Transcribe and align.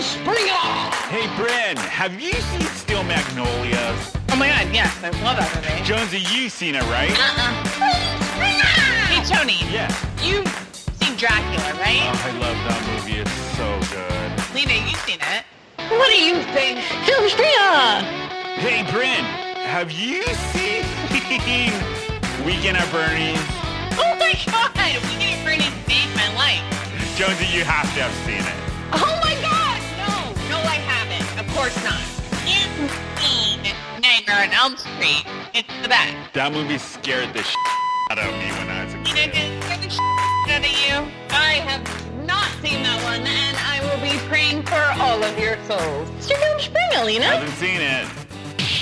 Springer! 0.00 0.64
Hey, 1.10 1.26
Bryn, 1.36 1.76
have 1.76 2.20
you 2.20 2.32
seen 2.32 2.60
Steel 2.78 3.02
Magnolias? 3.02 4.14
Oh 4.30 4.36
my 4.36 4.48
god, 4.48 4.68
yes, 4.72 4.94
I 5.02 5.10
love 5.26 5.36
that 5.36 5.50
movie. 5.56 5.82
Jonesy, 5.84 6.20
you've 6.32 6.52
seen 6.52 6.74
it, 6.76 6.82
right? 6.86 7.10
Uh. 7.18 7.50
Hey 9.10 9.24
Tony, 9.26 9.58
Yeah. 9.72 9.90
you've 10.22 10.46
seen 11.02 11.16
Dracula, 11.16 11.74
right? 11.82 11.98
Oh, 12.06 12.30
I 12.30 12.32
love 12.38 12.56
that 12.70 12.80
movie. 12.94 13.18
It's 13.18 13.34
so 13.58 13.66
good. 13.90 14.54
Lena, 14.54 14.74
you've 14.86 15.00
seen 15.02 15.18
it. 15.18 15.42
What 15.90 16.08
do 16.10 16.18
you 16.22 16.42
think? 16.54 16.78
Film 17.02 17.26
Springer! 17.28 18.06
Hey, 18.62 18.86
Bryn, 18.92 19.24
have 19.66 19.90
you 19.90 20.22
seen 20.54 20.84
Weekend 22.46 22.76
at 22.78 22.86
Bernie's? 22.92 23.40
Oh 23.98 24.14
my 24.20 24.30
god, 24.46 24.70
Weekend 25.10 25.34
at 25.34 25.44
Bernie's 25.44 25.74
saved 25.90 26.14
my 26.14 26.30
life. 26.38 26.62
Jonesy, 27.18 27.46
you 27.50 27.64
have 27.64 27.90
to 27.98 28.02
have 28.06 28.14
seen 28.22 28.46
it. 28.46 28.67
Course 31.58 31.82
not. 31.82 31.98
Seen 33.18 33.74
Nightmare 34.00 34.46
on 34.46 34.50
Elm 34.52 34.76
Street. 34.76 35.24
It's 35.52 35.82
the 35.82 35.88
best. 35.88 36.14
That 36.32 36.52
movie 36.52 36.78
scared 36.78 37.34
the 37.34 37.44
out 38.12 38.18
of 38.20 38.32
me 38.34 38.46
when 38.54 38.70
I 38.70 38.84
was 38.84 38.94
a 38.94 39.02
kid. 39.02 39.32
did 39.32 39.90
scare 39.90 39.98
the 40.46 40.52
out 40.52 40.62
of 40.62 40.70
you? 40.70 41.12
I 41.30 41.54
have 41.66 41.82
not 42.24 42.48
seen 42.62 42.84
that 42.84 43.02
one, 43.02 43.26
and 43.26 43.56
I 43.56 43.80
will 43.82 44.00
be 44.00 44.16
praying 44.28 44.62
for 44.66 44.80
all 45.02 45.20
of 45.20 45.36
your 45.36 45.56
souls. 45.66 46.08
It's 46.18 46.30
your 46.30 46.38
Film 46.38 46.60
Springer, 46.60 47.04
Lena. 47.04 47.24
Haven't 47.24 47.50
seen 47.56 47.80
it. 47.80 48.06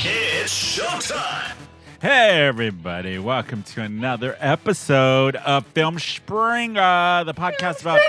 It's 0.04 0.52
showtime. 0.52 1.56
Hey, 2.02 2.46
everybody. 2.46 3.18
Welcome 3.18 3.62
to 3.62 3.80
another 3.80 4.36
episode 4.38 5.36
of 5.36 5.64
Film 5.68 5.98
Springer, 5.98 7.24
the 7.24 7.32
podcast 7.32 7.80
about. 7.80 8.00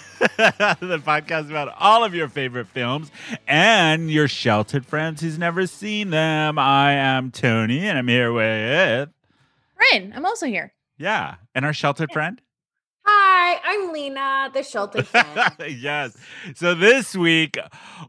the 0.36 1.00
podcast 1.04 1.50
about 1.50 1.74
all 1.78 2.04
of 2.04 2.14
your 2.14 2.28
favorite 2.28 2.66
films 2.68 3.10
and 3.46 4.10
your 4.10 4.28
sheltered 4.28 4.84
friends 4.86 5.20
who's 5.20 5.38
never 5.38 5.66
seen 5.66 6.10
them. 6.10 6.58
I 6.58 6.92
am 6.92 7.30
Tony, 7.30 7.86
and 7.86 7.98
I'm 7.98 8.08
here 8.08 8.32
with 8.32 9.10
Bryn, 9.76 10.12
I'm 10.16 10.24
also 10.26 10.46
here. 10.46 10.72
yeah, 10.98 11.36
and 11.54 11.64
our 11.64 11.72
sheltered 11.72 12.10
friend. 12.12 12.40
Hi, 13.08 13.60
I'm 13.64 13.92
Lena, 13.92 14.50
the 14.52 14.64
sheltered 14.64 15.06
friend. 15.08 15.52
yes. 15.68 16.16
So 16.56 16.74
this 16.74 17.14
week 17.14 17.56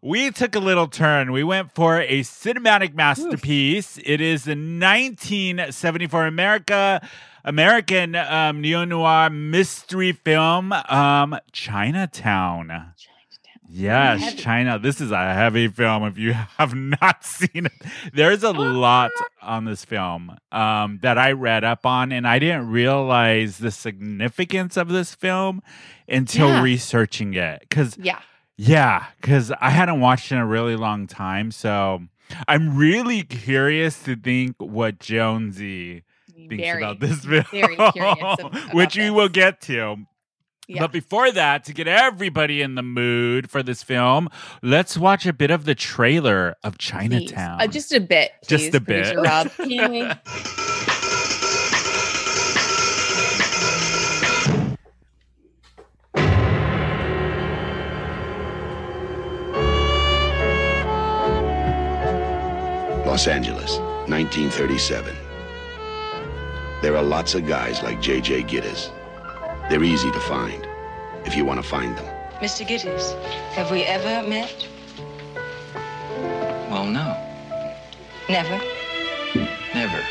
we 0.02 0.32
took 0.32 0.56
a 0.56 0.60
little 0.60 0.88
turn. 0.88 1.32
We 1.32 1.44
went 1.44 1.76
for 1.76 2.02
a 2.02 2.22
cinematic 2.22 2.96
masterpiece. 2.96 4.00
It 4.04 4.22
is 4.22 4.46
the 4.46 4.52
1974 4.56 6.26
America 6.26 7.08
American 7.48 8.14
um, 8.16 8.60
neo 8.62 8.84
noir 8.84 9.30
mystery 9.30 10.12
film, 10.12 10.74
um, 10.74 11.38
Chinatown. 11.54 12.92
Yes, 13.70 14.22
Heavy. 14.22 14.38
China. 14.38 14.80
This 14.80 15.00
is 15.02 15.12
a 15.12 15.34
heavy 15.34 15.68
film. 15.68 16.04
If 16.04 16.18
you 16.18 16.34
have 16.58 16.74
not 16.76 17.24
seen 17.24 17.66
it, 17.68 17.72
there's 18.14 18.44
a 18.44 18.52
lot 18.52 19.12
on 19.42 19.66
this 19.66 19.84
film 19.86 20.38
um, 20.52 21.00
that 21.02 21.18
I 21.18 21.32
read 21.32 21.64
up 21.64 21.86
on, 21.86 22.12
and 22.12 22.28
I 22.28 22.40
didn't 22.40 22.70
realize 22.70 23.58
the 23.60 23.72
significance 23.72 24.78
of 24.78 24.90
this 24.90 25.16
film 25.16 25.62
until 26.08 26.48
Yeah. 26.48 26.62
researching 26.62 27.34
it. 27.34 27.62
Because 27.62 27.98
Yeah. 27.98 28.20
yeah, 28.58 29.06
because 29.22 29.52
I 29.60 29.70
hadn't 29.70 30.00
watched 30.00 30.32
in 30.32 30.38
a 30.38 30.46
really 30.46 30.76
long 30.76 31.06
time, 31.08 31.52
so 31.52 32.04
I'm 32.48 32.76
really 32.78 33.24
curious 33.24 34.02
to 34.04 34.16
think 34.16 34.56
what 34.60 35.00
Jonesy 35.00 36.04
thinks 36.38 36.64
Very, 36.64 36.84
about 36.84 37.00
this 37.00 37.26
film, 37.26 37.44
very 37.52 37.76
curious 37.76 38.40
ab- 38.40 38.56
which 38.74 38.96
about 38.96 39.04
we 39.04 39.10
will 39.10 39.30
get 39.30 39.62
to. 39.62 39.98
Yeah. 40.68 40.82
But 40.82 40.92
before 40.92 41.32
that, 41.32 41.64
to 41.66 41.74
get 41.74 41.88
everybody 41.88 42.62
in 42.62 42.76
the 42.76 42.84
mood 42.84 43.50
for 43.50 43.64
this 43.64 43.84
film, 43.84 44.28
let's 44.62 44.98
watch 44.98 45.26
a 45.26 45.32
bit 45.32 45.50
of 45.50 45.64
the 45.64 45.76
trailer 45.76 46.56
of 46.62 46.78
Chinatown. 46.78 47.62
Uh, 47.62 47.68
just 47.68 47.94
a 47.94 48.02
bit. 48.02 48.32
Just 48.48 48.76
a 48.76 48.82
bit. 48.82 49.16
Rob. 49.16 49.50
Los 63.08 63.26
Angeles, 63.26 63.80
1937. 64.10 65.27
There 66.88 66.96
are 66.96 67.04
lots 67.04 67.36
of 67.36 67.46
guys 67.46 67.84
like 67.84 68.00
J.J. 68.00 68.44
Gittes. 68.44 68.92
They're 69.70 69.84
easy 69.84 70.10
to 70.10 70.20
find, 70.22 70.66
if 71.26 71.36
you 71.36 71.44
want 71.44 71.62
to 71.62 71.68
find 71.68 71.98
them. 71.98 72.06
Mr. 72.40 72.66
Gittes, 72.66 73.12
have 73.56 73.70
we 73.72 73.84
ever 73.84 74.26
met? 74.26 74.66
Well, 76.72 76.86
no, 76.86 77.12
Never. 78.30 78.58
never. 79.74 80.02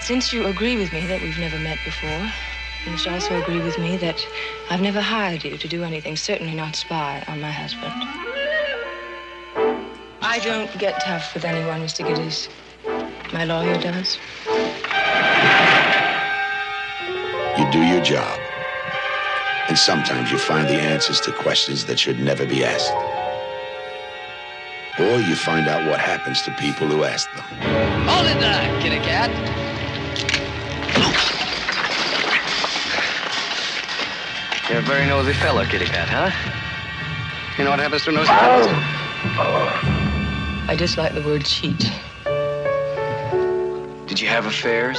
Since 0.00 0.32
you 0.32 0.46
agree 0.46 0.78
with 0.78 0.90
me 0.90 1.06
that 1.06 1.20
we've 1.20 1.38
never 1.38 1.58
met 1.58 1.76
before, 1.84 2.32
you 2.86 2.92
must 2.92 3.06
also 3.06 3.38
agree 3.42 3.60
with 3.60 3.78
me 3.78 3.98
that 3.98 4.26
I've 4.70 4.80
never 4.80 5.02
hired 5.02 5.44
you 5.44 5.58
to 5.58 5.68
do 5.68 5.84
anything, 5.84 6.16
certainly 6.16 6.54
not 6.54 6.76
spy 6.76 7.22
on 7.28 7.42
my 7.42 7.50
husband. 7.50 7.92
I 10.22 10.38
don't 10.38 10.78
get 10.78 10.98
tough 11.02 11.34
with 11.34 11.44
anyone, 11.44 11.82
Mr. 11.82 12.06
Gittes. 12.08 12.48
My 13.34 13.44
lawyer 13.44 13.78
does. 13.78 14.16
You 17.58 17.68
do 17.72 17.82
your 17.82 18.00
job. 18.00 18.38
And 19.68 19.76
sometimes 19.76 20.30
you 20.30 20.38
find 20.38 20.68
the 20.68 20.80
answers 20.80 21.20
to 21.22 21.32
questions 21.32 21.84
that 21.86 21.98
should 21.98 22.20
never 22.20 22.46
be 22.46 22.64
asked. 22.64 22.92
Or 25.00 25.18
you 25.18 25.34
find 25.34 25.66
out 25.66 25.84
what 25.88 25.98
happens 25.98 26.40
to 26.42 26.52
people 26.52 26.86
who 26.86 27.02
ask 27.02 27.28
them. 27.34 27.44
Hold 28.06 28.26
it 28.26 28.38
there, 28.38 28.80
kitty 28.80 28.98
cat. 28.98 29.30
You're 34.70 34.78
a 34.78 34.82
very 34.82 35.06
nosy 35.06 35.32
fellow, 35.32 35.64
kitty 35.64 35.86
cat, 35.86 36.08
huh? 36.08 36.30
You 37.58 37.64
know 37.64 37.70
what 37.70 37.80
happens 37.80 38.04
to 38.04 38.12
nosy 38.12 38.28
fellows? 38.28 38.66
I 40.68 40.76
dislike 40.78 41.12
the 41.12 41.22
word 41.22 41.44
cheat. 41.44 41.90
Did 44.06 44.20
you 44.20 44.28
have 44.28 44.46
affairs? 44.46 44.98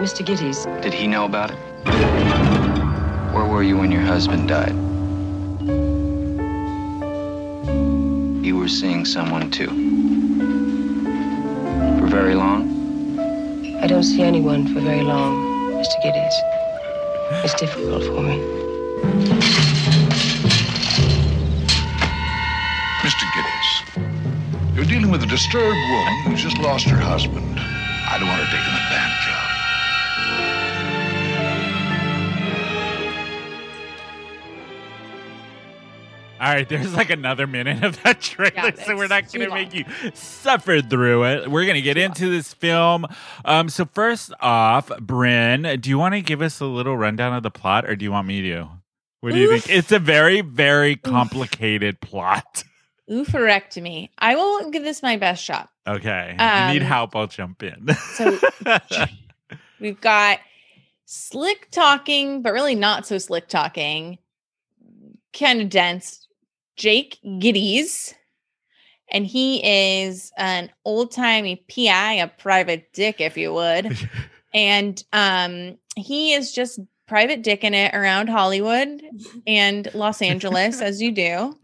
Mr. 0.00 0.24
Gittes, 0.24 0.66
Did 0.82 0.92
he 0.92 1.06
know 1.06 1.24
about 1.24 1.50
it? 1.50 1.67
Where 1.84 3.44
were 3.44 3.62
you 3.62 3.76
when 3.76 3.92
your 3.92 4.02
husband 4.02 4.48
died? 4.48 4.74
You 8.44 8.56
were 8.56 8.68
seeing 8.68 9.04
someone 9.04 9.50
too. 9.50 9.68
For 12.00 12.06
very 12.06 12.34
long? 12.34 13.18
I 13.82 13.86
don't 13.86 14.02
see 14.02 14.22
anyone 14.22 14.72
for 14.74 14.80
very 14.80 15.02
long, 15.02 15.36
Mr. 15.72 16.02
Gittes. 16.02 16.34
It's 17.44 17.54
difficult 17.54 18.02
for 18.04 18.22
me. 18.22 18.38
Mr. 23.02 23.24
Gittes, 23.34 24.74
you're 24.74 24.84
dealing 24.84 25.10
with 25.10 25.22
a 25.22 25.26
disturbed 25.26 25.78
woman 25.90 26.22
who's 26.24 26.42
just 26.42 26.58
lost 26.58 26.86
her 26.88 26.96
husband. 26.96 27.60
I 27.60 28.16
don't 28.18 28.28
want 28.28 28.42
her 28.42 28.46
taken 28.46 28.72
advantage 28.72 28.87
All 36.40 36.54
right, 36.54 36.68
there's 36.68 36.94
like 36.94 37.10
another 37.10 37.46
minute 37.46 37.82
of 37.84 38.02
that 38.02 38.20
trailer, 38.20 38.52
Yeah, 38.54 38.84
so 38.84 38.96
we're 38.96 39.08
not 39.08 39.32
going 39.32 39.48
to 39.48 39.54
make 39.54 39.74
you 39.74 39.84
suffer 40.14 40.80
through 40.80 41.24
it. 41.24 41.50
We're 41.50 41.64
going 41.64 41.74
to 41.76 41.82
get 41.82 41.96
into 41.96 42.30
this 42.30 42.54
film. 42.54 43.06
Um, 43.44 43.68
so 43.68 43.84
first 43.84 44.32
off, 44.40 44.88
Bryn, 45.00 45.80
do 45.80 45.90
you 45.90 45.98
want 45.98 46.14
to 46.14 46.20
give 46.22 46.40
us 46.42 46.60
a 46.60 46.66
little 46.66 46.96
rundown 46.96 47.34
of 47.34 47.42
the 47.42 47.50
plot, 47.50 47.84
or 47.88 47.96
do 47.96 48.04
you 48.04 48.12
want 48.12 48.26
me 48.26 48.42
to? 48.42 48.68
What 49.20 49.32
do 49.32 49.38
you 49.38 49.50
think? 49.58 49.68
It's 49.68 49.90
a 49.90 49.98
very, 49.98 50.40
very 50.42 50.94
complicated 50.96 52.00
plot. 52.00 52.62
Oophorectomy. 53.10 54.10
I 54.18 54.36
will 54.36 54.70
give 54.70 54.84
this 54.84 55.02
my 55.02 55.16
best 55.16 55.42
shot. 55.42 55.70
Okay, 55.86 56.36
if 56.38 56.40
you 56.40 56.72
need 56.74 56.82
Um, 56.82 56.88
help, 56.88 57.16
I'll 57.16 57.26
jump 57.26 57.62
in. 57.62 57.88
So 58.14 58.38
we've 59.80 60.00
got 60.00 60.38
slick 61.06 61.68
talking, 61.70 62.42
but 62.42 62.52
really 62.52 62.74
not 62.74 63.06
so 63.06 63.16
slick 63.18 63.48
talking, 63.48 64.18
kind 65.32 65.62
of 65.62 65.70
dense. 65.70 66.27
Jake 66.78 67.18
Gittes. 67.24 68.14
And 69.10 69.26
he 69.26 69.60
is 69.64 70.32
an 70.36 70.70
old 70.84 71.12
timey 71.12 71.64
PI, 71.74 72.14
a 72.14 72.28
private 72.28 72.92
dick, 72.92 73.20
if 73.20 73.36
you 73.36 73.52
would. 73.52 73.96
and 74.54 75.02
um, 75.12 75.78
he 75.96 76.34
is 76.34 76.52
just 76.52 76.78
private 77.06 77.42
dicking 77.42 77.72
it 77.72 77.94
around 77.94 78.28
Hollywood 78.28 79.02
and 79.46 79.88
Los 79.94 80.22
Angeles, 80.22 80.80
as 80.82 81.02
you 81.02 81.10
do. 81.12 81.58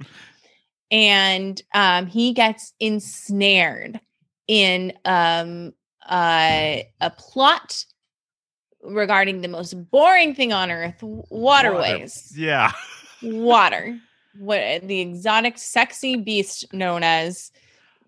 And 0.91 1.61
um, 1.75 2.07
he 2.07 2.33
gets 2.33 2.73
ensnared 2.81 4.01
in 4.49 4.93
um, 5.05 5.73
uh, 6.09 6.79
a 7.01 7.11
plot 7.11 7.85
regarding 8.83 9.41
the 9.41 9.49
most 9.49 9.75
boring 9.91 10.35
thing 10.35 10.53
on 10.53 10.71
earth 10.71 11.03
waterways, 11.03 12.33
yeah. 12.37 12.73
water. 13.23 13.99
What 14.39 14.87
the 14.87 15.01
exotic 15.01 15.59
sexy 15.59 16.17
beast 16.17 16.73
known 16.73 17.03
as 17.03 17.51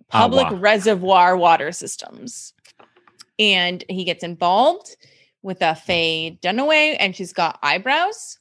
public 0.08 0.46
Agua. 0.46 0.58
reservoir 0.58 1.36
water 1.36 1.72
systems. 1.72 2.52
And 3.38 3.84
he 3.88 4.04
gets 4.04 4.24
involved 4.24 4.96
with 5.42 5.60
a 5.62 5.74
Faye 5.74 6.38
Dunaway, 6.42 6.96
and 6.98 7.14
she's 7.14 7.32
got 7.32 7.58
eyebrows, 7.62 8.38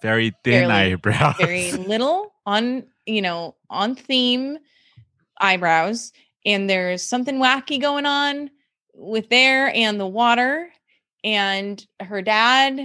Very 0.00 0.30
thin 0.44 0.68
Fairly- 0.68 0.92
eyebrows. 0.92 1.34
very 1.38 1.72
little 1.92 2.32
on, 2.46 2.84
you 3.04 3.20
know, 3.20 3.56
on 3.68 3.94
theme 3.94 4.58
eyebrows. 5.40 6.12
And 6.46 6.70
there's 6.70 7.02
something 7.02 7.38
wacky 7.38 7.80
going 7.80 8.06
on 8.06 8.50
with 8.94 9.28
there 9.28 9.68
and 9.74 9.98
the 10.00 10.06
water 10.06 10.70
and 11.24 11.84
her 12.00 12.22
dad. 12.22 12.80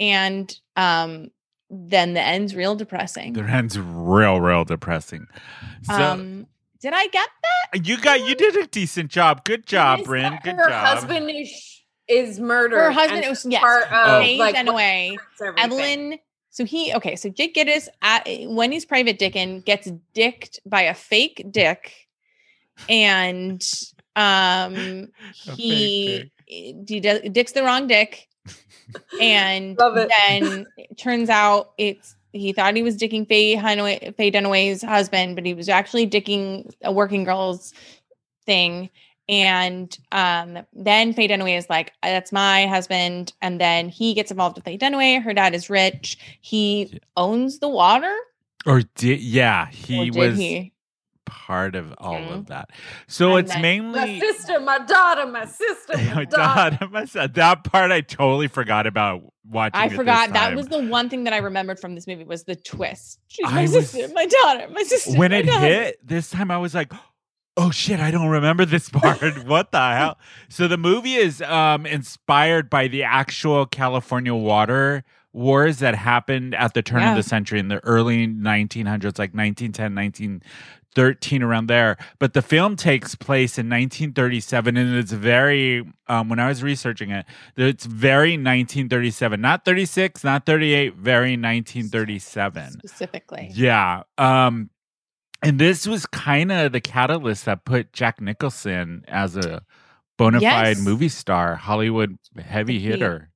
And 0.00 0.54
um 0.76 1.30
then 1.70 2.14
the 2.14 2.20
end's 2.20 2.54
real 2.54 2.74
depressing. 2.74 3.32
the 3.32 3.42
end's 3.42 3.78
real, 3.78 4.40
real 4.40 4.64
depressing. 4.64 5.26
So 5.82 5.94
um 5.94 6.46
did 6.80 6.92
I 6.94 7.06
get 7.06 7.28
that? 7.72 7.86
you 7.86 7.96
got 7.98 8.26
you 8.26 8.34
did 8.34 8.56
a 8.56 8.66
decent 8.66 9.10
job. 9.10 9.44
Good 9.44 9.66
job, 9.66 10.00
Is 10.00 10.06
Bryn. 10.06 10.32
that 10.32 10.42
Good 10.44 10.56
her 10.56 10.68
job. 10.68 10.86
husband 10.86 11.30
is 11.30 11.80
is 12.06 12.38
murdered. 12.38 12.76
Her 12.78 12.92
husband 12.92 13.20
and 13.24 13.30
was 13.30 13.46
yes, 13.48 13.60
part 13.62 13.84
Oh. 13.90 14.18
of 14.18 14.22
Faye 14.22 14.36
like 14.38 14.54
Dunaway. 14.54 15.12
what 15.12 15.20
starts. 15.36 15.62
Evelyn. 15.62 16.18
So 16.50 16.64
he 16.64 16.94
okay. 16.94 17.16
So 17.16 17.30
Jake 17.30 17.54
Gittes 17.54 17.88
at 18.02 18.28
when 18.48 18.70
he's 18.70 18.84
private 18.84 19.18
dickin 19.18 19.64
gets 19.64 19.90
dicked 20.12 20.60
by 20.66 20.82
a 20.82 20.94
fake 20.94 21.46
dick, 21.50 21.92
and 22.88 23.66
um 24.16 24.74
A 25.48 25.54
he 25.56 26.30
he 26.46 27.00
does, 27.00 27.20
dicks 27.32 27.52
the 27.52 27.62
wrong 27.64 27.86
dick, 27.86 28.28
and 29.20 29.78
Love 29.78 29.96
it. 29.96 30.10
then 30.18 30.66
it 30.76 30.96
turns 30.98 31.28
out 31.28 31.72
it's 31.78 32.16
he 32.32 32.52
thought 32.52 32.74
he 32.74 32.82
was 32.82 32.96
dicking 32.96 33.28
Faye 33.28 33.56
Dunaway, 33.56 34.14
Faye 34.16 34.30
Dunaway's 34.30 34.82
husband, 34.82 35.36
but 35.36 35.46
he 35.46 35.54
was 35.54 35.68
actually 35.68 36.06
dicking 36.08 36.68
a 36.82 36.92
working 36.92 37.22
girl's 37.22 37.72
thing. 38.44 38.90
And 39.28 39.96
um, 40.12 40.58
then 40.72 41.14
Faye 41.14 41.28
Dunaway 41.28 41.56
is 41.56 41.70
like, 41.70 41.92
"That's 42.02 42.32
my 42.32 42.66
husband." 42.66 43.32
And 43.40 43.60
then 43.60 43.88
he 43.88 44.12
gets 44.12 44.30
involved 44.30 44.56
with 44.56 44.64
Faye 44.64 44.76
Dunaway. 44.76 45.22
Her 45.22 45.32
dad 45.32 45.54
is 45.54 45.70
rich. 45.70 46.18
He 46.40 47.00
owns 47.16 47.60
the 47.60 47.68
water. 47.68 48.14
Or 48.66 48.82
did 48.96 49.20
yeah, 49.20 49.66
or 49.66 49.70
he 49.70 50.10
did 50.10 50.30
was 50.30 50.38
he? 50.38 50.73
Part 51.26 51.74
of 51.74 51.94
all 51.98 52.14
Mhm. 52.14 52.30
of 52.32 52.46
that. 52.46 52.70
So 53.06 53.36
And 53.36 53.40
it's 53.46 53.52
then- 53.54 53.62
my 53.62 53.68
mainly 54.02 54.20
sister, 54.20 54.60
my 54.60 54.78
daughter, 54.78 55.26
my 55.26 55.44
sister, 55.46 55.96
my, 56.14 56.24
daughter. 56.30 56.76
God, 56.80 56.90
my 56.92 57.04
son. 57.04 57.30
that 57.34 57.64
part 57.64 57.90
I 57.92 58.00
totally 58.00 58.48
forgot 58.48 58.86
about 58.86 59.22
watching. 59.48 59.80
I 59.80 59.88
forgot 59.88 60.32
that 60.32 60.54
was 60.54 60.68
the 60.68 60.82
one 60.82 61.08
thing 61.08 61.24
that 61.24 61.32
I 61.32 61.38
remembered 61.38 61.78
from 61.80 61.94
this 61.94 62.06
movie 62.06 62.24
was 62.24 62.44
the 62.44 62.56
twist. 62.56 63.20
She's 63.28 63.46
I 63.46 63.52
my 63.52 63.62
was- 63.62 63.90
sister, 63.90 64.12
my 64.14 64.26
daughter, 64.26 64.68
my 64.72 64.82
sister. 64.82 65.18
when 65.18 65.30
my 65.30 65.38
it 65.38 65.46
daughter. 65.46 65.66
hit 65.66 66.06
this 66.06 66.30
time 66.30 66.50
i 66.50 66.58
was 66.58 66.74
like 66.74 66.92
oh 67.56 67.70
shit 67.70 68.00
i 68.00 68.10
don't 68.10 68.28
remember 68.28 68.64
this 68.64 68.88
part 68.90 69.44
what 69.46 69.70
the 69.70 69.78
hell 69.92 70.18
so 70.48 70.66
the 70.66 70.76
movie 70.76 71.14
is 71.14 71.40
um 71.42 71.86
inspired 71.86 72.68
by 72.68 72.88
the 72.88 73.02
actual 73.04 73.64
california 73.66 74.34
water 74.34 75.04
wars 75.32 75.78
that 75.78 75.94
happened 75.94 76.54
at 76.54 76.74
the 76.74 76.82
turn 76.82 77.00
Yeah. 77.00 77.10
of 77.10 77.16
the 77.16 77.22
century 77.22 77.58
in 77.60 77.68
the 77.68 77.78
early 77.84 78.26
1900s 78.26 79.18
like 79.18 79.34
1910 79.34 80.42
1913 80.96 81.42
around 81.42 81.66
there 81.66 81.96
but 82.18 82.34
the 82.34 82.42
film 82.42 82.76
takes 82.76 83.14
place 83.14 83.58
in 83.58 83.66
1937 83.68 84.76
and 84.76 84.96
it's 84.96 85.12
very 85.12 85.84
um, 86.08 86.28
when 86.28 86.38
i 86.38 86.48
was 86.48 86.62
researching 86.62 87.10
it 87.10 87.26
it's 87.56 87.84
very 87.86 88.32
1937 88.32 89.40
not 89.40 89.64
36 89.64 90.22
not 90.24 90.46
38 90.46 90.94
very 90.96 91.36
1937 91.36 92.70
specifically. 92.72 93.50
yeah. 93.52 94.02
Um 94.18 94.70
and 95.42 95.58
this 95.58 95.86
was 95.86 96.06
kind 96.06 96.50
of 96.50 96.72
the 96.72 96.80
catalyst 96.80 97.44
that 97.44 97.66
put 97.66 97.92
Jack 97.92 98.18
Nicholson 98.18 99.04
as 99.08 99.36
a 99.36 99.62
bona 100.16 100.40
fide 100.40 100.76
Yes. 100.78 100.80
movie 100.80 101.10
star, 101.10 101.54
Hollywood 101.56 102.16
heavy 102.38 102.78
hitter. 102.80 103.28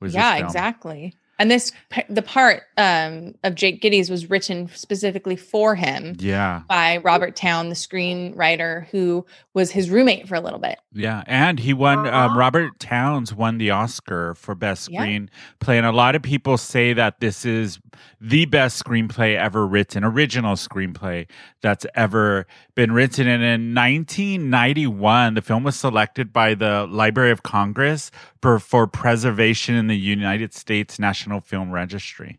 Was 0.00 0.12
yeah, 0.12 0.38
exactly. 0.38 1.14
And 1.42 1.50
this 1.50 1.72
the 2.08 2.22
part 2.22 2.62
um, 2.78 3.34
of 3.42 3.56
Jake 3.56 3.82
Gittes 3.82 4.08
was 4.08 4.30
written 4.30 4.68
specifically 4.74 5.34
for 5.34 5.74
him 5.74 6.14
Yeah, 6.20 6.62
by 6.68 6.98
Robert 6.98 7.34
Towne, 7.34 7.68
the 7.68 7.74
screenwriter 7.74 8.86
who 8.86 9.26
was 9.52 9.72
his 9.72 9.90
roommate 9.90 10.28
for 10.28 10.36
a 10.36 10.40
little 10.40 10.60
bit. 10.60 10.78
yeah, 10.92 11.24
and 11.26 11.58
he 11.58 11.72
won. 11.74 12.06
Um, 12.06 12.38
Robert 12.38 12.78
Towns 12.78 13.34
won 13.34 13.58
the 13.58 13.70
Oscar 13.72 14.34
for 14.36 14.54
best 14.54 14.88
Yeah. 14.88 15.02
screenplay, 15.04 15.76
and 15.78 15.84
a 15.84 15.90
lot 15.90 16.14
of 16.14 16.22
people 16.22 16.56
say 16.56 16.92
that 16.92 17.18
this 17.18 17.44
is 17.44 17.80
the 18.20 18.44
best 18.46 18.82
screenplay 18.82 19.36
ever 19.36 19.66
written, 19.66 20.04
original 20.04 20.54
screenplay 20.54 21.26
that's 21.60 21.84
ever 21.96 22.46
been 22.76 22.92
written. 22.92 23.26
And 23.26 23.42
in 23.42 23.74
1991, 23.74 25.34
the 25.34 25.42
film 25.42 25.64
was 25.64 25.76
selected 25.76 26.32
by 26.32 26.54
the 26.54 26.86
Library 26.88 27.30
of 27.32 27.42
Congress 27.42 28.10
for, 28.40 28.58
for 28.58 28.86
preservation 28.86 29.74
in 29.74 29.88
the 29.88 29.96
United 29.98 30.54
States 30.54 30.98
National 30.98 31.31
Film 31.40 31.70
Registry, 31.70 32.38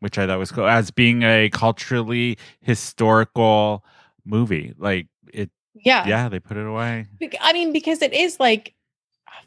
which 0.00 0.18
I 0.18 0.26
thought 0.26 0.38
was 0.38 0.52
cool 0.52 0.66
as 0.66 0.90
being 0.90 1.22
a 1.22 1.48
culturally 1.50 2.38
historical 2.62 3.84
movie. 4.24 4.72
Like 4.78 5.06
it, 5.32 5.50
Yeah. 5.74 6.06
yeah, 6.06 6.28
they 6.28 6.40
put 6.40 6.56
it 6.56 6.66
away. 6.66 7.06
I 7.40 7.52
mean, 7.52 7.72
because 7.72 8.02
it 8.02 8.12
is 8.12 8.38
like 8.40 8.74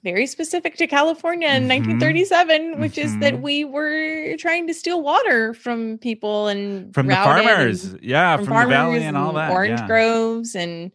very 0.03 0.27
specific 0.27 0.77
to 0.77 0.87
California 0.87 1.49
in 1.49 1.63
Mhm. 1.63 1.67
1937, 1.67 2.79
which 2.79 2.97
is 2.97 3.17
that 3.19 3.33
Mhm. 3.33 3.41
we 3.41 3.65
were 3.65 4.35
trying 4.37 4.67
to 4.67 4.73
steal 4.73 5.01
water 5.01 5.53
from 5.53 5.97
people 5.97 6.47
and 6.47 6.93
From 6.93 7.07
the 7.07 7.15
farmers, 7.15 7.85
and- 7.85 8.03
yeah, 8.03 8.35
from, 8.37 8.45
the 8.45 8.51
valley 8.51 8.71
farmers 8.75 9.03
and 9.03 9.17
all 9.17 9.33
that. 9.33 9.51
orange 9.51 9.79
yeah. 9.81 9.87
groves, 9.87 10.55
and 10.55 10.91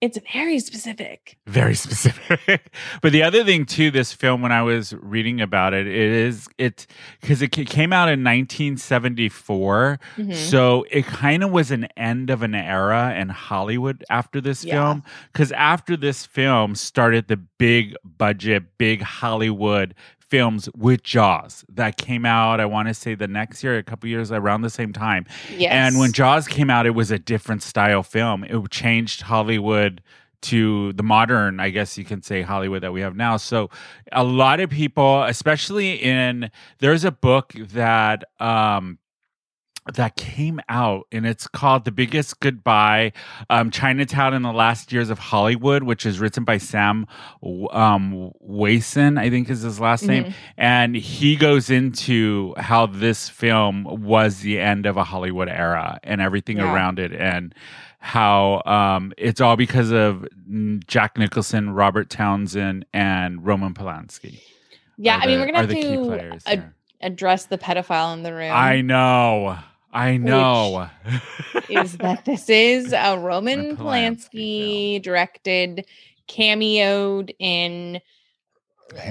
it's 0.00 0.18
very 0.32 0.60
specific. 0.60 1.36
very 1.46 1.74
specific 1.86 2.70
but 3.02 3.10
the 3.12 3.22
other 3.22 3.42
thing 3.44 3.66
too 3.66 3.90
this 3.90 4.12
film 4.12 4.42
when 4.42 4.52
i 4.52 4.62
was 4.62 4.92
reading 4.94 5.40
about 5.40 5.74
it 5.74 5.86
it 5.86 5.94
is 5.96 6.46
it 6.58 6.86
because 7.20 7.42
it 7.42 7.48
came 7.50 7.92
out 7.92 8.08
in 8.08 8.22
1974 8.22 9.98
Mhm. 10.16 10.34
so 10.34 10.84
it 10.90 11.04
kind 11.06 11.42
of 11.42 11.50
was 11.50 11.70
an 11.70 11.86
end 11.96 12.30
of 12.30 12.42
an 12.42 12.54
era 12.54 13.14
in 13.16 13.28
hollywood 13.28 14.04
after 14.10 14.40
this 14.40 14.64
Yeah. 14.64 14.74
film 14.74 15.02
because 15.32 15.52
after 15.52 15.96
this 15.96 16.26
film 16.26 16.74
started 16.74 17.28
the 17.28 17.36
big 17.36 17.94
budget 18.04 18.78
big 18.78 19.02
hollywood 19.02 19.94
films 20.28 20.68
with 20.76 21.02
jaws 21.02 21.64
that 21.72 21.96
came 21.96 22.24
out 22.26 22.60
i 22.60 22.66
want 22.66 22.86
to 22.88 22.94
say 22.94 23.14
the 23.14 23.26
next 23.28 23.62
year 23.64 23.78
a 23.78 23.82
couple 23.82 24.08
years 24.08 24.30
around 24.30 24.62
the 24.62 24.70
same 24.70 24.92
time 24.92 25.24
Yes. 25.56 25.72
and 25.72 25.98
when 25.98 26.12
Jaws 26.12 26.46
came 26.46 26.70
out, 26.70 26.86
it 26.86 26.90
was 26.94 27.10
a 27.10 27.18
different 27.18 27.62
style 27.62 28.02
film. 28.02 28.44
It 28.44 28.70
changed 28.70 29.22
Hollywood 29.22 30.02
to 30.42 30.92
the 30.92 31.02
modern, 31.02 31.58
I 31.58 31.70
guess 31.70 31.98
you 31.98 32.04
can 32.04 32.22
say, 32.22 32.42
Hollywood 32.42 32.82
that 32.82 32.92
we 32.92 33.00
have 33.00 33.16
now. 33.16 33.36
So 33.38 33.70
a 34.12 34.22
lot 34.22 34.60
of 34.60 34.70
people, 34.70 35.22
especially 35.24 35.94
in 35.94 36.50
there's 36.78 37.04
a 37.04 37.10
book 37.10 37.52
that 37.54 38.24
um 38.40 38.98
that 39.94 40.16
came 40.16 40.60
out 40.68 41.06
and 41.12 41.26
it's 41.26 41.46
called 41.46 41.84
The 41.84 41.90
Biggest 41.92 42.40
Goodbye 42.40 43.12
um, 43.50 43.70
Chinatown 43.70 44.34
in 44.34 44.42
the 44.42 44.52
Last 44.52 44.92
Years 44.92 45.10
of 45.10 45.18
Hollywood, 45.18 45.82
which 45.82 46.04
is 46.06 46.20
written 46.20 46.44
by 46.44 46.58
Sam 46.58 47.06
um, 47.70 48.32
Wasson, 48.40 49.18
I 49.18 49.30
think 49.30 49.48
is 49.50 49.62
his 49.62 49.80
last 49.80 50.04
name. 50.04 50.24
Mhm. 50.24 50.34
And 50.56 50.96
he 50.96 51.36
goes 51.36 51.70
into 51.70 52.54
how 52.56 52.86
this 52.86 53.28
film 53.28 53.84
was 54.04 54.40
the 54.40 54.58
end 54.60 54.86
of 54.86 54.96
a 54.96 55.04
Hollywood 55.04 55.48
era 55.48 55.98
and 56.02 56.20
everything 56.20 56.58
Yeah. 56.58 56.72
around 56.72 56.98
it, 56.98 57.12
and 57.12 57.54
how 58.00 58.62
um, 58.66 59.12
it's 59.18 59.40
all 59.40 59.56
because 59.56 59.90
of 59.90 60.26
Jack 60.86 61.18
Nicholson, 61.18 61.70
Robert 61.70 62.10
Townsend, 62.10 62.84
and 62.92 63.44
Roman 63.44 63.74
Polanski. 63.74 64.40
yeah, 64.96 65.16
are 65.18 65.22
I 65.22 65.26
mean, 65.26 65.40
we're 65.40 65.46
gonna 65.46 65.58
have 65.58 65.68
to 65.68 66.40
ad- 66.46 66.72
address 67.00 67.46
the 67.46 67.58
pedophile 67.58 68.12
in 68.14 68.22
the 68.22 68.32
room. 68.32 68.52
I 68.52 68.80
know. 68.82 69.56
I 69.98 70.16
know. 70.16 70.88
is 71.68 71.96
that 71.98 72.24
this 72.24 72.48
is 72.48 72.92
a 72.92 73.18
Polanski 73.18 73.18
Roman 73.18 73.76
Polanski 73.76 75.02
directed, 75.02 75.84
cameoed 76.28 77.34
in 77.38 78.00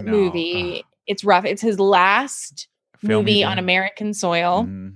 movie. 0.03 0.83
It's 1.07 1.23
rough. 1.23 1.45
It's 1.45 1.61
his 1.61 1.79
last 1.79 2.67
Film 2.99 3.23
movie 3.23 3.41
on. 3.41 3.57
American 3.59 4.13
soil 4.13 4.65
Mhm. 4.65 4.95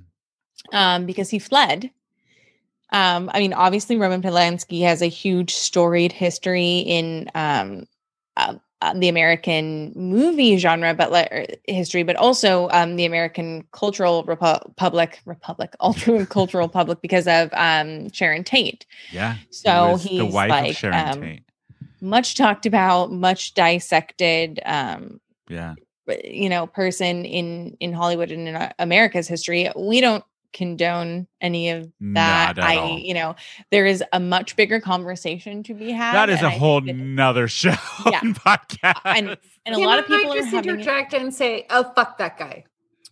um, 0.74 1.06
because 1.06 1.30
he 1.30 1.40
fled. 1.40 1.90
Um, 2.92 3.32
I 3.34 3.40
mean, 3.40 3.54
obviously, 3.54 3.96
Roman 3.96 4.22
Polanski 4.22 4.82
has 4.82 5.02
a 5.02 5.06
huge 5.08 5.54
storied 5.54 6.12
history 6.12 6.80
in 6.80 7.32
um, 7.34 7.86
uh, 8.36 8.56
uh, 8.82 8.94
the 8.94 9.08
American 9.08 9.94
movie 9.96 10.58
genre, 10.58 10.94
but 10.94 11.12
like 11.12 11.32
er, 11.32 11.46
history, 11.68 12.04
but 12.04 12.16
also 12.16 12.68
um, 12.70 12.96
the 12.96 13.06
American 13.06 13.64
cultural 13.72 14.24
repu- 14.26 14.76
public 14.76 15.22
republic, 15.26 15.76
ultra 15.80 16.26
cultural 16.26 16.68
public 16.68 17.02
because 17.02 17.28
of 17.28 17.50
um, 17.54 18.10
Sharon 18.12 18.44
Tate. 18.44 18.86
Yeah. 19.12 19.36
So 19.50 19.92
was 19.92 20.04
the 20.04 20.10
he's 20.10 20.34
wife 20.34 20.50
like, 20.50 20.70
of 20.72 20.76
Sharon 20.78 21.10
um, 21.10 21.22
Tate. 21.22 21.44
Much 22.02 22.36
talked 22.36 22.66
about, 22.66 23.12
much 23.12 23.54
dissected. 23.54 24.60
Um, 24.66 25.22
Yeah. 25.48 25.76
you 26.24 26.50
know 26.50 26.68
person 26.68 27.24
in 27.24 27.78
in 27.80 27.94
hollywood 27.94 28.32
and 28.32 28.48
in 28.48 28.56
uh, 28.56 28.74
america's 28.80 29.28
history 29.28 29.70
we 29.78 30.02
don't 30.02 30.24
condone 30.54 31.28
any 31.40 31.70
of 31.70 31.84
that. 31.84 32.56
Not 32.56 32.60
at 32.60 32.64
I, 32.64 32.76
all. 32.78 33.00
you 33.00 33.14
know, 33.14 33.36
there 33.72 33.86
is 33.86 34.04
a 34.14 34.20
much 34.20 34.56
bigger 34.56 34.80
conversation 34.80 35.64
to 35.64 35.74
be 35.74 35.92
had. 35.92 36.14
That 36.14 36.30
is 36.30 36.38
and 36.38 36.48
a 36.48 36.50
I 36.50 36.58
whole 36.58 36.82
that- 36.82 36.94
nother 36.96 37.48
show 37.50 37.76
Yeah. 38.06 38.20
and 38.22 38.36
podcast. 38.36 39.02
and 39.06 39.38
and 39.66 39.76
a 39.76 39.78
Can 39.78 39.86
lot 39.86 40.00
of 40.00 40.08
people 40.08 40.34
are 40.34 40.36
just 40.38 40.50
having 40.50 40.72
interject 40.72 41.14
and 41.14 41.34
say, 41.34 41.66
"Oh, 41.70 41.92
fuck 41.96 42.18
that 42.18 42.38
guy." 42.38 42.66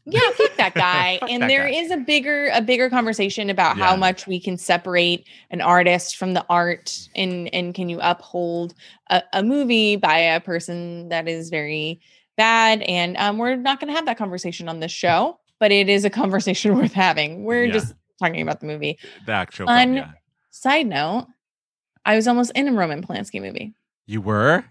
yeah 0.05 0.21
fuck 0.37 0.55
that 0.55 0.73
guy 0.75 1.17
Fuck 1.19 1.29
and 1.29 1.43
that 1.43 1.47
there 1.49 1.67
guy. 1.69 1.75
is 1.75 1.91
a 1.91 1.97
bigger 1.97 2.49
a 2.53 2.61
bigger 2.61 2.89
conversation 2.89 3.49
about 3.51 3.77
Yeah. 3.77 3.85
how 3.85 3.95
much 3.95 4.25
we 4.25 4.39
can 4.39 4.57
separate 4.57 5.27
an 5.51 5.61
artist 5.61 6.15
from 6.15 6.33
the 6.33 6.43
art 6.49 6.97
and 7.15 7.53
and 7.53 7.75
can 7.75 7.89
you 7.89 7.99
uphold 8.01 8.73
a, 9.11 9.21
a 9.33 9.43
movie 9.43 9.97
by 9.97 10.17
a 10.17 10.39
person 10.39 11.09
that 11.09 11.27
is 11.27 11.49
very 11.49 11.99
bad 12.37 12.81
and 12.83 13.17
um, 13.17 13.37
we're 13.37 13.55
not 13.57 13.79
going 13.79 13.89
to 13.89 13.95
have 13.95 14.05
that 14.07 14.17
conversation 14.17 14.67
on 14.69 14.79
this 14.79 14.91
show 14.91 15.37
but 15.59 15.71
it 15.71 15.89
is 15.89 16.05
a 16.05 16.09
conversation 16.09 16.75
worth 16.77 16.93
having 16.93 17.43
we're 17.43 17.65
Yeah. 17.65 17.73
just 17.73 17.93
talking 18.21 18.41
about 18.41 18.59
the 18.59 18.65
movie 18.67 18.97
the 19.25 19.31
actual 19.33 19.67
Fun- 19.67 19.87
film, 19.87 19.95
yeah. 19.97 20.11
side 20.49 20.87
note 20.87 21.27
i 22.05 22.15
was 22.15 22.27
almost 22.27 22.51
in 22.55 22.67
a 22.67 22.73
roman 22.73 23.01
polanski 23.03 23.41
movie 23.41 23.73
You 24.07 24.21
were? 24.21 24.65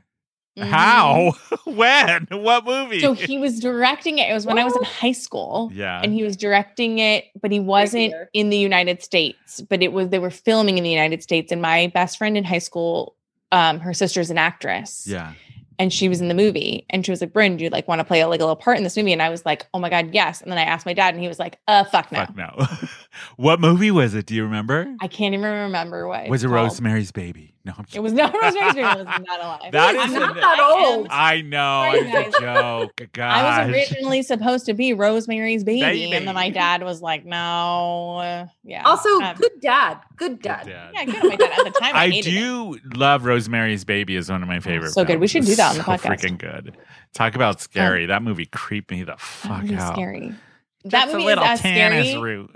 Mhm. 0.58 0.64
How? 0.70 1.34
when? 1.66 2.26
What 2.32 2.64
movie? 2.64 2.98
so 3.00 3.12
he 3.12 3.38
was 3.38 3.60
directing 3.60 4.18
it 4.18 4.28
it 4.28 4.34
was 4.34 4.44
when 4.44 4.58
i 4.58 4.64
was 4.64 4.74
in 4.76 4.82
high 4.82 5.12
school 5.12 5.70
yeah. 5.72 6.00
and 6.02 6.12
he 6.12 6.24
was 6.24 6.36
directing 6.36 6.98
it, 6.98 7.26
but 7.40 7.52
he 7.52 7.60
wasn't 7.60 8.10
here. 8.12 8.28
in 8.32 8.50
the 8.50 8.56
United 8.58 9.00
States. 9.02 9.60
But 9.60 9.82
it 9.84 9.92
was 9.92 10.08
they 10.08 10.18
were 10.18 10.30
filming 10.30 10.76
in 10.76 10.82
the 10.82 10.90
United 10.90 11.22
States. 11.22 11.52
And 11.52 11.62
my 11.62 11.86
best 11.94 12.18
friend 12.18 12.36
in 12.36 12.42
high 12.42 12.58
school, 12.58 13.14
um, 13.52 13.78
her 13.80 13.94
sister's 13.94 14.30
an 14.30 14.38
actress, 14.38 15.06
yeah. 15.06 15.34
And 15.78 15.92
she 15.92 16.08
was 16.08 16.20
in 16.20 16.28
the 16.28 16.34
movie. 16.34 16.84
And 16.90 17.04
she 17.04 17.12
was 17.12 17.20
like, 17.20 17.32
"Bryn, 17.32 17.56
do 17.56 17.64
you 17.64 17.70
like 17.70 17.86
want 17.88 18.00
to 18.00 18.04
play 18.04 18.20
a, 18.20 18.28
like 18.28 18.40
a 18.40 18.44
little 18.44 18.56
part 18.56 18.76
in 18.78 18.84
this 18.84 18.96
movie?" 18.96 19.12
And 19.12 19.22
I 19.22 19.28
was 19.28 19.44
like, 19.46 19.66
"Oh 19.74 19.78
my 19.78 19.90
god, 19.90 20.14
yes!" 20.14 20.40
And 20.42 20.50
then 20.50 20.58
I 20.58 20.62
asked 20.62 20.86
my 20.86 20.94
dad, 20.94 21.14
and 21.14 21.22
he 21.22 21.28
was 21.28 21.38
like, 21.38 21.58
"Uh, 21.68 21.84
fuck 21.84 22.10
no." 22.12 22.26
Fuck 22.26 22.36
no. 22.36 22.66
what 23.36 23.60
movie 23.60 23.90
was 23.90 24.14
it? 24.14 24.26
Do 24.26 24.34
you 24.34 24.44
remember? 24.44 24.94
I 25.00 25.08
can't 25.08 25.34
even 25.34 25.50
remember 25.50 26.08
what 26.08 26.28
was 26.28 26.44
it 26.44 26.48
called. 26.48 26.56
Rosemary's 26.56 27.12
Baby? 27.12 27.54
No, 27.68 27.74
I'm 27.76 27.84
It 27.94 28.00
was 28.00 28.14
not 28.14 28.32
Rosemary's 28.42 28.74
Baby. 28.74 28.88
It 28.88 28.96
was 28.96 29.06
not 29.26 29.40
alive. 29.40 29.72
That 29.72 29.96
I'm 29.98 30.12
not 30.14 30.30
a- 30.30 30.40
that 30.40 30.58
I 30.58 30.62
am- 30.88 30.98
old. 30.98 31.06
I 31.10 31.40
know. 31.42 31.84
Sorry, 31.92 31.98
It's 32.24 32.38
a 32.38 32.40
joke. 32.40 33.08
Gosh. 33.12 33.42
I 33.44 33.66
was 33.66 33.74
originally 33.74 34.22
supposed 34.22 34.64
to 34.66 34.74
be 34.74 34.94
Rosemary's 34.94 35.64
Baby, 35.64 35.80
Baby. 35.82 36.12
and 36.14 36.26
then 36.26 36.34
my 36.34 36.48
dad 36.48 36.82
was 36.82 37.02
like, 37.02 37.26
"No, 37.26 38.16
uh, 38.18 38.46
yeah." 38.64 38.84
Also, 38.86 39.08
Um, 39.20 39.36
good 39.36 39.60
dad. 39.60 39.98
Good 40.16 40.40
dad. 40.40 40.66
Dad. 40.66 40.90
yeah, 40.94 41.04
good 41.04 41.22
my 41.24 41.36
dad 41.36 41.50
at 41.58 41.64
the 41.74 41.78
time. 41.78 41.94
I, 41.94 42.04
I 42.04 42.08
hated 42.10 42.32
it. 42.32 42.38
do 42.38 42.78
love 42.94 43.24
Rosemary's 43.26 43.84
Baby 43.84 44.16
is 44.16 44.30
one 44.30 44.42
of 44.42 44.48
my 44.48 44.60
favorite. 44.60 44.92
so 44.92 45.04
good. 45.04 45.20
We 45.20 45.28
should 45.28 45.44
do 45.44 45.54
that 45.56 45.70
on 45.72 45.76
the 45.76 45.84
So 45.84 45.92
podcast. 45.92 46.20
Freaking 46.20 46.38
good. 46.38 46.76
Talk 47.14 47.34
about 47.34 47.60
scary. 47.60 48.06
That 48.06 48.22
movie 48.22 48.46
creeped 48.46 48.90
me 48.90 49.02
the 49.02 49.16
fuck 49.18 49.62
movie's 49.62 49.78
out. 49.78 49.92
scary. 49.94 50.32
Just 50.84 50.92
that 50.92 51.08
a 51.08 51.12
movie 51.12 51.22
is 51.22 51.26
little 51.26 51.44
as 51.44 51.60
Tannis 51.60 52.08
scary. 52.08 52.22
root. 52.22 52.50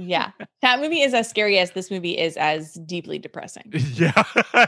Yeah, 0.00 0.30
that 0.62 0.80
movie 0.80 1.02
is 1.02 1.12
as 1.12 1.28
scary 1.28 1.58
as 1.58 1.72
this 1.72 1.90
movie 1.90 2.16
is 2.16 2.36
as 2.36 2.74
deeply 2.74 3.18
depressing. 3.18 3.64
yeah, 3.94 4.22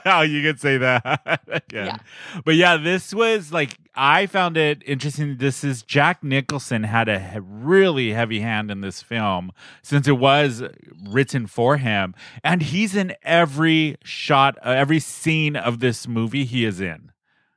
how 0.04 0.20
you 0.22 0.42
could 0.42 0.60
say 0.60 0.78
that. 0.78 1.62
Yeah. 1.72 1.96
But 2.44 2.56
yeah, 2.56 2.76
this 2.76 3.14
was 3.14 3.52
like 3.52 3.78
I 3.94 4.26
found 4.26 4.56
it 4.56 4.82
interesting. 4.86 5.38
This 5.38 5.64
is 5.64 5.82
Jack 5.82 6.22
Nicholson 6.22 6.82
had 6.82 7.08
a 7.08 7.40
really 7.42 8.12
heavy 8.12 8.40
hand 8.40 8.70
in 8.70 8.82
this 8.82 9.02
film 9.02 9.52
since 9.82 10.06
it 10.06 10.18
was 10.18 10.62
written 11.08 11.46
for 11.46 11.78
him, 11.78 12.14
and 12.44 12.62
he's 12.62 12.94
in 12.94 13.14
every 13.22 13.96
shot, 14.04 14.58
uh, 14.64 14.70
every 14.70 15.00
scene 15.00 15.56
of 15.56 15.80
this 15.80 16.06
movie 16.06 16.44
he 16.44 16.64
is 16.64 16.80
in. 16.80 17.10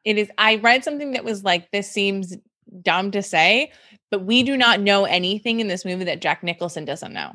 It 0.05 0.17
is. 0.17 0.29
I 0.37 0.55
read 0.55 0.83
something 0.83 1.11
that 1.11 1.25
was 1.25 1.43
like, 1.43 1.71
"This 1.71 1.91
seems 1.91 2.37
dumb 2.81 3.11
to 3.11 3.21
say, 3.21 3.71
but 4.11 4.23
we 4.23 4.43
do 4.43 4.55
not 4.55 4.79
know 4.79 5.05
anything 5.05 5.59
in 5.59 5.67
this 5.67 5.83
movie 5.83 6.05
that 6.05 6.21
Jack 6.21 6.43
Nicholson 6.43 6.85
doesn't 6.85 7.13
know." 7.13 7.33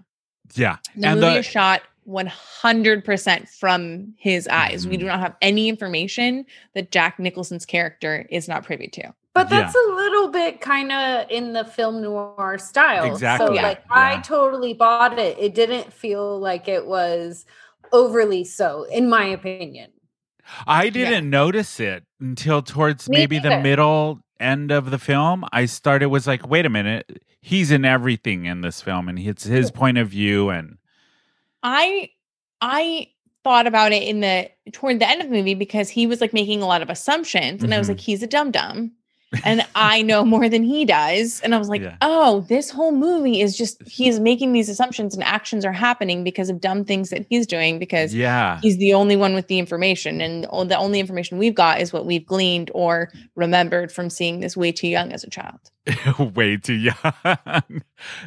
Yeah, 0.57 0.77
The 0.97 1.09
and 1.09 1.21
movie 1.21 1.33
the 1.35 1.39
is 1.41 1.47
shot 1.47 1.83
100% 2.09 3.49
from 3.49 4.15
his 4.17 4.49
eyes. 4.49 4.87
We 4.87 4.97
do 4.97 5.07
not 5.07 5.21
have 5.21 5.37
any 5.43 5.69
information 5.69 6.45
that 6.75 6.91
Jack 6.91 7.19
Nicholson's 7.19 7.65
character 7.67 8.27
is 8.31 8.49
not 8.49 8.65
privy 8.65 8.89
to. 8.89 9.15
But 9.33 9.51
Yeah. 9.51 9.61
that's 9.61 9.75
a 9.77 9.93
little 9.95 10.29
bit 10.29 10.61
kind 10.61 10.91
of 10.91 11.31
in 11.31 11.53
the 11.53 11.65
film 11.65 12.03
noir 12.03 12.59
style. 12.59 13.05
Exactly. 13.05 13.47
So, 13.47 13.53
Yeah. 13.53 13.63
like, 13.63 13.79
Yeah. 13.79 14.17
I 14.17 14.21
totally 14.23 14.75
bought 14.75 15.19
it. 15.19 15.37
It 15.39 15.55
didn't 15.55 15.93
feel 15.93 16.39
like 16.39 16.67
it 16.69 16.87
was 16.87 17.47
overly 17.93 18.45
so, 18.45 18.85
in 18.85 19.09
my 19.09 19.27
opinion. 19.27 19.93
I 20.67 20.91
didn't 20.91 21.31
notice 21.31 21.79
it 21.79 22.03
until 22.21 22.61
towards 22.61 23.09
Me 23.09 23.19
maybe 23.19 23.39
the 23.39 23.61
middle 23.61 24.21
end 24.41 24.71
of 24.71 24.91
the 24.91 24.99
film. 24.99 25.45
I 25.53 25.67
started 25.67 26.09
was 26.09 26.27
like, 26.27 26.49
wait 26.49 26.67
a 26.67 26.71
minute, 26.71 27.23
he's 27.41 27.71
in 27.71 27.85
everything 27.85 28.47
in 28.47 28.63
this 28.63 28.81
film, 28.81 29.09
and 29.09 29.19
it's 29.19 29.45
his 29.45 29.71
point 29.71 29.99
of 29.99 30.09
view, 30.09 30.49
and 30.51 30.79
I 31.63 32.11
I 32.61 33.09
thought 33.45 33.67
about 33.67 33.93
it 33.93 34.03
in 34.03 34.21
the 34.21 34.51
toward 34.73 34.99
the 35.01 35.09
end 35.09 35.23
of 35.23 35.29
the 35.31 35.35
movie 35.35 35.55
because 35.55 35.89
he 35.89 36.07
was 36.07 36.21
like 36.21 36.33
making 36.33 36.61
a 36.63 36.67
lot 36.67 36.83
of 36.83 36.91
assumptions 36.91 37.63
and 37.63 37.73
I 37.73 37.79
was 37.79 37.87
Mhm. 37.87 37.91
like 37.93 38.01
he's 38.01 38.23
a 38.23 38.27
dum 38.27 38.51
dum 38.51 38.93
and 39.45 39.65
I 39.75 40.03
know 40.03 40.25
more 40.25 40.49
than 40.49 40.63
he 40.65 40.85
does 40.85 41.41
and 41.43 41.55
I 41.55 41.59
was 41.59 41.69
like 41.69 41.83
Yeah. 41.83 41.97
oh 42.03 42.41
this 42.49 42.71
whole 42.71 42.91
movie 42.93 43.41
is 43.41 43.57
just 43.57 43.81
he's 43.89 44.19
making 44.19 44.53
these 44.53 44.69
assumptions 44.69 45.15
and 45.15 45.23
actions 45.23 45.65
are 45.65 45.73
happening 45.73 46.25
because 46.25 46.51
of 46.51 46.61
dumb 46.61 46.85
things 46.85 47.11
that 47.11 47.27
he's 47.31 47.47
doing 47.47 47.79
because 47.79 48.13
yeah, 48.15 48.59
he's 48.61 48.79
the 48.79 48.93
only 48.95 49.17
one 49.17 49.35
with 49.35 49.47
the 49.47 49.59
information 49.59 50.21
and 50.21 50.45
the 50.45 50.77
only 50.77 50.99
information 50.99 51.39
we've 51.39 51.55
got 51.55 51.81
is 51.81 51.93
what 51.93 52.07
we've 52.07 52.27
gleaned 52.27 52.71
or 52.75 53.11
remembered 53.37 53.93
from 53.93 54.11
seeing 54.11 54.41
this 54.41 54.57
way 54.57 54.73
too 54.73 54.89
young 54.89 55.13
as 55.13 55.23
a 55.23 55.31
child. 55.31 55.61
way 56.35 56.57
too 56.57 56.75
young. 56.75 56.95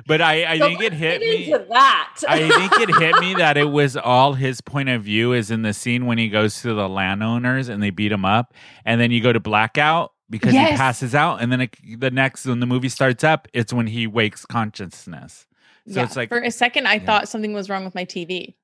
but 0.08 0.22
I, 0.22 0.46
I 0.54 0.58
So 0.58 0.68
think 0.68 0.82
it 0.82 0.94
hit 0.94 1.22
me. 1.22 1.54
that. 1.70 2.16
I 2.28 2.50
think 2.50 2.90
it 2.90 2.96
hit 2.96 3.16
me 3.20 3.36
that 3.36 3.58
it 3.58 3.66
was 3.70 3.96
all 3.96 4.34
his 4.34 4.62
point 4.62 4.90
of 4.90 5.04
view 5.04 5.34
is 5.34 5.52
in 5.52 5.62
the 5.62 5.74
scene 5.74 6.06
when 6.06 6.18
he 6.18 6.30
goes 6.30 6.62
to 6.62 6.74
the 6.74 6.88
landowners 6.90 7.70
and 7.70 7.82
they 7.84 7.90
beat 7.90 8.12
him 8.12 8.26
up, 8.26 8.54
and 8.86 9.00
then 9.00 9.12
you 9.12 9.22
go 9.22 9.32
to 9.34 9.40
blackout 9.40 10.13
because 10.34 10.52
he 10.52 10.58
passes 10.76 11.16
out, 11.16 11.42
and 11.42 11.52
then 11.52 11.62
it, 11.62 11.76
the 12.00 12.12
next 12.12 12.46
when 12.46 12.60
the 12.60 12.66
movie 12.66 12.90
starts 12.90 13.24
up, 13.24 13.48
it's 13.54 13.72
when 13.72 13.88
he 13.88 14.08
wakes 14.08 14.46
consciousness. 14.46 15.48
So 15.88 16.00
yeah. 16.00 16.04
it's 16.04 16.16
like 16.16 16.30
for 16.30 16.40
a 16.42 16.52
second 16.52 16.88
I 16.88 16.96
Yeah. 16.96 17.06
thought 17.06 17.30
something 17.30 17.54
was 17.54 17.70
wrong 17.70 17.86
with 17.86 17.96
my 17.96 18.04
TV. 18.06 18.56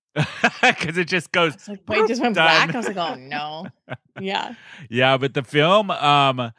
because 0.61 0.97
it 0.97 1.07
just 1.07 1.31
goes 1.31 1.67
like 1.67 1.81
wait, 1.87 2.07
just 2.07 2.21
went 2.21 2.35
Done. 2.35 2.67
black. 2.67 2.75
I 2.75 2.77
was 2.77 2.87
like, 2.87 2.97
oh 2.97 3.15
no. 3.15 3.67
Yeah. 4.19 4.55
Yeah, 4.89 5.15
but 5.17 5.33
the 5.33 5.43
film, 5.43 5.91
um, 5.91 6.51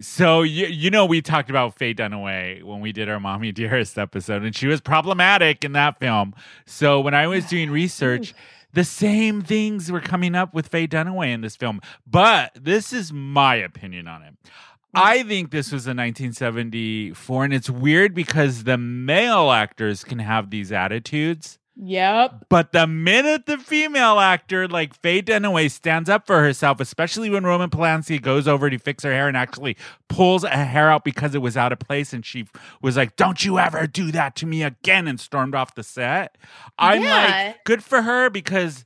so 0.00 0.42
you 0.42 0.66
you 0.66 0.90
know 0.90 1.04
we 1.04 1.20
talked 1.22 1.50
about 1.50 1.76
Faye 1.76 1.94
Dunaway 1.94 2.62
when 2.64 2.80
we 2.80 2.90
did 2.92 3.08
our 3.08 3.20
Mommy 3.20 3.52
Dearest 3.52 3.98
episode, 3.98 4.42
and 4.42 4.56
she 4.56 4.66
was 4.66 4.80
problematic 4.80 5.64
in 5.64 5.72
that 5.72 6.00
film. 6.00 6.34
So 6.66 7.00
when 7.00 7.14
I 7.14 7.26
was 7.28 7.44
doing 7.46 7.70
research, 7.70 8.34
the 8.74 8.84
same 8.84 9.40
things 9.40 9.90
were 9.90 10.00
coming 10.00 10.34
up 10.34 10.52
with 10.52 10.68
Faye 10.68 10.86
Dunaway 10.86 11.32
in 11.32 11.40
this 11.40 11.56
film. 11.56 11.80
But 12.06 12.52
this 12.60 12.92
is 12.92 13.12
my 13.12 13.54
opinion 13.54 14.08
on 14.08 14.22
it. 14.22 14.34
Mm. 14.44 14.48
I 14.94 15.22
think 15.22 15.50
this 15.50 15.72
was 15.72 15.86
in 15.86 15.96
1974, 15.96 17.44
and 17.44 17.54
it's 17.54 17.70
weird 17.70 18.14
because 18.14 18.64
the 18.64 18.76
male 18.76 19.50
actors 19.50 20.04
can 20.04 20.18
have 20.18 20.50
these 20.50 20.72
attitudes. 20.72 21.58
Yep. 21.76 22.46
But 22.48 22.70
the 22.72 22.86
minute 22.86 23.46
the 23.46 23.58
female 23.58 24.20
actor 24.20 24.68
like 24.68 24.94
Faye 24.94 25.22
Dunaway 25.22 25.70
stands 25.70 26.08
up 26.08 26.24
for 26.26 26.40
herself, 26.40 26.78
especially 26.80 27.28
when 27.30 27.42
Roman 27.44 27.68
Polanski 27.68 28.22
goes 28.22 28.46
over 28.46 28.70
to 28.70 28.78
fix 28.78 29.02
her 29.02 29.12
hair 29.12 29.26
and 29.26 29.36
actually 29.36 29.76
pulls 30.08 30.44
a 30.44 30.50
hair 30.50 30.88
out 30.88 31.04
because 31.04 31.34
it 31.34 31.42
was 31.42 31.56
out 31.56 31.72
of 31.72 31.80
place, 31.80 32.12
and 32.12 32.24
she 32.24 32.46
was 32.80 32.96
like, 32.96 33.16
"Don't 33.16 33.44
you 33.44 33.58
ever 33.58 33.88
do 33.88 34.12
that 34.12 34.36
to 34.36 34.46
me 34.46 34.62
again," 34.62 35.08
and 35.08 35.18
stormed 35.18 35.54
off 35.56 35.74
the 35.74 35.82
set. 35.82 36.38
I'm 36.78 37.02
Yeah. 37.02 37.46
like, 37.48 37.64
good 37.64 37.82
for 37.82 38.02
her 38.02 38.30
because, 38.30 38.84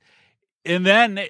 and 0.64 0.86
then 0.86 1.20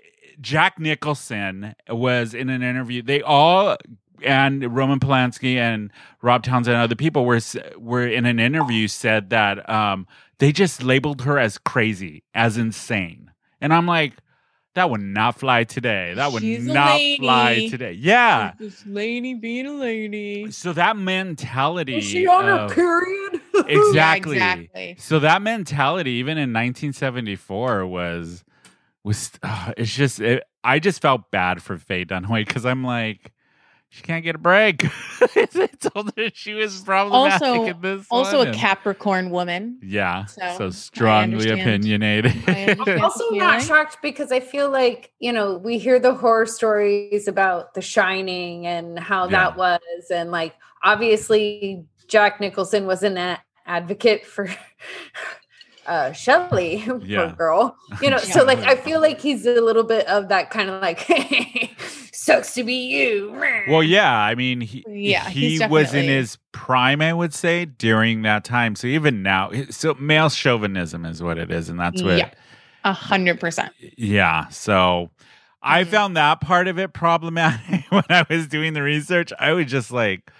Jack 0.40 0.78
Nicholson 0.78 1.74
was 1.88 2.34
in 2.34 2.50
an 2.50 2.62
interview. 2.62 3.02
They 3.02 3.20
all 3.20 3.76
and 4.24 4.74
Roman 4.74 5.00
Polanski 5.00 5.56
and 5.56 5.92
Rob 6.22 6.42
Townsend 6.42 6.74
and 6.74 6.82
other 6.82 6.96
people 6.96 7.24
were 7.24 7.40
were 7.76 8.06
in 8.06 8.26
an 8.26 8.38
interview 8.38 8.88
said 8.88 9.30
that 9.30 9.68
um, 9.68 10.06
they 10.38 10.52
just 10.52 10.82
labeled 10.82 11.22
her 11.22 11.38
as 11.38 11.58
crazy, 11.58 12.24
as 12.34 12.56
insane, 12.56 13.30
and 13.60 13.72
I'm 13.72 13.86
like, 13.86 14.14
that 14.74 14.90
would 14.90 15.00
not 15.00 15.38
fly 15.38 15.64
today. 15.64 16.14
That 16.14 16.32
would 16.32 16.42
She's 16.42 16.64
not 16.64 17.00
fly 17.18 17.66
today. 17.68 17.92
Yeah. 17.92 18.52
This 18.58 18.86
lady 18.86 19.34
being 19.34 19.66
a 19.66 19.72
lady. 19.72 20.52
So 20.52 20.72
that 20.72 20.96
mentality. 20.96 21.96
Is 21.96 22.04
she 22.04 22.26
on 22.28 22.44
her 22.44 22.68
period? 22.72 23.40
exactly. 23.66 24.36
exactly. 24.36 24.96
So 24.98 25.18
that 25.18 25.42
mentality, 25.42 26.12
even 26.12 26.38
in 26.38 26.52
1974, 26.52 27.86
was 27.86 28.44
was 29.02 29.32
uh, 29.42 29.72
it's 29.76 29.94
just 29.94 30.20
it, 30.20 30.44
I 30.62 30.78
just 30.78 31.02
felt 31.02 31.30
bad 31.30 31.62
for 31.62 31.76
Faye 31.76 32.04
Dunaway 32.04 32.46
because 32.46 32.64
I'm 32.64 32.84
like, 32.84 33.32
she 33.90 34.02
can't 34.02 34.22
get 34.22 34.34
a 34.34 34.38
break. 34.38 34.84
I 35.20 35.68
told 35.80 36.12
her 36.16 36.30
she 36.34 36.54
was 36.54 36.80
problematic 36.82 37.40
Also- 37.42 37.64
in 37.64 37.80
this. 37.80 38.06
Also 38.10 38.38
one, 38.38 38.48
a 38.48 38.54
Capricorn 38.54 39.30
woman. 39.30 39.78
Yeah, 39.82 40.26
So, 40.26 40.54
so, 40.58 40.70
strongly 40.70 41.50
understand. 41.50 41.60
opinionated. 41.60 42.32
I 42.46 42.64
understand. 42.66 43.02
also 43.02 43.30
the 43.30 43.38
not 43.38 43.62
shocked 43.62 43.98
because 44.02 44.30
I 44.30 44.40
feel 44.40 44.70
like, 44.70 45.12
you 45.20 45.32
know, 45.32 45.56
we 45.56 45.78
hear 45.78 45.98
the 45.98 46.14
horror 46.14 46.46
stories 46.46 47.26
about 47.28 47.74
The 47.74 47.80
Shining 47.82 48.66
and 48.66 48.98
how 48.98 49.24
Yeah. 49.24 49.30
that 49.30 49.56
was. 49.56 49.80
And 50.12 50.30
like, 50.30 50.54
obviously, 50.82 51.84
Jack 52.08 52.40
Nicholson 52.40 52.86
was 52.86 53.02
an 53.02 53.38
advocate 53.66 54.24
for 54.26 54.48
uh 55.88 56.12
Shelley, 56.12 56.84
Yeah. 57.02 57.26
poor 57.26 57.36
girl. 57.36 57.76
You 58.00 58.10
know, 58.10 58.18
so 58.18 58.44
like 58.44 58.58
I 58.60 58.76
feel 58.76 59.00
like 59.00 59.20
he's 59.20 59.46
a 59.46 59.60
little 59.60 59.82
bit 59.84 60.06
of 60.06 60.28
that 60.28 60.50
kind 60.50 60.70
of 60.70 60.80
like 60.82 61.00
sucks 62.12 62.54
to 62.54 62.62
be 62.64 62.74
you. 62.74 63.32
Well, 63.68 63.82
yeah. 63.82 64.16
I 64.16 64.34
mean, 64.34 64.60
he 64.60 64.84
Yeah, 64.86 65.28
he 65.28 65.58
was 65.66 65.94
in 65.94 66.04
his 66.06 66.38
prime, 66.52 67.00
I 67.00 67.12
would 67.12 67.32
say, 67.34 67.64
during 67.64 68.22
that 68.22 68.44
time. 68.44 68.76
So 68.76 68.86
even 68.86 69.22
now, 69.22 69.50
so 69.70 69.94
male 69.94 70.28
chauvinism 70.28 71.04
is 71.04 71.22
what 71.22 71.38
it 71.38 71.50
is, 71.50 71.68
and 71.68 71.80
that's 71.80 72.02
what. 72.02 72.18
Yeah. 72.18 72.30
A 72.84 72.92
hundred 72.92 73.40
percent. 73.40 73.72
Yeah. 73.96 74.48
So 74.48 75.10
I 75.62 75.82
Mhm. 75.84 75.88
found 75.88 76.16
that 76.16 76.40
part 76.40 76.68
of 76.68 76.78
it 76.78 76.92
problematic 76.92 77.84
when 77.90 78.04
I 78.08 78.24
was 78.30 78.46
doing 78.46 78.72
the 78.74 78.82
research. 78.82 79.32
I 79.38 79.52
was 79.52 79.66
just 79.66 79.90
like, 79.90 80.30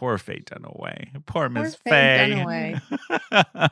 poor 0.00 0.16
Faye 0.16 0.40
Dunaway. 0.40 1.26
Poor 1.26 1.50
Miss 1.50 1.74
Faye 1.74 2.80
Faye. 2.80 2.80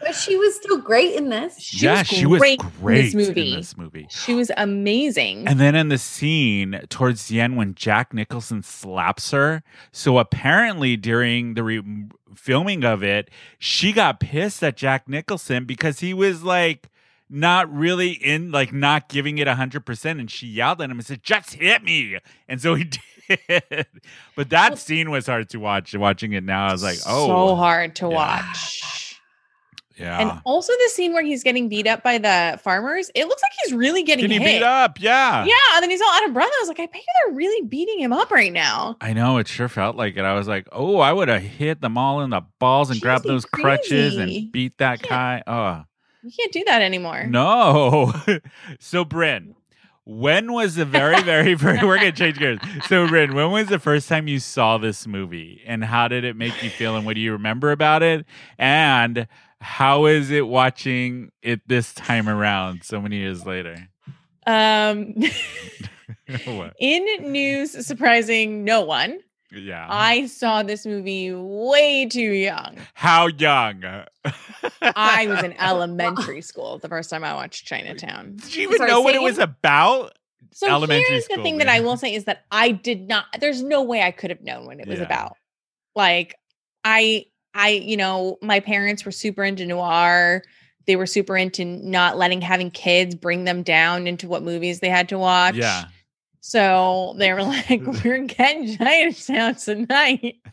But 0.00 0.14
she 0.14 0.36
was 0.36 0.54
still 0.56 0.78
great 0.78 1.14
in 1.14 1.28
this. 1.28 1.58
She 1.58 1.84
yeah, 1.84 1.98
was 1.98 2.08
she 2.08 2.24
was 2.24 2.40
great 2.40 2.60
great 2.80 3.12
in 3.12 3.18
this 3.18 3.28
movie. 3.28 3.50
in 3.50 3.56
this 3.56 3.76
movie. 3.76 4.06
She 4.10 4.34
was 4.34 4.50
amazing. 4.56 5.46
And 5.46 5.60
then 5.60 5.74
in 5.74 5.88
the 5.88 5.98
scene 5.98 6.80
towards 6.88 7.26
the 7.26 7.40
end 7.40 7.56
when 7.56 7.74
Jack 7.74 8.14
Nicholson 8.14 8.62
slaps 8.62 9.32
her, 9.32 9.62
so 9.92 10.18
apparently 10.18 10.96
during 10.96 11.54
the 11.54 11.62
re- 11.62 12.08
filming 12.34 12.84
of 12.84 13.02
it, 13.02 13.28
she 13.58 13.92
got 13.92 14.18
pissed 14.18 14.62
at 14.62 14.76
Jack 14.76 15.08
Nicholson 15.08 15.66
because 15.66 16.00
he 16.00 16.14
was 16.14 16.42
like 16.42 16.88
not 17.32 17.72
really 17.74 18.10
in 18.10 18.50
like 18.52 18.72
not 18.72 19.08
giving 19.08 19.38
it 19.38 19.48
100% 19.48 20.10
and 20.20 20.30
she 20.30 20.46
yelled 20.46 20.82
at 20.82 20.90
him 20.90 20.98
and 20.98 21.06
said 21.06 21.22
just 21.22 21.54
hit 21.54 21.82
me 21.82 22.18
and 22.48 22.60
so 22.60 22.74
he 22.74 22.84
did 23.28 23.86
but 24.36 24.50
that 24.50 24.78
scene 24.78 25.10
was 25.10 25.26
hard 25.26 25.48
to 25.48 25.58
watch 25.58 25.94
watching 25.94 26.32
it 26.34 26.44
now 26.44 26.66
i 26.66 26.72
was 26.72 26.82
like 26.82 26.98
oh 27.06 27.26
so 27.26 27.54
hard 27.56 27.96
to 27.96 28.06
yeah. 28.06 28.14
watch. 28.14 29.18
yeah 29.96 30.20
And 30.20 30.40
also 30.44 30.72
the 30.72 30.90
scene 30.90 31.14
where 31.14 31.22
he's 31.22 31.42
getting 31.42 31.68
beat 31.68 31.86
up 31.86 32.02
by 32.02 32.18
the 32.18 32.58
farmers, 32.62 33.10
it 33.14 33.26
looks 33.26 33.40
like 33.40 33.52
he's 33.64 33.72
really 33.74 34.02
getting 34.02 34.24
getting 34.28 34.40
hit. 34.42 34.58
beat 34.58 34.62
up 34.62 35.00
yeah 35.00 35.44
Yeah, 35.44 35.54
and 35.74 35.82
then 35.82 35.90
he's 35.90 36.00
all 36.02 36.12
out 36.12 36.26
of 36.26 36.34
breath. 36.34 36.50
I 36.52 36.58
was 36.60 36.68
like, 36.68 36.80
I 36.80 36.86
bet 36.86 36.96
you 36.96 37.02
they're 37.26 37.34
really 37.36 37.66
beating 37.66 38.00
him 38.00 38.12
up 38.12 38.30
right 38.30 38.52
now. 38.52 38.96
I 39.00 39.12
know 39.12 39.38
it 39.38 39.48
sure 39.48 39.68
felt 39.68 39.96
like 39.96 40.16
it. 40.16 40.24
I 40.24 40.34
was 40.34 40.48
like, 40.48 40.66
oh, 40.72 40.98
I 40.98 41.12
would 41.12 41.28
have 41.28 41.42
hit 41.42 41.80
them 41.80 41.96
all 41.96 42.20
in 42.22 42.30
the 42.30 42.42
balls 42.58 42.90
and 42.90 43.00
grabbed 43.00 43.24
those 43.24 43.44
crutches 43.46 44.16
crazy. 44.16 44.38
and 44.38 44.52
beat 44.52 44.78
that 44.78 45.00
guy. 45.02 45.42
Oh 45.46 45.84
You 46.22 46.30
can't 46.36 46.52
do 46.52 46.62
that 46.66 46.82
anymore. 46.82 47.26
no! 47.26 48.12
so 48.78 49.04
Bryn, 49.04 49.54
when 50.04 50.52
was 50.52 50.74
the 50.76 50.84
very, 50.84 51.20
very 51.24 51.54
first? 51.56 51.82
We're 51.82 51.96
gonna 51.96 52.12
change 52.12 52.38
gears. 52.38 52.58
So 52.86 53.06
Bryn, 53.08 53.34
when 53.34 53.50
was 53.50 53.68
the 53.68 53.78
first 53.78 54.08
time 54.08 54.28
you 54.28 54.38
saw 54.38 54.78
this 54.78 55.06
movie, 55.06 55.62
and 55.66 55.84
how 55.84 56.08
did 56.08 56.24
it 56.24 56.36
make 56.36 56.62
you 56.62 56.70
feel, 56.70 56.96
and 56.96 57.04
what 57.06 57.14
do 57.14 57.20
you 57.20 57.32
remember 57.32 57.72
about 57.72 58.02
it? 58.02 58.24
And 58.58 59.26
how 59.60 60.06
is 60.06 60.30
it 60.30 60.46
watching 60.48 61.30
it 61.42 61.60
this 61.68 61.92
time 61.94 62.28
around, 62.28 62.82
so 62.84 63.00
many 63.00 63.16
years 63.18 63.44
later? 63.46 63.88
Um, 64.46 65.14
What? 66.44 66.74
in 66.78 67.04
news 67.32 67.86
surprising 67.86 68.64
no 68.64 68.82
one, 68.82 69.18
Yeah. 69.52 69.86
I 69.88 70.26
saw 70.26 70.62
this 70.62 70.86
movie 70.86 71.32
way 71.32 72.06
too 72.06 72.20
young. 72.20 72.76
how 72.94 73.26
young? 73.28 73.82
I 74.82 75.26
was 75.28 75.42
in 75.42 75.52
elementary 75.60 76.40
school 76.40 76.78
the 76.78 76.88
first 76.88 77.10
time 77.10 77.24
I 77.24 77.34
watched 77.34 77.66
Chinatown. 77.66 78.36
Did 78.36 78.54
you 78.56 78.62
even 78.68 78.78
Sorry, 78.78 78.90
know 78.90 79.00
what 79.02 79.14
it 79.14 79.22
was 79.22 79.38
about? 79.38 80.12
So 80.54 80.68
Elementary 80.68 81.04
here's 81.08 81.24
school, 81.24 81.38
the 81.38 81.42
thing 81.42 81.58
that. 81.58 81.68
I 81.68 81.80
will 81.80 81.96
say 81.96 82.14
is 82.14 82.24
that 82.24 82.44
I 82.50 82.72
did 82.72 83.08
not. 83.08 83.26
There's 83.40 83.62
no 83.62 83.82
way 83.82 84.02
I 84.02 84.10
could 84.10 84.30
have 84.30 84.42
known 84.42 84.66
what 84.66 84.80
it 84.80 84.86
was 84.86 84.98
Yeah. 84.98 85.04
about. 85.04 85.36
Like 85.94 86.34
I, 86.84 87.26
I, 87.54 87.70
you 87.70 87.96
know, 87.96 88.38
my 88.42 88.60
parents 88.60 89.04
were 89.04 89.12
super 89.12 89.44
into 89.44 89.64
noir. 89.66 90.42
They 90.86 90.96
were 90.96 91.06
super 91.06 91.36
into 91.36 91.64
not 91.64 92.18
letting 92.18 92.40
having 92.40 92.70
kids 92.70 93.14
bring 93.14 93.44
them 93.44 93.62
down 93.62 94.06
into 94.06 94.26
what 94.28 94.42
movies 94.42 94.80
they 94.80 94.88
had 94.88 95.08
to 95.10 95.18
watch. 95.18 95.54
Yeah. 95.54 95.84
So 96.44 97.14
they 97.16 97.32
were 97.32 97.42
like, 97.44 97.80
"We're 98.04 98.18
getting 98.26 98.76
Chinatown 98.76 99.54
tonight." 99.54 100.36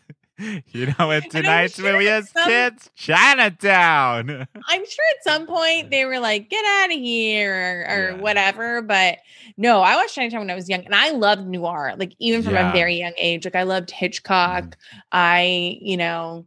You 0.68 0.86
know 0.98 1.08
what 1.08 1.30
tonight's 1.30 1.76
sure 1.76 1.92
movie 1.92 2.08
is, 2.08 2.30
some- 2.30 2.48
kids? 2.48 2.90
Chinatown. 2.96 4.30
I'm 4.30 4.86
sure 4.86 5.06
at 5.18 5.24
some 5.26 5.46
point 5.46 5.90
they 5.92 6.06
were 6.06 6.20
like, 6.20 6.50
get 6.50 6.64
out 6.64 6.94
of 6.94 6.98
here 6.98 7.54
or, 7.54 7.82
or 7.94 8.10
Yeah. 8.12 8.22
whatever. 8.22 8.82
But 8.82 9.18
no, 9.58 9.82
I 9.82 9.98
watched 9.98 10.16
Chinatown 10.16 10.40
when 10.40 10.50
I 10.50 10.56
was 10.56 10.70
young 10.70 10.86
and 10.86 10.96
I 10.96 11.10
loved 11.12 11.46
noir, 11.46 11.94
like 11.98 12.14
even 12.20 12.42
from 12.42 12.54
Yeah. 12.54 12.70
A 12.70 12.72
very 12.74 12.96
young 12.96 13.12
age. 13.18 13.44
Like 13.44 13.56
I 13.58 13.64
loved 13.64 13.92
Hitchcock. 13.92 14.78
I, 15.12 15.78
you 15.82 15.98
know, 15.98 16.46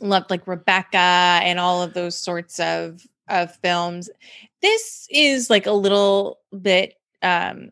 loved 0.00 0.30
like 0.30 0.46
Rebecca 0.46 0.96
and 0.96 1.58
all 1.58 1.82
of 1.82 1.94
those 1.94 2.16
sorts 2.16 2.60
of 2.60 3.04
of 3.28 3.52
films. 3.56 4.10
This 4.60 5.08
is 5.10 5.50
like 5.50 5.66
a 5.66 5.72
little 5.72 6.38
bit 6.60 6.94
um 7.22 7.70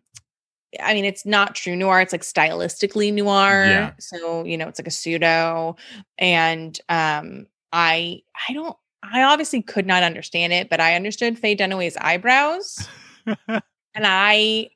I 0.78 0.94
mean, 0.94 1.04
it's 1.04 1.26
not 1.26 1.54
true 1.54 1.74
noir. 1.74 2.00
It's 2.00 2.12
like 2.12 2.22
stylistically 2.22 3.12
noir. 3.12 3.64
Yeah. 3.66 3.92
So, 3.98 4.44
you 4.44 4.56
know, 4.56 4.68
it's 4.68 4.78
like 4.78 4.86
a 4.86 4.92
pseudo. 4.92 5.76
And 6.18 6.78
um, 6.88 7.46
I 7.72 8.22
I 8.48 8.52
don't 8.52 8.76
I 9.02 9.22
obviously 9.22 9.62
could 9.62 9.86
not 9.86 10.02
understand 10.02 10.52
it, 10.52 10.68
but 10.68 10.80
I 10.80 10.94
understood 10.94 11.38
Faye 11.38 11.56
Dunaway's 11.56 11.96
eyebrows. 11.96 12.88
and 13.46 13.62
I 14.06 14.70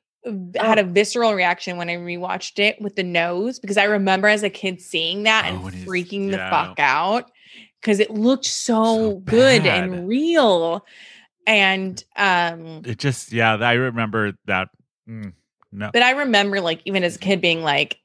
had 0.55 0.79
a 0.79 0.83
visceral 0.83 1.33
reaction 1.33 1.77
when 1.77 1.89
I 1.89 1.95
rewatched 1.95 2.59
it 2.59 2.81
with 2.81 2.95
the 2.95 3.03
nose 3.03 3.59
because 3.59 3.77
I 3.77 3.83
remember 3.83 4.27
as 4.27 4.43
a 4.43 4.49
kid 4.49 4.81
seeing 4.81 5.23
that 5.23 5.45
Oh, 5.47 5.67
and 5.67 5.75
freaking 5.87 6.31
the 6.31 6.37
yeah, 6.37 6.47
I 6.47 6.49
fuck 6.49 6.79
out 6.79 7.31
because 7.79 7.99
it 7.99 8.09
looked 8.09 8.45
so, 8.45 8.83
So 8.95 9.19
good 9.19 9.65
and 9.65 10.07
real. 10.07 10.85
And 11.45 12.03
um 12.15 12.81
it 12.85 12.97
just, 12.97 13.31
yeah, 13.31 13.55
I 13.55 13.73
remember 13.73 14.33
that. 14.45 14.69
Mm, 15.07 15.33
no. 15.75 15.89
but 15.93 16.01
I 16.01 16.11
remember 16.11 16.61
like 16.61 16.81
even 16.85 17.03
as 17.03 17.15
a 17.15 17.19
kid 17.19 17.41
being 17.41 17.61
like 17.63 17.97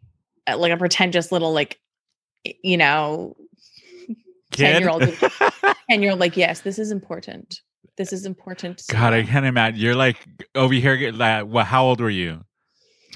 like 0.57 0.73
a 0.73 0.77
pretentious 0.77 1.31
little 1.33 1.53
like 1.53 1.79
you 2.63 2.77
know 2.77 3.37
Kid? 4.53 4.83
10-year-old 4.83 5.03
and 5.89 6.03
you're 6.03 6.17
like 6.17 6.37
yes 6.37 6.61
this 6.63 6.79
is 6.79 6.91
important 6.91 7.61
this 7.97 8.13
is 8.13 8.25
important 8.27 8.83
God, 8.89 9.13
I 9.13 9.23
can't 9.25 9.45
imagine. 9.45 9.79
You're 9.79 9.95
like 9.95 10.17
over 10.55 10.73
here. 10.73 11.13
Like, 11.13 11.45
well, 11.47 11.67
how 11.67 11.85
old 11.85 12.01
were 12.01 12.09
you? 12.09 12.45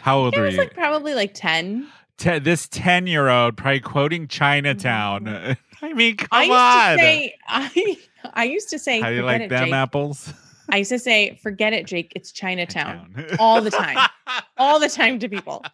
How 0.01 0.19
old 0.19 0.35
I 0.37 0.41
were 0.41 0.49
you? 0.49 0.59
like 0.59 0.75
probably 0.75 1.15
like 1.15 1.33
10 1.33 1.89
Te- 2.19 2.39
this 2.41 2.69
10 2.69 3.07
year 3.07 3.29
old 3.29 3.57
probably 3.57 3.81
quoting 3.81 4.29
Chinatown. 4.29 5.27
I 5.83 5.93
mean, 5.95 6.17
come 6.19 6.29
Mm-hmm. 6.31 6.35
I 6.35 6.43
used 6.45 6.53
on. 6.53 6.99
to 6.99 7.03
say 7.03 7.35
I 7.49 7.97
I 8.35 8.45
used 8.45 8.69
to 8.71 8.79
say 8.79 9.01
how 9.01 9.09
do 9.09 9.15
you 9.17 9.23
like 9.23 9.49
them 9.49 9.67
Jake." 9.67 9.75
apples? 9.75 10.33
I 10.71 10.79
used 10.79 10.91
to 10.91 10.99
say 10.99 11.39
forget 11.43 11.73
it 11.73 11.87
Jake 11.87 12.13
it's 12.17 12.33
Chinatown 12.33 13.27
all 13.39 13.61
the 13.61 13.71
time 13.71 13.99
all 14.57 14.81
the 14.81 14.89
time 14.89 15.19
to 15.19 15.29
people 15.29 15.65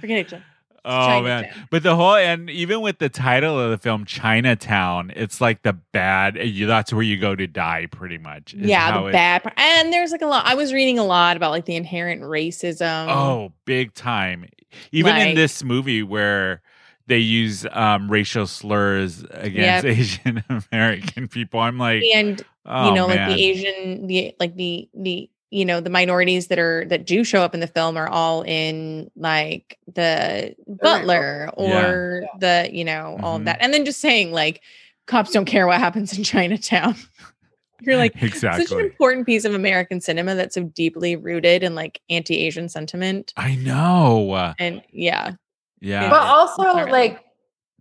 forget 0.00 0.18
it 0.18 0.28
Jake 0.28 0.42
Oh 0.88 1.20
man. 1.20 1.42
Chinatown. 1.42 1.68
But 1.72 1.82
the 1.82 1.96
whole 1.96 2.14
and 2.14 2.48
even 2.48 2.80
with 2.80 2.98
the 2.98 3.08
title 3.08 3.58
of 3.58 3.70
the 3.70 3.78
film 3.78 4.04
Chinatown, 4.04 5.10
it's 5.16 5.40
like 5.40 5.62
the 5.62 5.72
bad 5.72 6.36
eh, 6.36 6.42
you 6.44 6.66
that's 6.68 6.92
where 6.92 7.02
you 7.02 7.16
go 7.18 7.34
to 7.34 7.46
die 7.48 7.86
pretty 7.90 8.18
much. 8.18 8.54
yeah 8.54 9.02
the 9.02 9.10
bad 9.10 9.42
part. 9.42 9.58
and 9.58 9.92
there's 9.92 10.12
like 10.12 10.22
a 10.22 10.26
lot 10.26 10.46
I 10.46 10.54
was 10.54 10.72
reading 10.72 10.98
a 11.00 11.04
lot 11.04 11.36
about 11.36 11.50
like 11.50 11.64
the 11.64 11.74
inherent 11.74 12.22
racism 12.22 13.08
Oh, 13.08 13.52
big 13.64 13.94
time. 13.94 14.46
Even 14.92 15.16
in 15.16 15.34
this 15.34 15.64
movie 15.64 16.04
where 16.04 16.62
they 17.08 17.18
use 17.18 17.66
um, 17.72 18.10
racial 18.10 18.46
slurs 18.46 19.24
against 19.30 19.84
Yep. 19.84 19.96
Asian 19.96 20.44
American 20.72 21.28
people. 21.28 21.60
I'm 21.60 21.78
like, 21.78 22.02
and 22.14 22.42
oh, 22.66 22.88
you 22.88 22.94
know 22.94 23.06
man. 23.08 23.28
like 23.28 23.36
the 23.36 23.44
asian 23.44 24.06
the 24.08 24.34
like 24.40 24.56
the 24.56 24.88
the 24.94 25.30
you 25.50 25.64
know 25.64 25.80
the 25.80 25.88
minorities 25.90 26.48
that 26.48 26.58
are 26.58 26.84
that 26.86 27.06
do 27.06 27.22
show 27.22 27.40
up 27.42 27.54
in 27.54 27.60
the 27.60 27.68
film 27.68 27.96
are 27.96 28.08
all 28.08 28.42
in 28.42 29.08
like 29.14 29.78
the 29.94 30.54
butler 30.66 31.48
Yeah. 31.56 31.64
or 31.64 32.24
the 32.40 32.68
you 32.72 32.84
know 32.84 33.16
all 33.22 33.34
Mhm. 33.36 33.40
of 33.40 33.44
that 33.44 33.58
and 33.60 33.72
then 33.72 33.84
just 33.84 34.00
saying 34.00 34.32
like 34.32 34.60
cops 35.06 35.30
don't 35.30 35.44
care 35.44 35.68
what 35.68 35.78
happens 35.78 36.18
in 36.18 36.24
chinatown 36.32 36.96
you're 37.82 37.96
like 37.96 38.20
exactly. 38.20 38.66
such 38.66 38.76
an 38.76 38.84
important 38.84 39.24
piece 39.26 39.44
of 39.44 39.54
american 39.54 40.00
cinema 40.00 40.34
that's 40.34 40.56
so 40.56 40.64
deeply 40.64 41.14
rooted 41.14 41.62
in 41.62 41.76
like 41.76 42.00
anti-asian 42.10 42.68
sentiment 42.68 43.32
I 43.36 43.54
know. 43.54 44.52
and 44.58 44.82
yeah 44.90 45.34
Yeah. 45.80 46.08
But 46.10 46.22
also, 46.22 46.62
Alright. 46.62 46.90
like, 46.92 47.24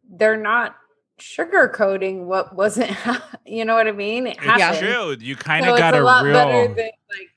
they're 0.09 0.37
not 0.37 0.75
sugarcoating 1.19 2.25
what 2.25 2.55
wasn't, 2.55 2.91
you 3.45 3.65
know 3.65 3.75
what 3.75 3.87
I 3.87 3.91
mean? 3.91 4.27
It 4.27 4.37
it's 4.41 4.79
true. 4.79 5.15
You 5.19 5.35
kind 5.35 5.65
So 5.65 5.73
of 5.73 5.79
got 5.79 5.93
it's 5.93 5.99
a 5.99 6.03
a 6.03 6.05
lot 6.05 6.23
real 6.25 6.33
better 6.33 6.67
than 6.67 6.77
like, 7.09 7.29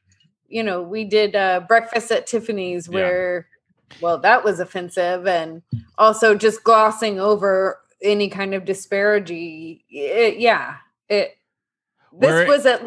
you 0.49 0.63
know, 0.63 0.83
we 0.83 1.05
did 1.05 1.37
uh, 1.37 1.61
breakfast 1.69 2.11
at 2.11 2.27
Tiffany's 2.27 2.89
Yeah. 2.89 2.95
where, 2.95 3.49
well, 4.01 4.19
that 4.19 4.45
was 4.45 4.61
offensive, 4.61 5.27
and 5.27 5.63
also 5.97 6.35
just 6.35 6.63
glossing 6.65 7.19
over 7.21 7.79
any 8.03 8.29
kind 8.29 8.53
of 8.55 8.65
disparity. 8.67 9.85
It, 9.89 10.39
yeah, 10.39 10.77
it. 11.09 11.37
This 12.13 12.29
Where- 12.31 12.47
was 12.47 12.67
at 12.67 12.87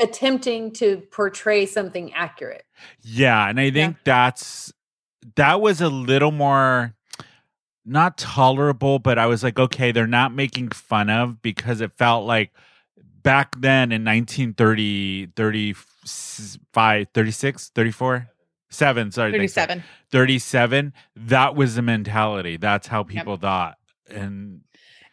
attempting 0.00 0.72
to 0.72 0.98
portray 1.12 1.64
something 1.66 2.12
accurate. 2.12 2.64
Yeah, 3.02 3.48
and 3.48 3.58
I 3.60 3.70
think 3.70 3.96
that's 4.04 4.72
that 5.36 5.60
was 5.60 5.80
a 5.80 5.88
little 5.88 6.32
more 6.32 6.94
not 7.86 8.16
tolerable, 8.18 8.98
but 8.98 9.18
I 9.18 9.26
was 9.26 9.42
like, 9.42 9.58
okay, 9.58 9.92
they're 9.92 10.06
not 10.06 10.34
making 10.34 10.70
fun 10.70 11.10
of 11.10 11.42
because 11.42 11.80
it 11.80 11.92
felt 11.96 12.26
like 12.26 12.50
back 13.22 13.54
then 13.60 13.92
in 13.92 14.04
1930, 14.04 15.26
35, 15.36 17.06
36, 17.14 17.68
34, 17.74 18.28
7, 18.70 19.12
sorry. 19.12 19.32
37. 19.32 19.82
37, 20.10 20.92
that 21.16 21.54
was 21.54 21.74
the 21.74 21.82
mentality. 21.82 22.56
That's 22.56 22.86
how 22.86 23.02
people 23.02 23.36
thought. 23.36 23.76
And 24.08 24.60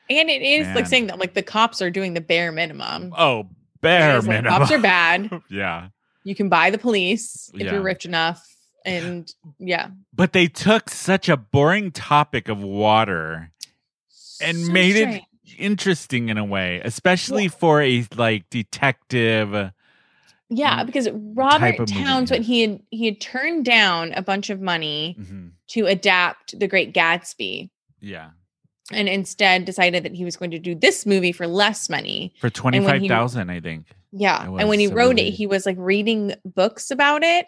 And 0.10 0.30
it 0.30 0.42
is 0.42 0.68
Man. 0.68 0.76
like 0.76 0.88
saying 0.88 1.08
that 1.08 1.20
like 1.20 1.34
the 1.34 1.44
cops 1.44 1.82
are 1.82 1.90
doing 1.92 2.14
the 2.14 2.22
bare 2.22 2.52
minimum. 2.52 3.14
oh, 3.18 3.50
bare 3.82 4.18
is, 4.18 4.28
like, 4.28 4.38
minimum. 4.44 4.60
Cops 4.60 4.72
are 4.72 4.80
bad. 4.80 5.30
yeah. 5.50 5.90
You 6.24 6.36
can 6.36 6.50
buy 6.50 6.70
the 6.70 6.78
police 6.78 7.50
if 7.54 7.62
Yeah. 7.62 7.74
you're 7.74 7.82
rich 7.82 8.06
enough. 8.06 8.51
And 8.86 9.32
yeah. 9.60 9.90
But 10.14 10.34
they 10.34 10.48
took 10.48 10.90
such 10.90 11.30
a 11.30 11.38
boring 11.38 11.92
topic 11.92 12.50
of 12.50 12.62
water 12.64 13.52
and 14.42 14.58
So 14.66 14.72
made 14.72 14.96
strange. 14.96 15.16
it 15.46 15.56
interesting 15.60 16.30
in 16.30 16.38
a 16.38 16.46
way, 16.46 16.82
especially 16.84 17.48
for 17.48 17.82
a 17.82 18.06
like 18.16 18.50
detective. 18.50 19.72
Yeah, 20.50 20.84
because 20.84 21.08
Robert 21.12 21.80
movie, 21.80 21.94
Towns, 22.04 22.32
when 22.32 22.42
he 22.44 22.62
had 22.62 22.82
he 22.90 23.06
had 23.06 23.22
turned 23.22 23.66
down 23.66 24.14
a 24.14 24.22
bunch 24.22 24.50
of 24.50 24.60
money 24.60 25.16
Mhm. 25.20 25.52
to 25.70 25.86
adapt 25.86 26.60
The 26.60 26.68
Great 26.68 26.94
Gatsby, 26.94 27.70
Yeah. 28.02 28.32
and 28.92 29.08
instead 29.08 29.64
decided 29.66 30.04
that 30.04 30.14
he 30.16 30.26
was 30.26 30.36
going 30.36 30.52
to 30.52 30.60
do 30.60 30.76
this 30.76 31.06
movie 31.06 31.32
for 31.32 31.48
less 31.48 31.90
money. 31.90 32.34
For 32.40 32.48
when 32.62 32.74
he- 32.74 32.80
25,000, 32.80 33.50
I 33.50 33.60
think. 33.62 33.86
Yeah, 34.12 34.44
and 34.44 34.68
when 34.68 34.80
he 34.80 34.90
I 34.90 34.94
wrote 34.94 35.20
it, 35.20 35.32
he 35.32 35.48
was 35.48 35.66
like 35.66 35.78
reading 35.80 36.34
books 36.44 36.92
about 36.92 37.24
it, 37.24 37.46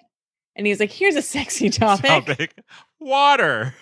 and 0.55 0.67
he's 0.67 0.79
like, 0.79 0.91
"Here's 0.91 1.15
a 1.15 1.21
sexy 1.21 1.69
topic." 1.71 2.07
Topic. 2.25 2.53
Water. 2.99 3.73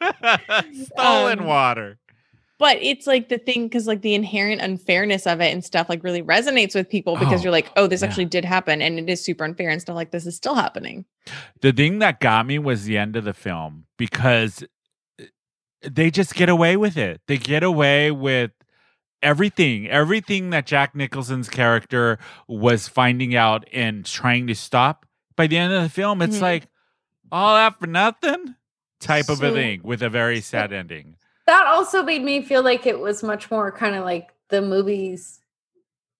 Stolen 0.72 1.40
Um, 1.40 1.46
water. 1.46 1.98
But 2.58 2.78
it's 2.80 3.06
like 3.06 3.28
the 3.28 3.36
thing 3.36 3.64
because 3.64 3.86
like 3.86 4.00
the 4.00 4.14
inherent 4.14 4.62
unfairness 4.62 5.26
of 5.26 5.42
it 5.42 5.52
and 5.52 5.62
stuff 5.62 5.90
like 5.90 6.02
really 6.02 6.22
resonates 6.22 6.74
with 6.74 6.88
people 6.88 7.16
because 7.16 7.40
Oh, 7.40 7.44
you're 7.44 7.52
like, 7.52 7.70
oh, 7.76 7.86
this 7.86 8.00
yeah. 8.00 8.08
actually 8.08 8.24
did 8.24 8.46
happen 8.46 8.80
and 8.80 8.98
it 8.98 9.10
is 9.10 9.22
super 9.22 9.44
unfair 9.44 9.68
and 9.68 9.80
stuff 9.80 9.94
like 9.94 10.10
this 10.10 10.24
is 10.24 10.36
still 10.36 10.54
happening. 10.54 11.04
The 11.60 11.70
thing 11.72 11.98
that 11.98 12.18
got 12.18 12.46
me 12.46 12.58
was 12.58 12.84
the 12.84 12.96
end 12.96 13.14
of 13.14 13.24
the 13.24 13.34
film 13.34 13.84
because 13.98 14.64
uh, 15.20 15.24
they 15.82 16.10
just 16.10 16.34
get 16.34 16.48
away 16.48 16.78
with 16.78 16.96
it. 16.96 17.20
They 17.28 17.36
get 17.36 17.62
away 17.62 18.10
with 18.10 18.52
everything, 19.22 19.86
everything 19.90 20.48
that 20.50 20.64
Jack 20.64 20.94
Nicholson's 20.94 21.50
character 21.50 22.18
was 22.48 22.88
finding 22.88 23.36
out 23.36 23.68
and 23.70 24.06
trying 24.06 24.46
to 24.46 24.54
stop. 24.54 25.04
By 25.36 25.46
the 25.46 25.58
end 25.58 25.72
of 25.72 25.82
the 25.82 25.88
film, 25.88 26.22
it's 26.22 26.38
Mhm. 26.38 26.42
like 26.42 26.66
all 27.30 27.54
that 27.54 27.78
for 27.78 27.86
nothing 27.86 28.54
type 29.00 29.28
of 29.28 29.42
a 29.42 29.52
thing 29.52 29.80
with 29.84 30.02
a 30.02 30.08
very 30.08 30.40
sad 30.40 30.72
ending. 30.72 31.16
that 31.46 31.64
also 31.68 32.02
made 32.02 32.24
me 32.24 32.42
feel 32.42 32.60
like 32.62 32.86
it 32.86 32.98
was 32.98 33.22
much 33.22 33.52
more 33.52 33.70
kind 33.70 33.94
of 33.94 34.04
like 34.04 34.30
the 34.48 34.60
movies 34.60 35.38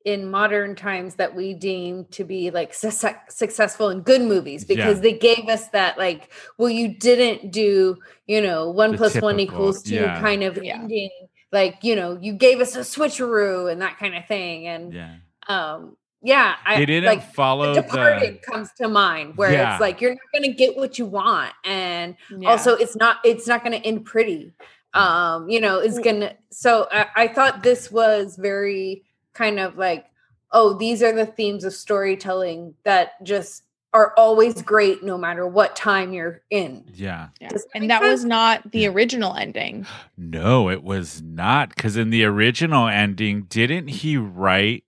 in 0.05 0.31
modern 0.31 0.76
times 0.76 1.16
that 1.16 1.35
we 1.35 1.52
deem 1.52 2.05
to 2.12 2.22
be 2.22 2.48
like 2.52 2.72
su- 2.72 2.92
successful 3.29 3.88
and 3.88 4.05
good 4.05 4.22
movies 4.22 4.64
because 4.64 4.98
Yeah. 4.98 5.02
they 5.02 5.12
gave 5.14 5.48
us 5.48 5.66
that 5.70 5.98
like 5.98 6.31
well 6.59 6.68
you 6.70 6.87
didn't 6.87 7.50
do 7.50 7.96
you 8.29 8.40
know 8.40 8.70
one 8.70 8.92
The 8.92 8.98
plus 8.98 9.14
one 9.20 9.37
typical, 9.37 9.57
equals 9.57 9.83
two 9.83 9.96
yeah. 9.96 10.20
kind 10.20 10.44
of 10.44 10.62
Yeah. 10.62 10.74
ending 10.74 11.11
like 11.50 11.79
you 11.83 11.96
know 11.96 12.16
you 12.22 12.33
gave 12.35 12.61
us 12.61 12.76
a 12.76 12.81
switcheroo 12.81 13.68
and 13.72 13.83
that 13.83 13.98
kind 13.98 14.14
of 14.14 14.24
thing 14.29 14.68
and 14.68 14.92
Yeah. 14.92 15.14
um 15.48 15.96
yeah 16.22 16.57
I 16.64 16.79
They 16.79 16.87
didn't 16.87 17.07
like 17.07 17.33
follow 17.35 17.74
the 17.74 17.83
the 17.83 17.88
departed 17.88 18.42
comes 18.42 18.72
to 18.79 18.88
mind 18.88 19.37
where 19.37 19.52
Yeah. 19.52 19.72
it's 19.74 19.81
like 19.81 20.00
you're 20.00 20.12
not 20.12 20.33
going 20.33 20.50
to 20.50 20.57
get 20.57 20.76
what 20.76 20.98
you 20.98 21.07
want 21.07 21.52
and 21.64 22.16
Yeah. 22.31 22.50
also 22.50 22.74
it's 22.74 22.96
not 22.96 23.18
it's 23.24 23.46
not 23.46 23.62
going 23.64 23.81
to 23.81 23.87
end 23.87 24.05
pretty 24.05 24.52
um 24.94 25.48
you 25.50 25.61
know 25.61 25.79
it's 25.79 25.98
gonna 25.98 26.35
so 26.50 26.88
I, 26.90 27.07
I 27.16 27.29
thought 27.29 27.62
this 27.62 27.90
was 27.92 28.37
very 28.37 29.05
kind 29.35 29.61
of 29.61 29.76
like 29.76 30.07
oh 30.52 30.72
these 30.72 31.02
are 31.02 31.12
the 31.12 31.26
themes 31.26 31.64
of 31.64 31.74
storytelling 31.74 32.74
that 32.85 33.22
just 33.22 33.64
are 33.92 34.12
always 34.18 34.61
great 34.62 35.02
no 35.02 35.16
matter 35.18 35.46
what 35.46 35.74
time 35.76 36.12
you're 36.12 36.42
in 36.50 36.85
Yeah. 36.94 37.29
Yeah. 37.40 37.48
That 37.50 37.62
And 37.74 37.83
make 37.83 37.88
that 37.88 38.02
was 38.02 38.24
not 38.24 38.70
the 38.72 38.87
original 38.88 39.35
ending. 39.35 39.87
No, 40.18 40.68
it 40.70 40.83
was 40.83 41.22
not. 41.22 41.70
Because 41.70 41.96
in 41.96 42.11
the 42.11 42.24
original 42.24 42.88
ending, 42.88 43.42
didn't 43.42 43.88
he 43.88 44.16
write 44.18 44.85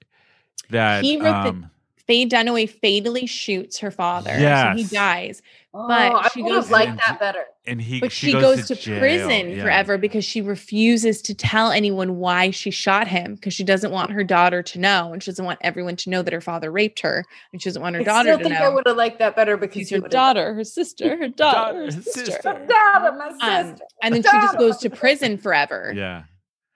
that? 0.71 1.05
He 1.05 1.17
wrote 1.17 1.43
the- 1.43 1.49
um, 1.51 1.71
Faye 2.07 2.27
Dunaway 2.27 2.67
fatally 2.71 3.27
shoots 3.27 3.79
her 3.81 3.91
father. 3.91 4.31
So 4.31 4.37
he 4.39 4.81
Yes. 4.83 4.91
dies. 4.91 5.43
oh, 5.75 5.87
but 5.87 6.15
i 6.15 6.29
she 6.33 6.43
would 6.43 6.49
goes- 6.53 6.65
have 6.65 6.71
liked 6.71 6.97
that 7.07 7.21
better 7.21 7.45
and 7.67 7.83
he, 7.83 8.01
But 8.01 8.11
she, 8.11 8.29
she, 8.29 8.33
goes, 8.33 8.67
to, 8.69 8.75
jail, 8.75 8.99
prison 8.99 9.51
yeah. 9.51 9.63
forever 9.63 9.99
because 9.99 10.25
she 10.25 10.41
refuses 10.41 11.21
to 11.21 11.35
tell 11.35 11.71
anyone 11.71 12.17
why 12.17 12.51
she 12.51 12.71
shot 12.71 13.07
him 13.09 13.35
because 13.35 13.53
she 13.53 13.63
doesn't 13.65 13.91
want 13.93 14.11
her 14.13 14.25
daughter 14.25 14.63
to 14.63 14.79
know 14.79 15.13
and 15.13 15.23
she 15.23 15.31
doesn't 15.31 15.45
want 15.45 15.59
everyone 15.61 15.95
to 15.97 16.09
know 16.09 16.23
that 16.23 16.33
her 16.33 16.41
father 16.41 16.73
raped 16.73 17.01
her 17.01 17.27
and 17.53 17.61
she 17.61 17.69
doesn't 17.69 17.83
want 17.83 17.95
her 17.97 18.01
i 18.01 18.05
daughter 18.05 18.29
still 18.33 18.39
to 18.39 18.45
think 18.45 18.57
i 18.59 18.69
would 18.71 18.87
have 18.87 18.97
liked 18.97 19.19
that 19.19 19.37
better 19.37 19.59
because 19.59 19.81
She's 19.89 19.91
her 19.91 20.09
daughter, 20.09 20.55
her 20.55 20.65
sister, 20.65 21.19
her 21.19 21.29
daughter, 21.45 21.85
her 21.85 21.91
sister. 21.91 22.25
sister. 22.25 22.43
daughter 22.67 23.13
my 23.19 23.27
Um, 23.43 23.67
sister 23.73 23.85
and 24.03 24.15
then 24.15 24.23
she 24.23 24.31
just 24.31 24.57
goes 24.59 24.79
to 24.79 24.89
prison 24.89 25.37
forever. 25.37 25.93
Yeah. 25.95 26.23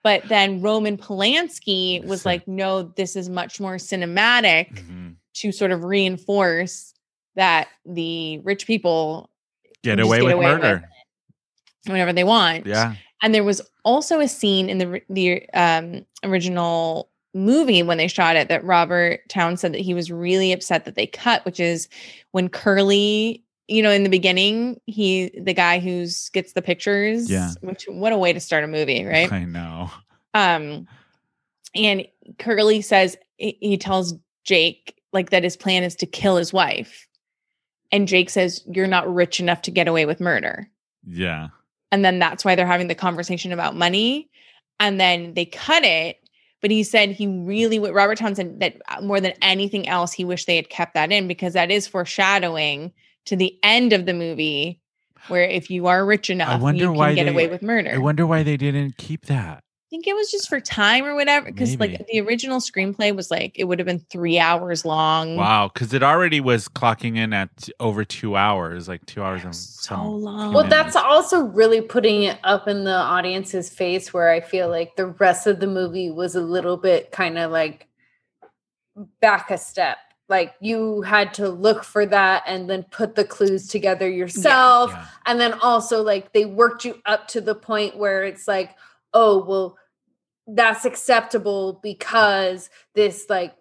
But 0.03 0.27
then 0.27 0.61
Roman 0.61 0.97
Polanski 0.97 2.03
was 2.05 2.25
like, 2.25 2.47
no, 2.47 2.83
this 2.83 3.15
is 3.15 3.29
much 3.29 3.59
more 3.59 3.75
cinematic 3.75 4.75
Mhm. 4.75 5.15
to 5.35 5.51
sort 5.51 5.71
of 5.71 5.83
reinforce 5.85 6.93
that 7.35 7.69
the 7.85 8.39
rich 8.39 8.67
people 8.67 9.29
Get 9.83 9.99
away 9.99 10.17
get 10.17 10.25
with 10.25 10.33
away 10.33 10.45
with 10.53 10.61
murder. 10.61 10.89
whenever 11.87 12.13
they 12.13 12.23
want. 12.23 12.65
Yeah. 12.65 12.95
And 13.21 13.33
there 13.33 13.43
was 13.43 13.61
also 13.85 14.19
a 14.19 14.27
scene 14.27 14.69
in 14.69 14.77
the 14.77 15.01
the 15.09 15.49
um, 15.53 16.05
original 16.23 17.09
movie 17.33 17.81
when 17.81 17.97
they 17.97 18.07
shot 18.07 18.35
it 18.35 18.49
that 18.49 18.63
Robert 18.63 19.21
Towne 19.29 19.57
said 19.57 19.73
that 19.73 19.81
he 19.81 19.93
was 19.93 20.11
really 20.11 20.51
upset 20.51 20.85
that 20.85 20.95
they 20.95 21.07
cut, 21.07 21.43
which 21.45 21.59
is 21.59 21.87
when 22.31 22.47
Curly, 22.49 23.43
you 23.73 23.81
know, 23.81 23.89
in 23.89 24.03
the 24.03 24.09
beginning, 24.09 24.79
he 24.85 25.31
the 25.35 25.53
guy 25.53 25.79
who's 25.79 26.29
gets 26.29 26.53
the 26.53 26.61
pictures. 26.61 27.29
Yeah. 27.29 27.51
Which 27.61 27.85
what 27.89 28.13
a 28.13 28.17
way 28.17 28.31
to 28.31 28.39
start 28.39 28.63
a 28.63 28.67
movie, 28.67 29.03
right? 29.03 29.31
I 29.31 29.45
know. 29.45 29.89
Um, 30.35 30.87
and 31.73 32.05
Curly 32.37 32.81
says 32.81 33.17
he 33.37 33.77
tells 33.79 34.13
Jake 34.43 35.01
like 35.11 35.31
that 35.31 35.43
his 35.43 35.57
plan 35.57 35.83
is 35.83 35.95
to 35.97 36.05
kill 36.05 36.37
his 36.37 36.53
wife, 36.53 37.07
and 37.91 38.07
Jake 38.07 38.29
says 38.29 38.61
you're 38.71 38.85
not 38.85 39.11
rich 39.11 39.39
enough 39.39 39.63
to 39.63 39.71
get 39.71 39.87
away 39.87 40.05
with 40.05 40.19
murder. 40.19 40.69
Yeah. 41.07 41.47
And 41.91 42.05
then 42.05 42.19
that's 42.19 42.45
why 42.45 42.53
they're 42.53 42.67
having 42.67 42.87
the 42.87 42.95
conversation 42.95 43.51
about 43.51 43.75
money. 43.75 44.29
And 44.79 44.99
then 44.99 45.33
they 45.33 45.45
cut 45.45 45.83
it. 45.83 46.17
But 46.61 46.71
he 46.71 46.83
said 46.83 47.09
he 47.09 47.27
really 47.27 47.79
Robert 47.79 48.17
Townsend, 48.17 48.61
that 48.61 48.81
uh, 48.87 49.01
more 49.01 49.19
than 49.19 49.33
anything 49.41 49.87
else, 49.87 50.13
he 50.13 50.23
wished 50.23 50.47
they 50.47 50.55
had 50.55 50.69
kept 50.69 50.93
that 50.93 51.11
in 51.11 51.27
because 51.27 51.53
that 51.53 51.71
is 51.71 51.87
foreshadowing 51.87 52.93
to 53.25 53.35
the 53.35 53.57
end 53.63 53.93
of 53.93 54.05
the 54.05 54.13
movie 54.13 54.79
where 55.27 55.43
if 55.43 55.69
you 55.69 55.87
are 55.87 56.05
rich 56.05 56.29
enough, 56.29 56.61
wonder 56.61 56.81
you 56.83 56.89
can 56.89 56.97
why 56.97 57.13
get 57.13 57.25
they- 57.25 57.31
away 57.31 57.47
with 57.47 57.61
murder. 57.61 57.91
I 57.91 57.97
wonder 57.97 58.27
why 58.27 58.43
they 58.43 58.57
didn't 58.57 58.97
keep 58.97 59.25
that. 59.27 59.59
I 59.59 59.95
think 59.95 60.07
it 60.07 60.15
was 60.15 60.31
just 60.31 60.49
for 60.49 60.59
time 60.59 61.05
or 61.05 61.13
whatever. 61.13 61.45
Because 61.51 61.79
like 61.79 62.03
the 62.07 62.19
original 62.19 62.59
screenplay 62.59 63.15
was 63.15 63.29
like, 63.29 63.59
it 63.59 63.65
would 63.65 63.77
have 63.77 63.85
been 63.85 64.03
three 64.09 64.39
hours 64.39 64.85
long. 64.85 65.35
Wow. 65.37 65.69
Because 65.71 65.93
it 65.93 66.01
already 66.01 66.41
was 66.41 66.67
clocking 66.67 67.15
in 67.15 67.31
at 67.31 67.69
over 67.79 68.03
two 68.03 68.35
hours, 68.35 68.87
like 68.87 69.05
two 69.05 69.21
hours 69.21 69.43
and 69.43 69.55
So 69.55 70.01
long. 70.03 70.51
Well, 70.51 70.67
that's 70.67 70.95
also 70.95 71.41
really 71.41 71.79
putting 71.79 72.23
it 72.23 72.39
up 72.43 72.67
in 72.67 72.85
the 72.85 72.95
audience's 72.95 73.69
face 73.69 74.11
where 74.11 74.31
I 74.31 74.41
feel 74.41 74.67
like 74.67 74.95
the 74.95 75.05
rest 75.05 75.45
of 75.45 75.59
the 75.59 75.67
movie 75.67 76.09
was 76.09 76.33
a 76.35 76.41
little 76.41 76.75
bit 76.77 77.11
kind 77.11 77.37
of 77.37 77.51
like 77.51 77.87
back 79.21 79.51
a 79.51 79.59
step. 79.59 79.97
Like 80.33 80.55
you 80.59 81.03
had 81.03 81.31
to 81.35 81.47
look 81.47 81.83
for 81.83 82.07
that 82.07 82.41
and 82.47 82.67
then 82.67 82.83
put 82.89 83.13
the 83.13 83.23
clues 83.23 83.67
together 83.67 84.09
yourself. 84.09 84.89
Yeah. 84.91 85.05
And 85.27 85.39
then 85.39 85.53
also, 85.61 86.01
like, 86.01 86.33
they 86.33 86.45
worked 86.45 86.85
you 86.85 86.99
up 87.05 87.27
to 87.29 87.39
the 87.39 87.53
point 87.53 87.97
where 87.97 88.23
it's 88.23 88.47
like, 88.47 88.71
oh, 89.13 89.45
well, 89.45 89.77
that's 90.47 90.85
acceptable 90.85 91.79
because 91.83 92.71
this, 92.95 93.27
like, 93.29 93.53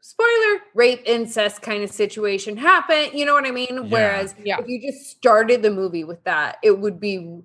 spoiler 0.00 0.60
rape 0.74 1.02
incest 1.04 1.60
kind 1.60 1.82
of 1.82 1.90
situation 1.90 2.56
happened 2.56 3.10
you 3.12 3.26
know 3.26 3.34
what 3.34 3.44
i 3.44 3.50
mean 3.50 3.90
whereas 3.90 4.34
Yeah. 4.42 4.58
if 4.60 4.66
you 4.68 4.80
just 4.80 5.10
started 5.10 5.62
the 5.62 5.70
movie 5.70 6.04
with 6.04 6.24
that 6.24 6.56
it 6.62 6.78
would 6.78 6.98
be 6.98 7.42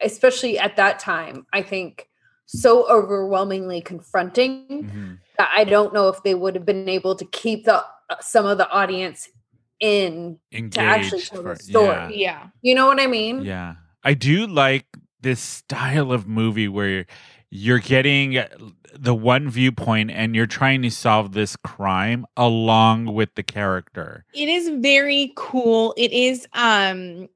especially 0.00 0.58
at 0.58 0.76
that 0.76 0.98
time 0.98 1.46
i 1.54 1.62
think 1.62 2.10
so 2.44 2.86
overwhelmingly 2.90 3.80
confronting 3.80 4.66
Mhm. 4.68 5.18
That 5.38 5.50
i 5.54 5.64
don't 5.64 5.92
know 5.94 6.08
if 6.08 6.22
they 6.22 6.34
would 6.34 6.54
have 6.54 6.66
been 6.66 6.88
able 6.88 7.14
to 7.14 7.24
keep 7.26 7.64
the 7.64 7.76
uh, 7.76 8.16
some 8.20 8.46
of 8.46 8.58
the 8.58 8.68
audience 8.70 9.28
in 9.80 10.38
Engaged. 10.52 10.78
actually 10.78 11.22
tell 11.22 11.42
for- 11.42 11.54
the 11.54 11.62
story. 11.62 11.86
yeah. 11.88 12.08
yeah. 12.10 12.46
you 12.62 12.74
know 12.74 12.86
what 12.86 13.00
i 13.00 13.06
mean 13.06 13.42
Yeah. 13.44 13.74
I 14.04 14.14
do 14.14 14.48
like 14.48 14.86
this 15.20 15.38
style 15.40 16.10
of 16.10 16.26
movie 16.26 16.66
where 16.66 17.06
you're 17.50 17.78
getting 17.78 18.42
the 18.92 19.14
one 19.14 19.48
viewpoint 19.48 20.10
and 20.10 20.34
you're 20.34 20.46
trying 20.46 20.82
to 20.82 20.90
solve 20.90 21.30
this 21.34 21.54
crime 21.54 22.26
along 22.36 23.14
with 23.14 23.32
the 23.36 23.44
character. 23.44 24.24
It 24.34 24.48
is 24.48 24.70
very 24.80 25.32
cool. 25.36 25.94
It 25.96 26.10
is 26.12 26.48
um 26.54 27.28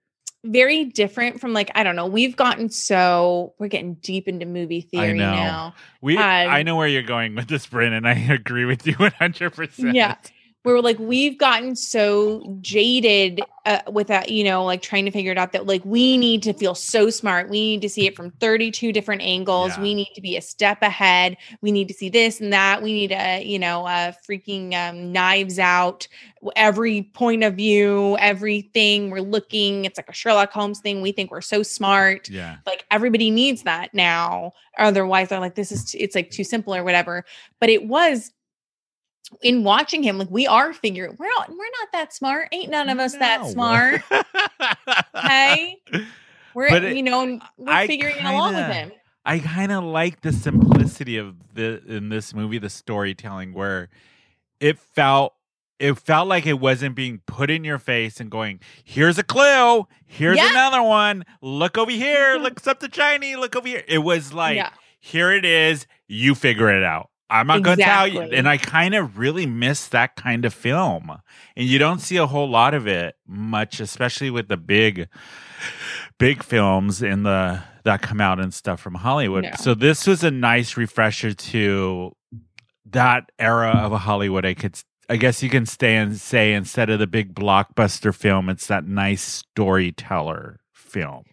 very 0.46 0.85
different 0.85 1.40
from 1.40 1.52
like 1.52 1.70
I 1.74 1.82
don't 1.82 1.96
know. 1.96 2.06
We've 2.06 2.37
gotten 2.37 2.70
so 2.70 3.54
we're 3.59 3.68
getting 3.68 3.94
deep 3.94 4.28
into 4.28 4.46
movie 4.46 4.80
theory 4.80 5.18
know. 5.18 5.32
now. 5.32 5.74
We 6.00 6.16
Um, 6.16 6.22
I 6.22 6.62
know 6.62 6.76
where 6.76 6.88
you're 6.88 7.02
going 7.02 7.35
with 7.35 7.48
this, 7.48 7.66
Bryn, 7.66 7.92
and 7.92 8.06
I 8.06 8.14
agree 8.30 8.64
with 8.64 8.87
you 8.87 8.94
100. 8.94 9.52
percent 9.52 9.94
Yeah. 9.94 10.16
Where 10.66 10.83
like 10.83 10.98
we've 10.98 11.38
gotten 11.38 11.76
so 11.76 12.59
jaded 12.61 13.40
uh, 13.66 13.83
with 13.88 14.09
that, 14.09 14.31
you 14.31 14.42
know, 14.42 14.64
like 14.64 14.83
trying 14.83 15.05
to 15.05 15.12
figure 15.12 15.31
it 15.31 15.38
out 15.38 15.52
that 15.52 15.64
like 15.64 15.85
we 15.85 16.16
need 16.16 16.42
to 16.42 16.52
feel 16.52 16.74
so 16.74 17.09
smart. 17.09 17.48
We 17.48 17.61
need 17.61 17.83
to 17.83 17.88
see 17.88 18.05
it 18.09 18.16
from 18.16 18.33
32 18.33 18.92
different 18.92 19.22
angles. 19.22 19.76
Yeah. 19.76 19.83
We 19.83 19.94
need 19.94 20.11
to 20.16 20.20
be 20.20 20.37
a 20.37 20.40
step 20.42 20.83
ahead. 20.83 21.37
We 21.61 21.70
need 21.70 21.87
to 21.87 21.94
see 21.94 22.09
this 22.09 22.40
and 22.40 22.52
that. 22.52 22.83
We 22.83 22.92
need 22.92 23.12
a, 23.12 23.44
you 23.44 23.61
know, 23.61 23.87
uh 23.87 24.11
freaking 24.29 24.74
um, 24.74 25.12
knives 25.12 25.61
out 25.61 26.09
every 26.57 27.02
point 27.14 27.44
of 27.44 27.55
view, 27.55 28.16
everything 28.18 29.11
we're 29.11 29.20
looking. 29.20 29.85
It's 29.85 29.98
like 29.98 30.09
a 30.09 30.12
Sherlock 30.12 30.50
Holmes 30.50 30.81
thing. 30.81 31.00
We 31.00 31.12
think 31.12 31.31
we're 31.31 31.42
so 31.42 31.62
smart 31.62 32.29
Yeah. 32.29 32.57
like 32.66 32.85
everybody 32.90 33.31
needs 33.31 33.62
that 33.62 33.94
now 33.94 34.50
otherwise 34.79 35.29
they're 35.29 35.38
like 35.38 35.55
this 35.55 35.70
is 35.70 35.92
t- 35.92 35.98
it's 35.98 36.16
like 36.16 36.31
too 36.31 36.42
simple 36.44 36.74
or 36.74 36.83
whatever 36.83 37.24
but 37.61 37.68
it 37.70 37.87
was 37.87 38.33
in 39.43 39.65
watching 39.65 40.03
him 40.03 40.19
like 40.19 40.31
we 40.31 40.47
are 40.47 40.73
figuring 40.73 41.17
we're 41.19 41.29
not 41.39 41.49
we're 41.49 41.57
not 41.57 41.89
that 41.93 42.12
smart 42.12 42.49
ain't 42.53 42.71
none 42.71 42.89
of 42.89 42.99
us 42.99 43.12
that 43.15 43.45
smart 43.47 44.01
hey 45.17 45.77
we're 46.55 46.67
it- 46.67 46.97
you 46.97 47.03
know 47.03 47.39
we're 47.57 47.73
I 47.73 47.87
figuring 47.87 48.17
it 48.17 48.25
along 48.25 48.55
with 48.55 48.67
him 48.67 48.93
I 49.25 49.41
kind 49.41 49.73
of 49.73 49.83
like 49.83 50.21
the 50.21 50.33
simplicity 50.33 51.17
of 51.17 51.35
the 51.53 51.83
in 51.85 52.11
this 52.11 52.33
movie, 52.33 52.59
the 52.59 52.71
storytelling, 52.71 53.55
where 53.55 53.89
it 54.61 54.79
felt 54.79 55.35
it 55.81 55.99
felt 55.99 56.29
like 56.29 56.47
it 56.47 56.61
wasn't 56.61 56.95
being 56.95 57.21
put 57.27 57.51
in 57.51 57.65
your 57.65 57.81
face 57.81 58.21
and 58.21 58.31
going, 58.31 58.61
"Here's 58.85 59.19
a 59.19 59.25
clue, 59.25 59.89
here's 60.07 60.37
Yeah. 60.37 60.53
another 60.53 60.81
one. 60.81 61.25
Look 61.43 61.77
over 61.77 61.91
here, 61.91 62.35
mm-hmm. 62.35 62.45
look 62.45 62.61
something 62.61 62.89
shiny. 62.93 63.35
Look 63.35 63.57
over 63.57 63.67
here." 63.67 63.83
It 63.89 63.99
was 63.99 64.33
like, 64.33 64.55
yeah 64.55 64.71
"Here 65.01 65.33
it 65.33 65.45
is. 65.45 65.89
You 66.07 66.37
figure 66.37 66.71
it 66.71 66.85
out." 66.85 67.11
I'm 67.29 67.47
not 67.47 67.62
going 67.62 67.79
to 67.79 67.85
tell 67.85 68.07
you. 68.07 68.21
And 68.21 68.49
I 68.49 68.57
kind 68.57 68.95
of 68.95 69.19
really 69.19 69.47
miss 69.47 69.89
that 69.89 70.17
kind 70.17 70.45
of 70.45 70.55
film. 70.55 71.11
And 71.57 71.67
you 71.67 71.79
don't 71.79 72.01
see 72.01 72.17
a 72.17 72.27
whole 72.27 72.49
lot 72.49 72.75
of 72.75 72.87
it 72.87 73.17
much, 73.27 73.81
especially 73.81 74.31
with 74.31 74.49
the 74.49 74.57
big 74.57 75.09
big 76.19 76.43
films 76.43 77.03
in 77.03 77.23
the 77.25 77.62
that 77.85 78.03
come 78.03 78.21
out 78.21 78.41
and 78.41 78.53
stuff 78.53 78.81
from 78.81 78.95
Hollywood. 78.95 79.45
No. 79.45 79.51
So 79.59 79.75
this 79.75 80.07
was 80.07 80.25
a 80.25 80.31
nice 80.31 80.77
refresher 80.77 81.35
to 81.35 82.12
that 82.91 83.31
era 83.39 83.71
of 83.71 83.93
a 83.93 83.99
Hollywood. 83.99 84.45
I 84.45 84.55
could 84.55 84.81
I 85.09 85.17
guess 85.17 85.43
you 85.43 85.49
can 85.49 85.67
stay 85.67 85.97
and 85.97 86.19
say 86.19 86.53
instead 86.53 86.91
of 86.91 86.99
the 86.99 87.07
big 87.07 87.35
blockbuster 87.35 88.15
film, 88.15 88.49
it's 88.49 88.67
that 88.67 88.87
nice 88.87 89.23
storyteller 89.23 90.61
film. 90.73 91.25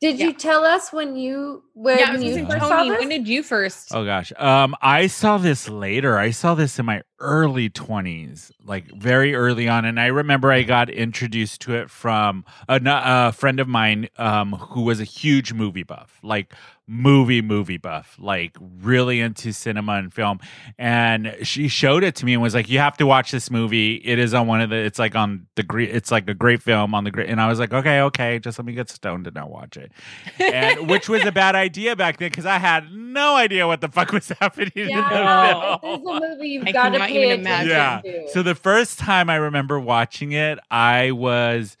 Did 0.00 0.18
Yeah. 0.18 0.26
you 0.26 0.32
tell 0.32 0.64
us 0.64 0.92
when 0.92 1.16
you 1.16 1.62
when 1.74 1.98
yeah 1.98 2.12
you 2.16 2.36
gonna 2.46 2.60
saw 2.60 2.68
tony 2.76 2.90
this? 2.90 2.98
when 3.00 3.08
did 3.08 3.26
you 3.28 3.42
first 3.42 3.88
Oh 3.92 4.04
gosh. 4.04 4.32
Um 4.36 4.74
I 4.80 5.08
saw 5.08 5.38
this 5.38 5.68
later. 5.68 6.18
I 6.18 6.30
saw 6.30 6.54
this 6.54 6.78
in 6.78 6.86
my 6.86 7.02
early 7.20 7.68
20s, 7.70 8.50
like 8.64 8.86
very 8.92 9.34
early 9.34 9.68
on 9.68 9.84
and 9.84 9.98
I 9.98 10.06
remember 10.06 10.52
I 10.52 10.62
got 10.62 10.88
introduced 10.90 11.60
to 11.62 11.74
it 11.74 11.90
from 11.90 12.44
a, 12.68 12.80
a 12.84 13.32
friend 13.32 13.60
of 13.60 13.68
mine 13.68 14.08
um 14.16 14.52
who 14.52 14.82
was 14.82 15.00
a 15.00 15.04
huge 15.04 15.52
movie 15.52 15.82
buff. 15.82 16.18
Like 16.22 16.54
movie 16.88 17.42
movie 17.42 17.76
buff, 17.76 18.16
like 18.18 18.56
really 18.80 19.20
into 19.20 19.52
cinema 19.52 19.92
and 19.94 20.12
film. 20.12 20.40
And 20.78 21.36
she 21.42 21.68
showed 21.68 22.02
it 22.02 22.16
to 22.16 22.24
me 22.24 22.32
and 22.32 22.42
was 22.42 22.54
like, 22.54 22.68
"You 22.68 22.78
have 22.78 22.96
to 22.96 23.06
watch 23.06 23.30
this 23.30 23.50
movie. 23.50 23.96
It 23.96 24.18
is 24.18 24.32
on 24.32 24.46
one 24.46 24.60
of 24.60 24.70
the. 24.70 24.76
It's 24.76 24.98
like 24.98 25.14
on 25.14 25.46
the 25.54 25.62
great. 25.62 25.90
It's 25.94 26.10
like 26.10 26.28
a 26.28 26.34
great 26.34 26.62
film 26.62 26.94
on 26.94 27.04
the 27.04 27.10
great." 27.10 27.28
And 27.28 27.40
I 27.40 27.46
was 27.46 27.58
like, 27.60 27.72
"Okay, 27.72 28.00
okay, 28.00 28.38
just 28.38 28.58
let 28.58 28.64
me 28.64 28.72
get 28.72 28.88
stoned 28.88 29.26
and 29.26 29.36
not 29.36 29.50
watch 29.50 29.76
it." 29.76 29.92
And 30.40 30.88
which 30.90 31.08
was 31.08 31.24
a 31.24 31.32
bad 31.32 31.54
idea 31.54 31.94
back 31.94 32.16
then 32.16 32.30
because 32.30 32.46
I 32.46 32.58
had 32.58 32.90
no 32.92 33.36
idea 33.36 33.66
what 33.66 33.82
the 33.82 33.88
fuck 33.88 34.12
was 34.12 34.28
happening 34.40 34.72
in 34.74 34.88
Yeah, 34.88 35.78
the 35.82 35.88
this 35.88 36.00
is 36.00 36.06
a 36.06 36.36
movie 36.36 36.48
you've 36.48 36.72
got 36.72 36.90
to 36.90 37.07
cannot 37.12 37.28
pay 37.28 37.34
even 37.34 37.40
imagine. 37.40 37.68
Yeah. 37.68 38.00
to. 38.02 38.28
So 38.28 38.42
the 38.42 38.54
first 38.54 38.98
time 38.98 39.30
I 39.30 39.36
remember 39.36 39.78
watching 39.80 40.32
it, 40.32 40.58
I 40.70 41.10
was 41.12 41.76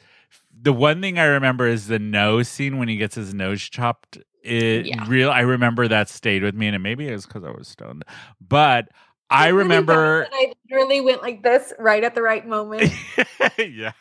the 0.60 0.72
one 0.72 1.00
thing 1.00 1.18
I 1.18 1.24
remember 1.24 1.66
is 1.68 1.86
the 1.86 1.98
nose 1.98 2.48
scene 2.48 2.78
when 2.78 2.88
he 2.88 2.96
gets 2.96 3.14
his 3.14 3.32
nose 3.34 3.62
chopped. 3.62 4.18
It 4.42 4.86
Yeah. 4.86 5.04
real 5.08 5.30
I 5.30 5.40
remember 5.40 5.88
that 5.88 6.08
stayed 6.08 6.42
with 6.42 6.54
me, 6.54 6.68
and 6.68 6.82
maybe 6.82 7.08
it 7.08 7.12
was 7.12 7.26
because 7.26 7.44
I 7.44 7.50
was 7.50 7.68
stoned. 7.68 8.04
But 8.40 8.88
I 9.30 9.48
It's 9.48 9.52
really 9.52 9.62
remember 9.64 10.28
I 10.32 10.52
literally 10.70 11.00
went 11.00 11.22
like 11.22 11.42
this 11.42 11.72
right 11.78 12.02
at 12.02 12.14
the 12.14 12.22
right 12.22 12.46
moment. 12.46 12.92
yeah. 13.58 13.92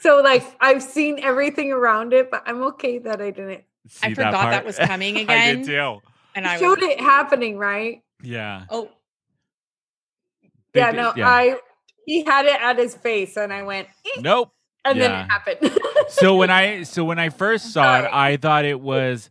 so 0.00 0.20
like 0.22 0.44
I've 0.60 0.82
seen 0.82 1.18
everything 1.20 1.72
around 1.72 2.12
it, 2.12 2.30
but 2.30 2.42
I'm 2.46 2.62
okay 2.64 2.98
that 2.98 3.20
I 3.20 3.30
didn't. 3.30 3.64
see 3.88 4.06
I 4.08 4.14
forgot 4.14 4.32
that 4.32 4.50
part. 4.52 4.64
was 4.64 4.78
coming 4.78 5.16
I 5.18 5.20
again. 5.20 5.56
did 5.58 5.66
too. 5.66 6.00
and 6.34 6.46
i 6.46 6.56
You 6.56 6.66
was 6.68 6.78
showed 6.78 6.82
it 6.82 7.00
happening, 7.00 7.58
right? 7.58 8.02
Yeah. 8.22 8.64
oh 8.70 8.84
They 8.84 8.90
yeah, 10.74 10.90
did- 10.92 10.96
no, 10.96 11.12
yeah. 11.16 11.28
I 11.28 11.56
he 12.06 12.24
had 12.24 12.46
it 12.46 12.60
at 12.60 12.78
his 12.78 12.94
face, 12.94 13.36
and 13.36 13.52
I 13.52 13.62
went, 13.62 13.88
"Eh," 14.16 14.20
Nope. 14.20 14.52
and 14.84 15.00
then 15.00 15.12
it 15.12 15.30
happened. 15.30 15.78
so 16.08 16.34
when 16.36 16.50
I 16.60 16.82
so 16.82 17.04
when 17.04 17.18
I 17.18 17.28
first 17.28 17.72
saw 17.72 18.00
it, 18.00 18.08
I 18.12 18.36
thought 18.36 18.64
it 18.64 18.80
was 18.80 19.30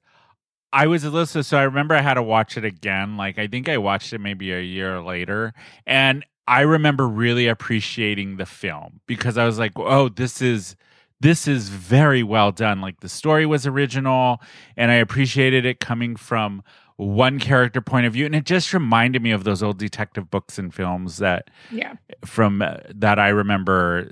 I 0.74 0.88
was 0.88 1.04
a 1.04 1.10
little 1.10 1.26
so, 1.26 1.42
so 1.42 1.58
I 1.58 1.64
remember 1.64 1.96
I 1.96 2.02
had 2.02 2.14
to 2.14 2.24
watch 2.24 2.58
it 2.58 2.64
again. 2.66 3.18
Like 3.18 3.38
I 3.38 3.48
think 3.48 3.68
I 3.68 3.78
watched 3.78 4.14
it 4.14 4.20
maybe 4.20 4.52
a 4.54 4.62
year 4.62 5.02
later. 5.02 5.54
And 5.86 6.26
I 6.48 6.62
remember 6.62 7.08
really 7.08 7.48
appreciating 7.48 8.38
the 8.38 8.46
film 8.46 9.02
because 9.08 9.38
I 9.38 9.46
was 9.46 9.60
like, 9.60 9.74
oh, 9.76 10.08
this 10.10 10.42
is 10.42 10.76
this 11.20 11.48
is 11.48 11.70
very 11.70 12.24
well 12.24 12.52
done. 12.52 12.80
Like 12.82 13.02
the 13.02 13.10
story 13.10 13.46
was 13.46 13.68
original 13.68 14.42
and 14.78 14.90
I 14.92 14.96
appreciated 14.96 15.66
it 15.66 15.80
coming 15.80 16.16
from 16.16 16.64
one 17.02 17.40
character 17.40 17.82
point 17.82 18.06
of 18.06 18.14
view 18.14 18.28
and 18.28 18.36
it 18.36 18.46
just 18.46 18.74
reminded 18.74 19.24
me 19.24 19.32
of 19.32 19.44
those 19.44 19.64
old 19.64 19.80
detective 19.80 20.30
books 20.30 20.60
and 20.60 20.72
films 20.72 21.18
that 21.18 21.50
yeah. 21.72 21.94
from 22.24 22.62
uh, 22.62 22.78
that 22.94 23.18
I 23.18 23.30
remember 23.30 24.08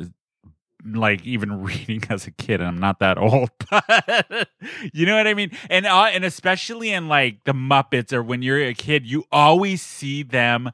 like 0.84 1.24
even 1.24 1.62
reading 1.64 2.02
as 2.10 2.26
a 2.26 2.32
kid 2.32 2.62
and 2.62 2.68
I'm 2.68 2.80
not 2.80 3.00
that 3.00 3.20
old 3.20 3.52
but 3.70 4.50
you 4.92 5.06
know 5.06 5.16
what 5.16 5.28
I 5.28 5.36
mean? 5.36 5.52
And 5.70 5.86
uh, 5.86 6.06
and 6.12 6.26
especially 6.26 6.92
in 6.92 7.08
like 7.08 7.44
the 7.44 7.54
Muppets 7.54 8.12
or 8.12 8.24
when 8.24 8.42
you're 8.42 8.60
a 8.60 8.74
kid 8.74 9.06
you 9.06 9.24
always 9.32 9.84
see 9.84 10.24
them 10.24 10.72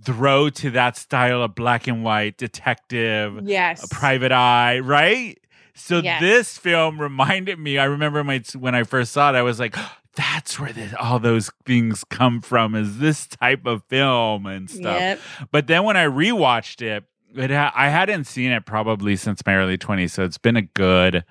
throw 0.00 0.50
to 0.50 0.70
that 0.70 0.96
style 0.96 1.42
of 1.42 1.56
black 1.56 1.88
and 1.88 2.04
white 2.04 2.36
detective 2.38 3.40
yes. 3.42 3.82
a 3.84 3.88
private 3.92 4.30
eye 4.30 4.78
right? 4.78 5.40
So 5.74 5.98
Yes. 5.98 6.20
this 6.20 6.58
film 6.58 7.02
reminded 7.02 7.58
me 7.58 7.76
i 7.76 7.84
remember 7.84 8.22
my, 8.22 8.40
when 8.56 8.74
i 8.74 8.84
first 8.84 9.12
saw 9.12 9.30
it 9.30 9.36
i 9.36 9.42
was 9.42 9.60
like 9.60 9.76
that's 10.16 10.58
where 10.58 10.72
this, 10.72 10.92
all 10.98 11.18
those 11.18 11.50
things 11.64 12.02
come 12.10 12.40
from 12.40 12.74
is 12.74 12.98
this 12.98 13.26
type 13.26 13.66
of 13.66 13.82
film 13.88 14.46
and 14.46 14.68
stuff 14.70 14.98
Yep. 14.98 15.20
but 15.52 15.66
then 15.66 15.84
when 15.84 15.96
i 15.96 16.04
rewatched 16.06 16.82
it 16.82 17.04
it 17.34 17.50
ha- 17.50 17.72
i 17.74 17.88
hadn't 17.88 18.24
seen 18.24 18.50
it 18.50 18.64
probably 18.66 19.14
since 19.16 19.44
my 19.46 19.54
early 19.54 19.76
20s 19.78 20.10
so 20.12 20.24
it's 20.24 20.38
been 20.38 20.56
a 20.56 20.62
good 20.62 21.24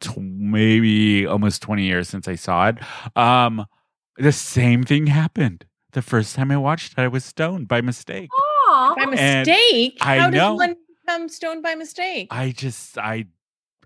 tw- 0.00 0.18
maybe 0.18 1.26
almost 1.26 1.62
20 1.62 1.82
years 1.84 2.08
since 2.08 2.28
i 2.28 2.34
saw 2.34 2.68
it 2.68 2.76
um 3.16 3.64
the 4.18 4.32
same 4.32 4.82
thing 4.84 5.06
happened 5.06 5.64
the 5.92 6.02
first 6.02 6.34
time 6.36 6.50
i 6.50 6.56
watched 6.56 6.92
it 6.92 6.98
i 6.98 7.08
was 7.08 7.24
stoned 7.24 7.66
by 7.68 7.80
mistake 7.80 8.28
Aw. 8.68 8.94
by 8.96 9.02
And 9.16 9.46
mistake 9.46 9.98
I 10.00 10.18
how 10.18 10.28
know. 10.30 10.50
does 10.52 10.58
one 10.58 10.76
become 11.06 11.28
stoned 11.28 11.62
by 11.62 11.74
mistake 11.74 12.28
I 12.30 12.50
just 12.52 12.96
I 12.98 13.26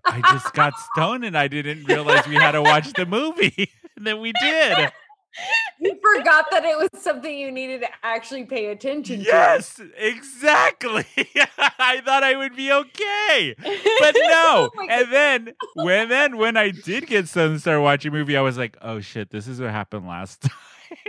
I 0.05 0.21
just 0.31 0.53
got 0.53 0.73
stoned 0.93 1.25
and 1.25 1.37
I 1.37 1.49
didn't 1.49 1.83
realize 1.83 2.25
we 2.29 2.35
had 2.35 2.51
to 2.53 2.61
watch 2.61 2.93
the 2.93 3.05
movie. 3.17 3.69
And 3.97 4.07
then 4.07 4.21
we 4.21 4.31
did. 4.41 4.77
you 5.81 5.99
forgot 6.01 6.45
that 6.51 6.63
it 6.63 6.77
was 6.77 7.03
something 7.03 7.37
you 7.37 7.51
needed 7.51 7.81
to 7.81 7.87
actually 8.03 8.45
pay 8.45 8.67
attention 8.67 9.19
to. 9.19 9.25
Yes, 9.25 9.81
exactly. 9.97 11.05
I 11.57 12.01
thought 12.05 12.23
I 12.23 12.35
would 12.35 12.55
be 12.55 12.71
okay. 12.71 13.55
But 13.99 14.15
no. 14.15 14.69
Oh 14.69 14.71
my 14.75 14.87
and 14.89 15.11
then 15.11 15.53
when 15.75 16.09
then 16.09 16.37
when 16.37 16.55
I 16.55 16.71
did 16.71 17.07
get 17.07 17.27
stoned 17.27 17.53
and 17.53 17.61
started 17.61 17.81
watching 17.81 18.13
movie, 18.13 18.37
I 18.37 18.41
was 18.41 18.57
like, 18.57 18.77
oh 18.81 19.01
shit, 19.01 19.31
this 19.31 19.47
is 19.47 19.59
what 19.59 19.71
happened 19.71 20.07
last 20.07 20.41
time. 20.43 20.51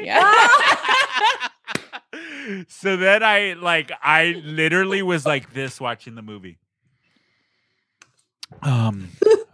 yeah 0.02 0.48
so 2.68 2.96
then 2.96 3.22
I 3.22 3.54
like 3.54 3.92
I 4.02 4.40
literally 4.44 5.02
was 5.02 5.26
like 5.26 5.52
this 5.52 5.80
watching 5.80 6.14
the 6.14 6.22
movie. 6.22 6.58
Um 8.62 9.10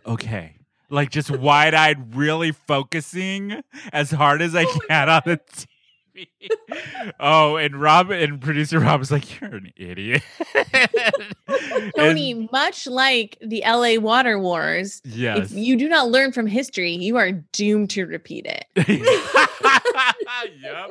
okay. 0.06 0.56
Like 0.90 1.10
just 1.10 1.30
wide 1.30 1.74
eyed, 1.74 2.14
really 2.14 2.52
focusing 2.52 3.62
as 3.92 4.10
hard 4.10 4.42
as 4.42 4.54
I 4.54 4.64
oh 4.64 4.80
can 4.88 5.08
on 5.08 5.22
the 5.24 5.38
TV. 5.38 5.66
oh, 7.18 7.56
and 7.56 7.80
Rob 7.80 8.10
and 8.10 8.40
producer 8.40 8.78
Rob 8.78 9.00
was 9.00 9.10
like, 9.10 9.40
You're 9.40 9.56
an 9.56 9.72
idiot. 9.76 10.22
Tony, 11.96 12.48
much 12.52 12.86
like 12.86 13.36
the 13.40 13.62
LA 13.66 13.96
water 14.00 14.38
wars, 14.38 15.02
yes. 15.04 15.50
if 15.50 15.52
you 15.52 15.76
do 15.76 15.88
not 15.88 16.08
learn 16.08 16.32
from 16.32 16.46
history, 16.46 16.92
you 16.92 17.16
are 17.16 17.32
doomed 17.32 17.90
to 17.90 18.04
repeat 18.04 18.46
it. 18.46 18.66
yep. 20.60 20.90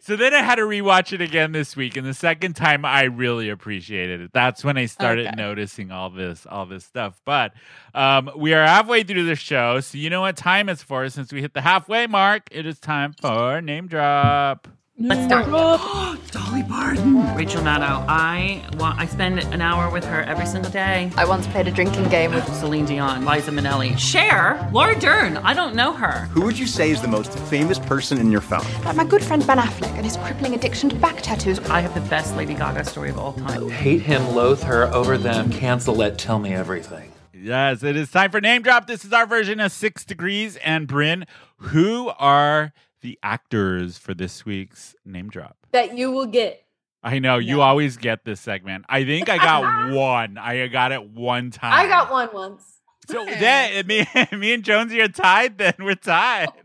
So 0.00 0.16
then 0.16 0.32
I 0.34 0.42
had 0.42 0.56
to 0.56 0.62
rewatch 0.62 1.12
it 1.12 1.20
again 1.20 1.52
this 1.52 1.76
week, 1.76 1.96
and 1.96 2.06
the 2.06 2.14
second 2.14 2.54
time 2.54 2.84
I 2.84 3.02
really 3.04 3.48
appreciated 3.50 4.20
it. 4.20 4.30
That's 4.32 4.64
when 4.64 4.76
I 4.78 4.86
started 4.86 5.26
Okay. 5.26 5.36
noticing 5.36 5.90
all 5.90 6.10
this, 6.10 6.46
all 6.48 6.66
this 6.66 6.84
stuff. 6.84 7.20
But 7.24 7.52
um, 7.94 8.30
we 8.36 8.54
are 8.54 8.64
halfway 8.66 9.02
through 9.02 9.24
the 9.26 9.36
show, 9.36 9.80
so 9.80 9.98
you 9.98 10.08
know 10.10 10.22
what 10.22 10.36
time 10.36 10.68
it's 10.68 10.82
for. 10.82 11.08
Since 11.08 11.32
we 11.32 11.40
hit 11.42 11.54
the 11.54 11.60
halfway 11.60 12.06
mark, 12.06 12.48
it 12.50 12.66
is 12.66 12.78
time 12.78 13.12
for 13.20 13.60
name 13.60 13.86
drop. 13.88 14.68
Let's 15.02 15.24
start. 15.24 15.46
Dolly 16.30 16.62
Parton. 16.62 17.34
Rachel 17.34 17.62
Maddow. 17.62 18.04
I 18.06 18.62
want. 18.76 19.00
I 19.00 19.06
spend 19.06 19.38
an 19.38 19.62
hour 19.62 19.90
with 19.90 20.04
her 20.04 20.20
every 20.24 20.44
single 20.44 20.70
day. 20.70 21.10
I 21.16 21.24
once 21.24 21.46
played 21.46 21.66
a 21.66 21.70
drinking 21.70 22.10
game 22.10 22.34
with 22.34 22.46
Celine 22.56 22.84
Dion, 22.84 23.24
Liza 23.24 23.50
Minnelli, 23.50 23.98
Cher, 23.98 24.68
Laura 24.74 24.94
Dern. 25.00 25.38
I 25.38 25.54
don't 25.54 25.74
know 25.74 25.94
her. 25.94 26.26
Who 26.32 26.42
would 26.42 26.58
you 26.58 26.66
say 26.66 26.90
is 26.90 27.00
the 27.00 27.08
most 27.08 27.32
famous 27.48 27.78
person 27.78 28.18
in 28.18 28.30
your 28.30 28.42
phone? 28.42 28.66
Like 28.84 28.94
my 28.94 29.04
good 29.04 29.24
friend 29.24 29.46
Ben 29.46 29.56
Affleck 29.56 29.94
and 29.96 30.04
his 30.04 30.18
crippling 30.18 30.52
addiction 30.52 30.90
to 30.90 30.96
back 30.96 31.22
tattoos. 31.22 31.60
I 31.70 31.80
have 31.80 31.94
the 31.94 32.06
best 32.10 32.36
Lady 32.36 32.52
Gaga 32.52 32.84
story 32.84 33.08
of 33.08 33.18
all 33.18 33.32
time. 33.32 33.70
Hate 33.70 34.02
him, 34.02 34.34
loathe 34.34 34.62
her, 34.64 34.84
over 34.92 35.16
them, 35.16 35.50
cancel 35.50 36.02
it, 36.02 36.18
tell 36.18 36.38
me 36.38 36.52
everything. 36.52 37.10
Yes, 37.32 37.82
it 37.82 37.96
is 37.96 38.10
time 38.10 38.30
for 38.30 38.42
name 38.42 38.60
drop. 38.60 38.86
This 38.86 39.06
is 39.06 39.14
our 39.14 39.24
version 39.24 39.60
of 39.60 39.72
Six 39.72 40.04
Degrees 40.04 40.56
and 40.56 40.86
Bryn. 40.86 41.24
Who 41.56 42.08
are 42.18 42.74
the 43.00 43.18
actors 43.22 43.98
for 43.98 44.14
this 44.14 44.44
week's 44.44 44.94
name 45.04 45.28
drop? 45.30 45.56
that 45.72 45.96
you 45.96 46.10
will 46.10 46.26
get. 46.26 46.64
I 47.02 47.18
know 47.18 47.38
you 47.38 47.62
always 47.62 47.96
get 47.96 48.24
this 48.24 48.40
segment. 48.40 48.84
I 48.88 49.04
think 49.04 49.28
I 49.28 49.38
got 49.38 49.90
one. 49.94 50.36
I 50.36 50.66
got 50.66 50.92
it 50.92 51.08
one 51.10 51.50
time. 51.50 51.72
I 51.72 51.86
got 51.88 52.10
one 52.10 52.28
once. 52.34 52.62
So 53.08 53.24
then 53.24 53.86
me, 53.86 54.06
me 54.32 54.52
and 54.52 54.62
Jonesy 54.62 55.00
are 55.00 55.08
tied. 55.08 55.58
Then 55.58 55.74
we're 55.80 55.94
tied. 55.94 56.48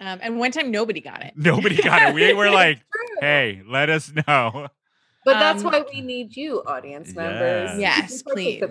Um, 0.00 0.20
and 0.22 0.38
one 0.38 0.52
time 0.52 0.70
nobody 0.70 1.00
got 1.00 1.24
it. 1.24 1.32
Nobody 1.34 1.74
got 1.82 2.10
it. 2.10 2.14
We 2.14 2.32
were 2.32 2.50
like, 2.52 2.80
"Hey, 3.20 3.62
let 3.66 3.90
us 3.90 4.12
know." 4.28 4.68
But 5.28 5.40
that's 5.40 5.62
Um, 5.62 5.70
why 5.72 5.84
we 5.92 6.00
need 6.00 6.34
you, 6.36 6.62
audience 6.66 7.14
members. 7.14 7.78
Yes, 7.78 8.22
to 8.22 8.30
please. 8.32 8.66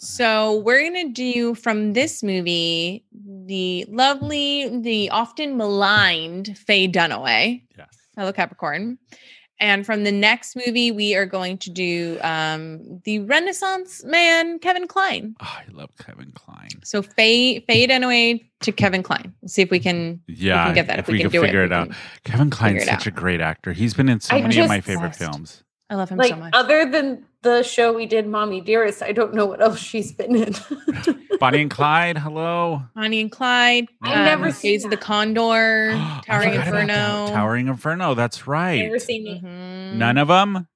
So 0.00 0.56
we're 0.60 0.82
gonna 0.82 1.10
do 1.10 1.54
from 1.54 1.92
this 1.92 2.22
movie 2.22 3.04
the 3.46 3.84
lovely, 3.90 4.68
the 4.80 5.10
often 5.10 5.56
maligned 5.56 6.56
Faye 6.56 6.88
Dunaway. 6.88 7.62
Yes. 7.76 7.88
Hello 8.16 8.32
Capricorn. 8.32 8.98
And 9.58 9.86
from 9.86 10.04
the 10.04 10.12
next 10.12 10.54
movie, 10.54 10.90
we 10.90 11.14
are 11.14 11.24
going 11.24 11.56
to 11.58 11.70
do 11.70 12.18
um, 12.22 13.00
the 13.04 13.20
Renaissance 13.20 14.04
man, 14.04 14.58
Kevin 14.58 14.86
Kline. 14.86 15.34
Oh, 15.40 15.46
I 15.58 15.64
love 15.72 15.90
Kevin 15.98 16.30
Kline. 16.32 16.68
So 16.84 17.00
Faye, 17.00 17.60
Faye 17.60 17.86
Dunaway 17.86 18.44
to 18.60 18.72
Kevin 18.72 19.02
Kline. 19.02 19.32
We'll 19.40 19.48
see 19.48 19.62
if 19.62 19.70
we 19.70 19.78
can, 19.80 20.20
we 20.28 20.34
Yeah, 20.34 20.66
can 20.66 20.74
get 20.74 20.86
that. 20.88 20.98
if 20.98 21.04
If, 21.08 21.12
we 21.12 21.18
can, 21.20 21.30
can 21.30 21.40
do 21.40 21.46
figure 21.46 21.62
it, 21.62 21.66
it 21.66 21.72
out. 21.72 21.90
Kevin 22.24 22.50
Kline's 22.50 22.80
figure 22.82 22.92
it 22.94 22.98
such 22.98 23.06
a 23.06 23.10
great 23.10 23.40
actor. 23.40 23.72
He's 23.72 23.94
been 23.94 24.08
in 24.10 24.20
so 24.20 24.36
I 24.36 24.42
many 24.42 24.58
of 24.60 24.68
my 24.68 24.80
favorite 24.82 25.08
Obsessed. 25.08 25.32
films. 25.32 25.62
I 25.88 25.94
love 25.94 26.08
him 26.10 26.18
like 26.18 26.30
so 26.30 26.36
much. 26.36 26.50
other 26.52 26.90
than 26.90 27.24
the 27.46 27.62
show 27.62 27.92
we 27.92 28.04
did, 28.06 28.26
Mommy 28.26 28.60
Dearest, 28.60 29.02
I 29.02 29.12
don't 29.12 29.32
know 29.32 29.46
what 29.46 29.62
else 29.62 29.78
she's 29.78 30.12
been 30.12 30.36
in. 30.36 30.54
Bonnie 31.40 31.62
and 31.62 31.70
Clyde. 31.70 32.18
Hello. 32.18 32.82
Bonnie 32.94 33.20
and 33.22 33.30
Clyde. 33.32 33.86
I've 34.02 34.24
never 34.24 34.46
Days 34.46 34.56
seen 34.58 34.84
of 34.84 34.90
the 34.90 34.96
Condor, 34.96 35.92
Towering 36.26 36.50
forgot 36.52 36.68
about 36.68 36.74
that. 36.74 36.82
Inferno. 36.90 37.26
Towering 37.28 37.68
Inferno. 37.68 38.14
That's 38.14 38.46
right. 38.46 38.82
Never 38.82 38.98
seen 38.98 39.26
it. 39.26 39.42
Mhm. 39.44 39.94
None 39.94 40.18
of 40.18 40.28
them. 40.28 40.66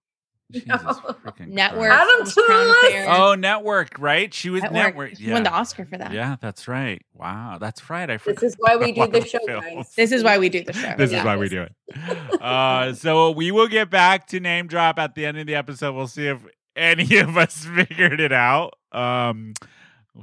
Network. 1.38 1.92
Add 1.92 2.08
'em 2.08 2.24
was 2.24 2.34
to 2.34 2.44
the 2.46 2.74
list. 2.82 3.08
Oh, 3.08 3.36
Network, 3.36 3.90
right? 4.00 4.34
She 4.34 4.50
was 4.50 4.62
Network. 4.62 4.74
Network. 4.82 5.16
She 5.16 5.24
Yeah. 5.26 5.34
won 5.34 5.42
the 5.44 5.52
Oscar 5.52 5.84
for 5.84 5.96
that. 5.96 6.12
Yeah, 6.12 6.36
that's 6.40 6.66
right. 6.66 7.00
Wow, 7.14 7.58
that's 7.60 7.88
right. 7.88 8.10
I 8.10 8.18
forgot. 8.18 8.40
This 8.40 8.52
is 8.54 8.56
why 8.58 8.74
we 8.76 8.90
do 8.90 9.06
the 9.06 9.20
the 9.20 9.26
show, 9.26 9.38
films. 9.46 9.64
guys. 9.64 9.94
This 9.94 10.10
is 10.10 10.24
why 10.24 10.38
we 10.38 10.48
do 10.48 10.64
the 10.64 10.72
show. 10.72 10.94
This 10.98 11.12
Yeah. 11.12 11.20
is 11.20 11.24
why 11.24 11.36
we 11.36 11.48
do 11.48 11.62
it. 11.62 11.72
Uh, 12.42 12.92
so 12.94 13.30
we 13.30 13.52
will 13.52 13.68
get 13.68 13.90
back 13.90 14.26
to 14.28 14.40
name 14.40 14.66
drop 14.66 14.98
at 14.98 15.14
the 15.14 15.24
end 15.24 15.38
of 15.38 15.46
the 15.46 15.54
episode. 15.54 15.94
We'll 15.94 16.08
see 16.08 16.26
if 16.26 16.38
any 16.76 17.16
of 17.18 17.36
us 17.36 17.64
figured 17.64 18.20
it 18.20 18.32
out. 18.32 18.74
Um, 18.92 19.54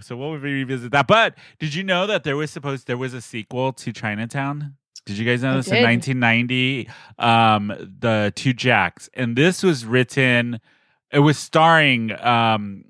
so 0.02 0.18
we'll 0.18 0.38
revisit 0.38 0.92
that. 0.92 1.08
But 1.08 1.36
did 1.60 1.74
you 1.74 1.84
know 1.84 2.08
that 2.08 2.24
there 2.24 2.36
was 2.36 2.52
supposed 2.52 2.88
there 2.88 2.98
was 2.98 3.14
a 3.14 3.22
sequel 3.22 3.74
to 3.74 3.94
Chinatown? 3.94 4.76
Did 5.06 5.18
you 5.18 5.26
guys 5.26 5.42
know 5.42 5.54
I 5.54 5.58
this 5.58 5.68
in 5.68 5.84
1990? 5.84 6.90
Um, 7.18 7.68
the 8.00 8.34
Two 8.36 8.54
Jakes, 8.54 9.10
and 9.14 9.36
this 9.38 9.64
was 9.64 9.86
written. 9.86 10.60
It 11.14 11.20
was 11.20 11.38
starring 11.38 12.12
um, 12.20 12.84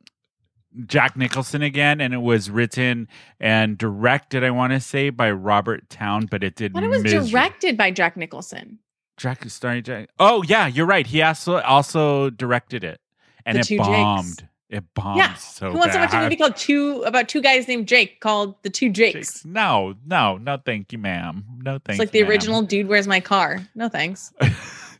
Jack 0.85 1.15
Nicholson 1.15 1.61
again, 1.61 2.01
and 2.01 2.13
it 2.15 2.21
was 2.21 2.49
written 2.49 3.07
and 3.39 3.77
directed. 3.77 4.43
I 4.43 4.49
want 4.49 4.73
to 4.73 4.79
say 4.79 5.11
by 5.11 5.29
Robert 5.31 5.89
Towne, 5.89 6.25
but 6.25 6.43
it 6.43 6.55
did. 6.55 6.73
But 6.73 6.83
it 6.83 6.87
was 6.87 7.03
directed 7.03 7.77
by 7.77 7.91
Jack 7.91 8.17
Nicholson. 8.17 8.79
Jack 9.17 9.45
is 9.45 9.53
starring 9.53 9.83
Jack. 9.83 10.09
Oh 10.19 10.43
yeah, 10.43 10.67
you're 10.67 10.85
right. 10.85 11.05
He 11.05 11.21
also 11.21 11.59
also 11.61 12.29
directed 12.29 12.83
it, 12.83 12.99
and 13.47 13.55
The 13.55 13.61
it 13.61 13.63
Two 13.65 13.77
Jakes. 13.77 13.87
bombed. 13.89 14.47
It 14.69 14.83
bombed 14.93 15.17
yeah. 15.17 15.33
so 15.35 15.71
Who 15.71 15.77
wants 15.77 15.95
to 15.95 16.01
watch 16.01 16.13
a 16.13 16.21
movie 16.21 16.35
called 16.35 16.57
Two 16.57 17.01
about 17.03 17.29
two 17.29 17.41
guys 17.41 17.67
named 17.69 17.87
Jake 17.87 18.19
called 18.19 18.61
The 18.63 18.69
Two 18.69 18.89
Jakes? 18.89 19.45
No, 19.45 19.95
no, 20.05 20.37
no, 20.37 20.57
thank 20.65 20.91
you, 20.91 20.97
ma'am. 20.99 21.45
No, 21.63 21.79
thank 21.85 21.91
It's 21.95 21.99
like 21.99 22.11
the 22.11 22.21
ma'am. 22.23 22.29
original 22.31 22.61
Dude, 22.63 22.87
Where's 22.87 23.07
My 23.07 23.21
Car? 23.21 23.65
No 23.75 23.89
thanks. 23.89 24.33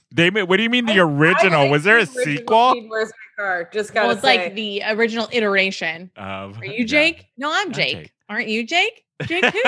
They 0.09 0.29
made, 0.29 0.43
what 0.43 0.55
do 0.55 0.63
you 0.63 0.69
mean 0.69 0.85
the 0.85 0.99
original? 0.99 1.69
Was 1.69 1.83
there 1.83 1.97
a 1.97 2.05
The 2.05 2.23
sequel? 2.23 2.75
Dude, 2.75 2.89
Where's 2.89 3.09
my 3.09 3.43
car? 3.43 3.69
Just 3.73 3.93
gotta 3.93 4.07
Well, 4.07 4.15
it's 4.15 4.23
say. 4.25 4.37
like 4.45 4.55
the 4.55 4.81
original 4.87 5.27
iteration. 5.33 6.09
Of, 6.15 6.57
Are 6.61 6.65
you 6.65 6.85
Jake? 6.85 7.25
No, 7.37 7.51
I'm 7.53 7.73
Jake. 7.73 7.93
Jake. 7.97 8.11
Aren't 8.29 8.47
you 8.47 8.65
Jake? 8.65 9.03
Jake 9.25 9.43
who? 9.43 9.61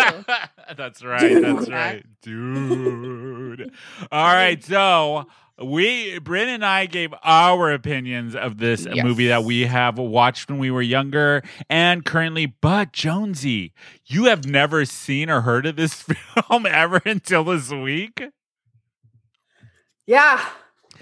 That's 0.77 1.03
right. 1.03 1.41
That's 1.41 1.69
right, 1.69 2.05
dude. 2.21 3.71
All 4.13 4.33
right, 4.33 4.63
so 4.63 5.27
we, 5.63 6.19
Bryn 6.19 6.47
and 6.49 6.63
I, 6.65 6.85
gave 6.85 7.13
our 7.23 7.71
opinions 7.71 8.35
of 8.35 8.57
this 8.59 8.85
Yes. 8.89 9.03
movie 9.03 9.27
that 9.27 9.43
we 9.43 9.65
have 9.65 9.97
watched 9.97 10.49
when 10.49 10.59
we 10.59 10.71
were 10.71 10.81
younger 10.81 11.43
and 11.69 12.05
currently. 12.05 12.45
But 12.47 12.93
Jonesy, 12.93 13.73
you 14.05 14.25
have 14.25 14.45
never 14.45 14.85
seen 14.85 15.29
or 15.29 15.41
heard 15.41 15.65
of 15.65 15.75
this 15.75 15.93
film 16.49 16.65
ever 16.65 17.01
until 17.05 17.43
this 17.43 17.71
week. 17.71 18.21
yeah, 20.05 20.43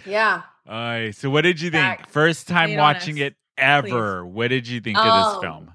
yeah. 0.05 0.41
All 0.67 0.73
right. 0.73 1.15
So, 1.15 1.29
what 1.29 1.41
did 1.41 1.61
you 1.61 1.69
think? 1.71 1.83
Back. 1.83 2.09
First 2.09 2.47
time 2.47 2.69
Lay 2.69 2.73
it 2.75 2.79
on 2.79 2.83
watching 2.93 3.15
us, 3.15 3.21
it 3.21 3.35
ever. 3.57 4.25
What 4.25 4.49
did 4.49 4.67
you 4.67 4.81
think 4.81 4.97
of 4.97 5.05
Um, 5.05 5.33
this 5.33 5.41
film? 5.41 5.71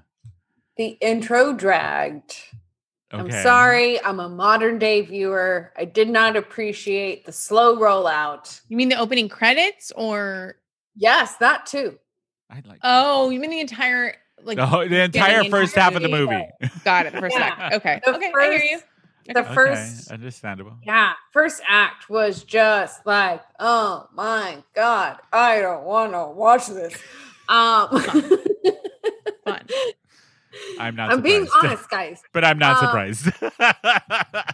The 0.77 0.87
intro 1.01 1.53
dragged. 1.53 2.35
I'm 3.13 3.31
sorry. 3.43 4.03
I'm 4.03 4.19
a 4.19 4.27
modern 4.29 4.79
day 4.79 5.01
viewer. 5.01 5.71
I 5.77 5.85
did 5.85 6.09
not 6.09 6.35
appreciate 6.35 7.25
the 7.25 7.31
slow 7.31 7.77
rollout. 7.77 8.59
You 8.69 8.77
mean 8.77 8.89
the 8.89 8.97
opening 8.99 9.29
credits 9.29 9.91
or 9.95 10.55
Yes, 10.95 11.35
that 11.37 11.65
too. 11.65 11.97
I'd 12.49 12.65
like. 12.67 12.79
oh, 12.83 13.29
you 13.29 13.39
mean 13.39 13.49
the 13.51 13.59
entire 13.61 14.15
like 14.43 14.57
Oh, 14.59 14.87
the 14.87 15.03
entire 15.03 15.43
first 15.45 15.73
the 15.75 15.81
half 15.81 15.95
of 15.95 16.01
the 16.01 16.09
movie. 16.09 16.33
movie. 16.61 16.73
got 16.83 17.05
it 17.05 17.13
the 17.13 17.19
first 17.21 17.35
Yeah. 17.37 17.55
act. 17.57 17.75
Okay. 17.75 18.01
The 18.05 18.15
okay, 18.15 18.31
I 18.35 18.43
hear 18.43 18.59
first- 18.59 18.71
you. 18.71 18.79
The 19.33 19.39
Okay, 19.39 19.53
first, 19.55 20.11
understandable. 20.11 20.73
yeah, 20.83 21.13
first 21.31 21.61
act 21.65 22.09
was 22.09 22.43
just 22.43 23.05
like, 23.05 23.41
oh 23.57 24.05
my 24.13 24.57
god, 24.75 25.19
I 25.31 25.61
don't 25.61 25.85
want 25.85 26.11
to 26.11 26.25
watch 26.27 26.67
this. 26.67 26.93
Um, 27.47 27.87
Fun. 29.45 29.67
I'm 30.77 30.95
not. 30.95 31.11
I'm 31.11 31.21
being 31.21 31.47
honest, 31.55 31.89
guys. 31.89 32.21
but 32.33 32.43
I'm 32.43 32.57
not 32.57 32.77
Um, 32.77 32.87
surprised. 32.87 33.31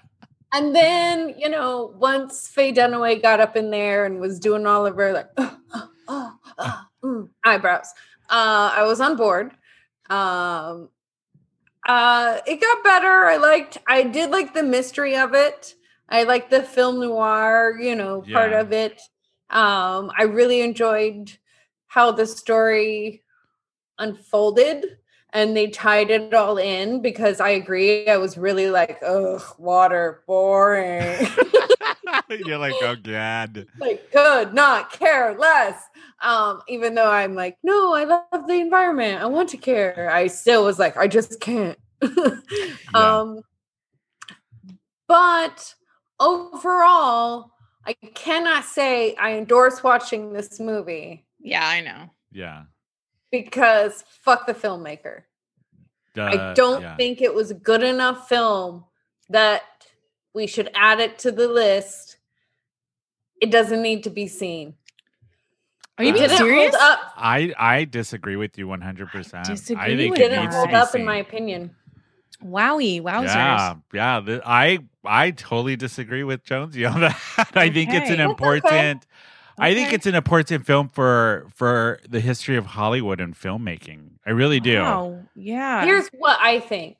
And 0.51 0.75
then, 0.75 1.35
you 1.37 1.47
know, 1.47 1.93
once 1.99 2.47
Faye 2.47 2.73
Dunaway 2.73 3.21
got 3.21 3.39
up 3.39 3.55
in 3.55 3.69
there 3.69 4.05
and 4.05 4.19
was 4.19 4.39
doing 4.39 4.65
all 4.65 4.87
of 4.87 4.95
her 4.95 5.13
like 5.13 5.35
mm, 7.03 7.29
eyebrows, 7.45 7.93
uh, 8.29 8.71
I 8.73 8.83
was 8.83 8.99
on 8.99 9.15
board. 9.15 9.51
Um, 10.09 10.89
uh, 11.87 12.39
it 12.47 12.59
got 12.61 12.83
better. 12.83 13.25
I 13.25 13.37
liked, 13.37 13.77
I 13.87 14.03
did 14.03 14.31
like 14.31 14.53
the 14.53 14.63
mystery 14.63 15.15
of 15.15 15.33
it. 15.35 15.75
I 16.09 16.23
liked 16.23 16.49
the 16.49 16.63
film 16.63 16.99
noir, 16.99 17.77
you 17.79 17.95
know, 17.95 18.21
part 18.33 18.51
Yeah. 18.51 18.61
of 18.61 18.71
it. 18.73 18.99
Um, 19.51 20.11
I 20.17 20.23
really 20.23 20.61
enjoyed 20.61 21.37
how 21.87 22.11
the 22.11 22.25
story 22.25 23.23
unfolded 23.99 24.97
and 25.33 25.55
they 25.55 25.67
tied 25.67 26.09
it 26.09 26.33
all 26.33 26.57
in 26.57 27.01
because 27.01 27.39
I 27.39 27.49
agree. 27.49 28.07
I 28.07 28.17
was 28.17 28.37
really 28.37 28.69
like, 28.69 28.99
ugh, 29.05 29.41
water, 29.57 30.23
boring. 30.27 31.27
You're 32.29 32.57
like, 32.57 32.73
oh 32.81 32.95
god. 32.95 33.65
like, 33.79 34.11
could 34.11 34.53
not 34.53 34.91
care 34.91 35.37
less. 35.37 35.81
Um, 36.21 36.61
even 36.67 36.95
though 36.95 37.09
I'm 37.09 37.35
like, 37.35 37.57
no, 37.63 37.93
I 37.93 38.03
love 38.03 38.47
the 38.47 38.59
environment. 38.59 39.21
I 39.21 39.25
want 39.27 39.49
to 39.49 39.57
care. 39.57 40.09
I 40.11 40.27
still 40.27 40.65
was 40.65 40.79
like, 40.79 40.97
I 40.97 41.07
just 41.07 41.39
can't. 41.39 41.77
Um, 42.93 43.41
but 45.07 45.75
overall, 46.19 47.51
I 47.85 47.93
cannot 47.93 48.63
say 48.65 49.15
I 49.15 49.33
endorse 49.33 49.83
watching 49.83 50.33
this 50.33 50.59
movie 50.59 51.25
Yeah, 51.39 51.67
I 51.67 51.81
know. 51.81 52.09
Yeah. 52.31 52.63
Because 53.31 54.03
fuck 54.21 54.45
the 54.47 54.53
filmmaker. 54.53 55.23
I 56.17 56.35
Uh, 56.35 56.53
don't 56.53 56.81
yeah. 56.81 56.95
think 56.95 57.21
it 57.21 57.33
was 57.33 57.51
a 57.51 57.53
good 57.55 57.83
enough 57.83 58.27
film 58.27 58.83
that 59.29 59.61
we 60.33 60.47
should 60.47 60.69
add 60.73 60.99
it 60.99 61.19
to 61.19 61.31
the 61.31 61.47
list. 61.47 62.17
It 63.41 63.51
doesn't 63.51 63.81
need 63.81 64.03
to 64.03 64.09
be 64.09 64.27
seen. 64.27 64.75
Are 65.97 66.03
you 66.03 66.11
It 66.11 66.17
being 66.17 66.29
serious? 66.29 66.75
Up. 66.75 66.99
I 67.17 67.53
I 67.57 67.85
disagree 67.85 68.35
with 68.35 68.57
you 68.57 68.67
100%. 68.67 69.43
disagree 69.45 69.81
I 69.93 69.95
think 69.97 70.11
with 70.11 70.19
it 70.19 70.29
Didn't 70.29 70.43
needs 70.45 70.55
hold 70.55 70.67
to 70.69 70.71
be 70.71 70.75
up 70.75 70.89
seen. 70.89 71.01
in 71.01 71.07
my 71.07 71.17
opinion. 71.17 71.75
Wowie, 72.43 73.01
wowzers. 73.01 73.25
Yeah, 73.25 73.75
yeah. 73.93 74.21
th- 74.25 74.41
I 74.45 74.79
I 75.03 75.31
totally 75.31 75.75
disagree 75.75 76.23
with 76.23 76.43
Jonesy 76.45 76.85
on 76.85 77.01
that. 77.01 77.17
I 77.53 77.69
think 77.69 77.93
it's 77.93 78.09
an 78.09 78.21
important. 78.21 78.63
That's 78.63 79.05
okay. 79.05 79.15
Important. 79.59 79.77
I 79.77 79.81
think 79.81 79.93
it's 79.93 80.05
an 80.05 80.15
important 80.15 80.65
film 80.65 80.89
for 80.89 81.47
for 81.55 81.99
the 82.07 82.19
history 82.19 82.55
of 82.57 82.65
Hollywood 82.65 83.19
and 83.19 83.35
filmmaking. 83.35 84.11
I 84.25 84.31
really 84.31 84.59
do. 84.59 84.79
Wow. 84.79 85.19
Yeah. 85.35 85.85
Here's 85.85 86.07
what 86.17 86.37
I 86.41 86.59
think. 86.59 86.97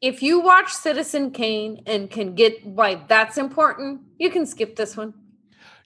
If 0.00 0.22
you 0.22 0.40
watch 0.40 0.72
Citizen 0.72 1.32
Kane 1.32 1.82
and 1.86 2.08
can 2.10 2.34
get 2.34 2.64
why 2.64 3.02
that's 3.08 3.36
important, 3.36 4.02
you 4.18 4.30
can 4.30 4.46
skip 4.46 4.76
this 4.76 4.96
one. 4.96 5.12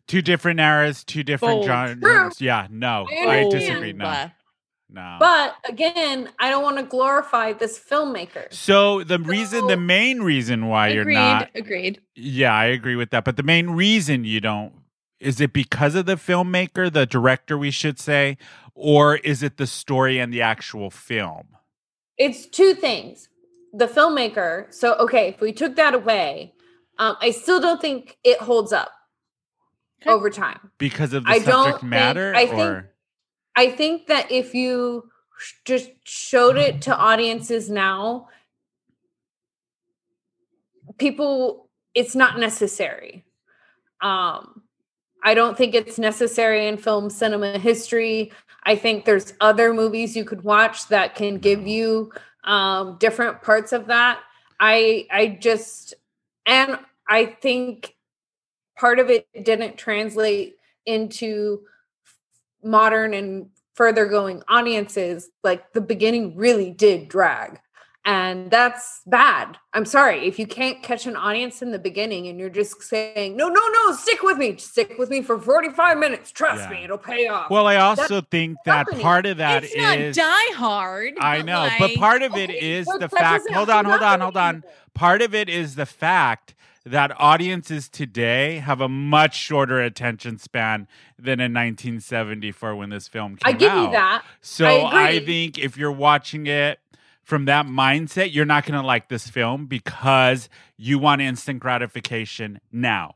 Two 0.07 0.21
different 0.21 0.61
eras, 0.61 1.05
two 1.05 1.23
different 1.23 1.61
Bold. 1.61 1.67
genres. 1.67 2.41
Yeah, 2.41 2.67
no, 2.71 3.07
I 3.11 3.41
I 3.47 3.49
disagree. 3.49 3.93
No, 3.95 4.05
Bold. 4.05 4.31
no. 4.91 5.17
But 5.19 5.55
again, 5.67 6.29
I 6.39 6.51
don't 6.51 6.63
want 6.63 6.77
to 6.79 6.83
glorify 6.83 7.53
this 7.55 7.79
filmmaker. 7.79 8.53
so 8.53 9.03
the 9.05 9.19
reason, 9.19 9.67
the 9.69 9.77
main 9.79 10.21
reason 10.21 10.67
why 10.67 10.89
you're 10.89 11.05
not, 11.07 11.51
Agreed. 11.55 12.01
yeah, 12.15 12.53
I 12.53 12.67
agree 12.67 12.97
with 12.97 13.11
that. 13.11 13.25
But 13.25 13.37
the 13.39 13.43
main 13.45 13.71
reason 13.71 14.25
you 14.25 14.41
don't 14.41 14.75
is 15.23 15.41
it 15.41 15.53
because 15.53 15.95
of 15.95 16.07
the 16.07 16.17
filmmaker, 16.17 16.93
the 16.93 17.07
director, 17.07 17.57
we 17.57 17.71
should 17.71 17.99
say, 17.99 18.37
or 18.75 19.17
is 19.17 19.43
it 19.43 19.57
the 19.57 19.67
story 19.67 20.19
and 20.19 20.33
the 20.33 20.43
actual 20.43 20.91
film? 20.91 21.49
It's 22.19 22.47
two 22.47 22.75
things. 22.75 23.29
The 23.73 23.87
filmmaker. 23.87 24.73
So 24.75 24.95
okay, 24.97 25.29
if 25.29 25.41
we 25.41 25.53
took 25.53 25.77
that 25.77 25.95
away, 25.95 26.53
um, 26.99 27.17
I 27.21 27.31
still 27.31 27.61
don't 27.61 27.81
think 27.81 28.19
it 28.25 28.39
holds 28.41 28.73
up 28.73 28.91
Okay. 30.03 30.11
over 30.11 30.29
time. 30.29 30.73
Because 30.79 31.13
of 31.13 31.25
the 31.25 31.31
I 31.31 31.35
subject 31.39 31.49
don't 31.51 31.71
think- 31.81 31.83
matter, 31.85 32.35
I 32.35 32.47
think- 32.47 32.85
I 33.55 33.71
think 33.71 34.07
that 34.09 34.31
if 34.33 34.55
you 34.55 35.11
sh- 35.39 35.53
just 35.65 35.91
showed 36.05 36.57
it 36.57 36.83
to 36.83 36.97
audiences 36.97 37.71
now, 37.71 38.29
people, 40.99 41.71
it's 41.95 42.15
not 42.15 42.39
necessary. 42.39 43.25
Um, 44.01 44.63
I 45.23 45.35
don't 45.35 45.57
think 45.57 45.75
it's 45.75 45.99
necessary 45.99 46.67
in 46.67 46.77
film 46.77 47.11
cinema 47.11 47.59
history. 47.59 48.33
I 48.65 48.77
think 48.77 49.05
there's 49.05 49.35
other 49.41 49.73
movies 49.73 50.17
you 50.17 50.25
could 50.25 50.43
watch 50.43 50.89
that 50.89 51.15
can 51.15 51.39
give 51.39 51.67
you 51.67 52.13
um, 52.45 52.97
different 52.99 53.43
parts 53.43 53.73
of 53.73 53.87
that. 53.87 54.21
I 54.59 55.07
I 55.11 55.39
just 55.41 55.95
and 56.47 56.79
I 57.09 57.27
think 57.27 57.95
part 58.77 58.99
of 58.99 59.11
it 59.11 59.27
didn't 59.45 59.77
translate 59.77 60.57
into 60.87 61.63
modern 62.63 63.15
and 63.15 63.51
further 63.75 64.07
going 64.07 64.43
audiences 64.49 65.31
like 65.43 65.73
the 65.73 65.81
beginning 65.81 66.37
really 66.37 66.71
did 66.71 67.09
drag 67.09 67.61
and 68.05 68.51
that's 68.51 69.01
bad 69.07 69.57
i'm 69.75 69.85
sorry 69.85 70.27
if 70.27 70.39
you 70.39 70.47
can't 70.47 70.83
catch 70.83 71.07
an 71.07 71.15
audience 71.17 71.63
in 71.63 71.71
the 71.71 71.79
beginning 71.79 72.27
and 72.27 72.39
you're 72.41 72.51
just 72.51 72.83
saying 72.83 73.37
no 73.37 73.49
no 73.49 73.61
no 73.75 73.93
stick 73.95 74.23
with 74.23 74.37
me 74.39 74.57
stick 74.57 74.95
with 74.99 75.09
me 75.09 75.23
for 75.23 75.39
45 75.39 75.99
minutes 75.99 76.33
trust 76.33 76.63
Yeah. 76.63 76.71
me 76.79 76.85
it'll 76.85 76.99
pay 76.99 77.29
off 77.29 77.49
well, 77.51 77.67
I 77.67 77.77
also 77.77 78.21
think 78.21 78.59
that 78.65 78.79
happening. 78.79 79.01
part 79.03 79.27
of 79.27 79.37
that 79.37 79.63
it's 79.65 79.77
not 79.77 79.99
is 79.99 80.17
Die 80.17 80.53
Hard. 80.55 81.15
I 81.21 81.39
but 81.39 81.47
know, 81.47 81.69
but 81.79 81.95
part 81.97 82.23
of 82.23 82.33
it 82.37 82.51
Okay, 82.51 82.73
is 82.79 82.87
the 82.87 83.09
fact. 83.09 83.49
Hold 83.53 83.71
on, 83.71 83.85
hold 83.85 84.03
on, 84.03 84.21
hold 84.21 84.37
on. 84.37 84.65
Part 84.95 85.23
of 85.23 85.35
it 85.35 85.49
is 85.49 85.75
the 85.77 85.87
fact 85.87 86.55
that 86.85 87.13
audiences 87.21 87.89
today 87.89 88.59
have 88.59 88.81
a 88.81 88.89
much 88.89 89.37
shorter 89.37 89.81
attention 89.81 90.39
span 90.39 90.89
than 91.19 91.41
in 91.41 91.53
1974 91.53 92.75
when 92.77 92.91
this 92.91 93.07
film 93.09 93.37
came 93.37 93.41
out. 93.45 93.55
i 93.55 93.57
give 93.57 93.71
out. 93.73 93.85
you 93.85 93.91
that 93.93 94.25
So 94.41 94.67
I 94.83 95.09
I, 95.09 95.25
think 95.25 95.59
if 95.59 95.77
you're 95.77 95.93
watching 95.93 96.47
it 96.47 96.81
from 97.23 97.45
that 97.47 97.67
mindset, 97.67 98.33
you're 98.35 98.45
not 98.45 98.65
going 98.67 98.81
to 98.81 98.87
like 98.87 99.09
this 99.09 99.29
film 99.29 99.67
because 99.67 100.49
you 100.77 100.99
want 100.99 101.21
instant 101.23 101.61
gratification 101.61 102.61
now 102.73 103.15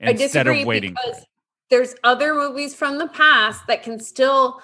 instead 0.00 0.44
disagree 0.44 0.60
of 0.62 0.66
waiting. 0.66 0.94
for 0.94 1.10
it. 1.18 1.24
there's 1.70 1.94
other 2.04 2.34
movies 2.34 2.74
from 2.74 2.98
the 2.98 3.08
past 3.08 3.66
that 3.66 3.82
can 3.82 3.98
still 4.00 4.60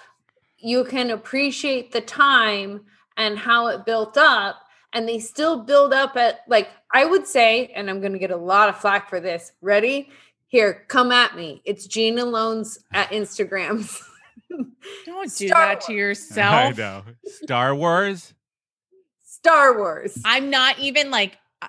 you 0.58 0.84
can 0.84 1.10
appreciate 1.10 1.90
the 1.92 2.00
time 2.00 2.80
and 3.16 3.36
how 3.38 3.66
it 3.66 3.84
built 3.84 4.16
up 4.16 4.60
and 4.92 5.08
they 5.08 5.18
still 5.18 5.64
build 5.64 5.92
up 5.92 6.16
at 6.16 6.40
like 6.48 6.68
I 6.92 7.04
would 7.04 7.26
say 7.26 7.66
and 7.74 7.90
I'm 7.90 8.00
going 8.00 8.12
to 8.12 8.18
get 8.18 8.30
a 8.30 8.36
lot 8.36 8.68
of 8.68 8.78
flack 8.78 9.08
for 9.10 9.18
this. 9.20 9.52
Ready? 9.60 10.08
Here, 10.46 10.84
come 10.86 11.10
at 11.10 11.34
me. 11.34 11.60
It's 11.64 11.86
Gina 11.88 12.24
Loans 12.24 12.78
at 12.92 13.08
uh, 13.10 13.14
Instagrams. 13.16 14.00
Don't 15.04 15.22
do 15.36 15.48
Star 15.48 15.66
that 15.66 15.80
to 15.82 15.92
I 15.92 15.96
yourself. 15.96 16.78
know. 16.78 17.02
Star 17.26 17.74
Wars. 17.74 18.34
Star 19.44 19.76
Wars. 19.78 20.18
I'm 20.24 20.50
not 20.50 20.78
even 20.78 21.10
like. 21.10 21.38
I- 21.62 21.68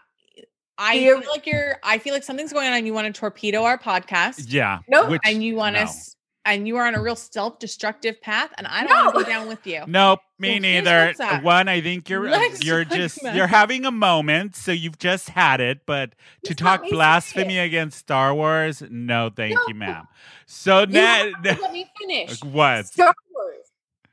I 0.77 0.93
You're- 0.95 1.21
feel 1.21 1.31
like 1.31 1.47
you're. 1.47 1.77
I 1.83 1.97
feel 1.99 2.13
like 2.13 2.23
something's 2.23 2.51
going 2.51 2.67
on. 2.67 2.73
and 2.73 2.85
You 2.87 2.93
want 2.93 3.13
to 3.13 3.17
torpedo 3.17 3.63
our 3.63 3.77
podcast, 3.77 4.45
Yeah. 4.49 4.79
Nope. 4.89 5.19
And 5.23 5.41
you 5.43 5.55
want 5.55 5.75
no. 5.75 5.83
us, 5.83 6.15
and 6.43 6.67
you 6.67 6.75
are 6.77 6.85
on 6.85 6.95
a 6.95 7.01
real 7.01 7.15
self-destructive 7.15 8.21
path, 8.21 8.51
and 8.57 8.67
I 8.67 8.85
don't 8.85 8.89
want 8.93 9.13
to 9.15 9.19
No. 9.19 9.25
be 9.25 9.31
down 9.31 9.47
with 9.47 9.65
you. 9.65 9.83
Nope, 9.87 10.19
me 10.37 10.57
So 10.57 10.63
here's 10.63 10.83
neither. 11.19 11.39
One, 11.43 11.69
I 11.69 11.79
think 11.79 12.09
you're 12.09 12.27
uh, 12.27 12.31
Let's 12.31 12.61
you're 12.63 12.83
just 12.83 13.21
about- 13.21 13.35
you're 13.35 13.47
having 13.47 13.85
a 13.85 13.91
moment, 13.91 14.55
so 14.57 14.73
you've 14.73 14.99
just 14.99 15.29
had 15.29 15.61
it. 15.61 15.85
But 15.85 16.11
to 16.43 16.49
Just 16.49 16.59
talk 16.59 16.83
blasphemy 16.89 17.57
against 17.57 17.97
Star 17.99 18.35
Wars, 18.35 18.83
no, 18.89 19.29
thank 19.33 19.55
No. 19.55 19.61
you, 19.69 19.75
ma'am. 19.75 20.07
So 20.45 20.81
You 20.81 20.87
now, 20.87 21.15
have 21.31 21.41
to 21.41 21.61
let 21.61 21.71
me 21.71 21.89
finish. 22.01 22.43
what? 22.43 22.87
Star 22.87 23.05
Wars. 23.07 23.15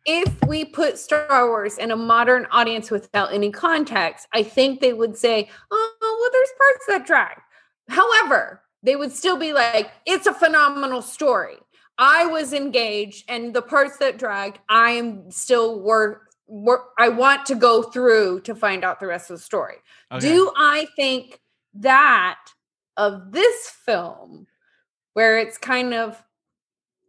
If 0.05 0.45
we 0.47 0.65
put 0.65 0.99
Star 0.99 1.47
Wars 1.47 1.79
in 1.79 1.91
a 1.91 1.97
modern 1.97 2.47
audience 2.51 2.91
without 2.91 3.33
any 3.33 3.51
context, 3.53 4.27
I 4.33 4.43
think 4.43 4.81
they 4.81 4.93
would 4.93 5.17
say, 5.17 5.49
"Oh, 5.71 5.97
well, 6.01 6.31
there's 6.33 6.53
parts 6.59 6.87
that 6.89 7.07
drag." 7.07 7.41
However, 7.89 8.63
they 8.83 8.97
would 8.97 9.13
still 9.13 9.37
be 9.37 9.53
like, 9.53 9.93
"It's 10.05 10.27
a 10.27 10.35
phenomenal 10.35 11.03
story. 11.03 11.59
I 11.99 12.27
was 12.27 12.53
engaged, 12.53 13.25
and 13.29 13.55
the 13.55 13.63
parts 13.63 13.99
that 13.99 14.19
dragged, 14.19 14.59
I 14.69 14.93
am 14.93 15.31
still 15.31 15.79
worth. 15.81 16.19
Wor- 16.49 16.89
I 16.99 17.09
want 17.09 17.47
to 17.47 17.55
go 17.55 17.83
through 17.83 18.41
to 18.41 18.55
find 18.55 18.85
out 18.85 18.99
the 18.99 19.07
rest 19.07 19.31
of 19.31 19.37
the 19.37 19.43
story." 19.43 19.77
Okay. 20.11 20.21
Do 20.21 20.53
I 20.57 20.89
think 20.97 21.41
that 21.75 22.41
of 22.97 23.31
this 23.31 23.71
film, 23.71 24.49
where 25.15 25.39
it's 25.39 25.59
kind 25.59 25.95
of 25.95 26.23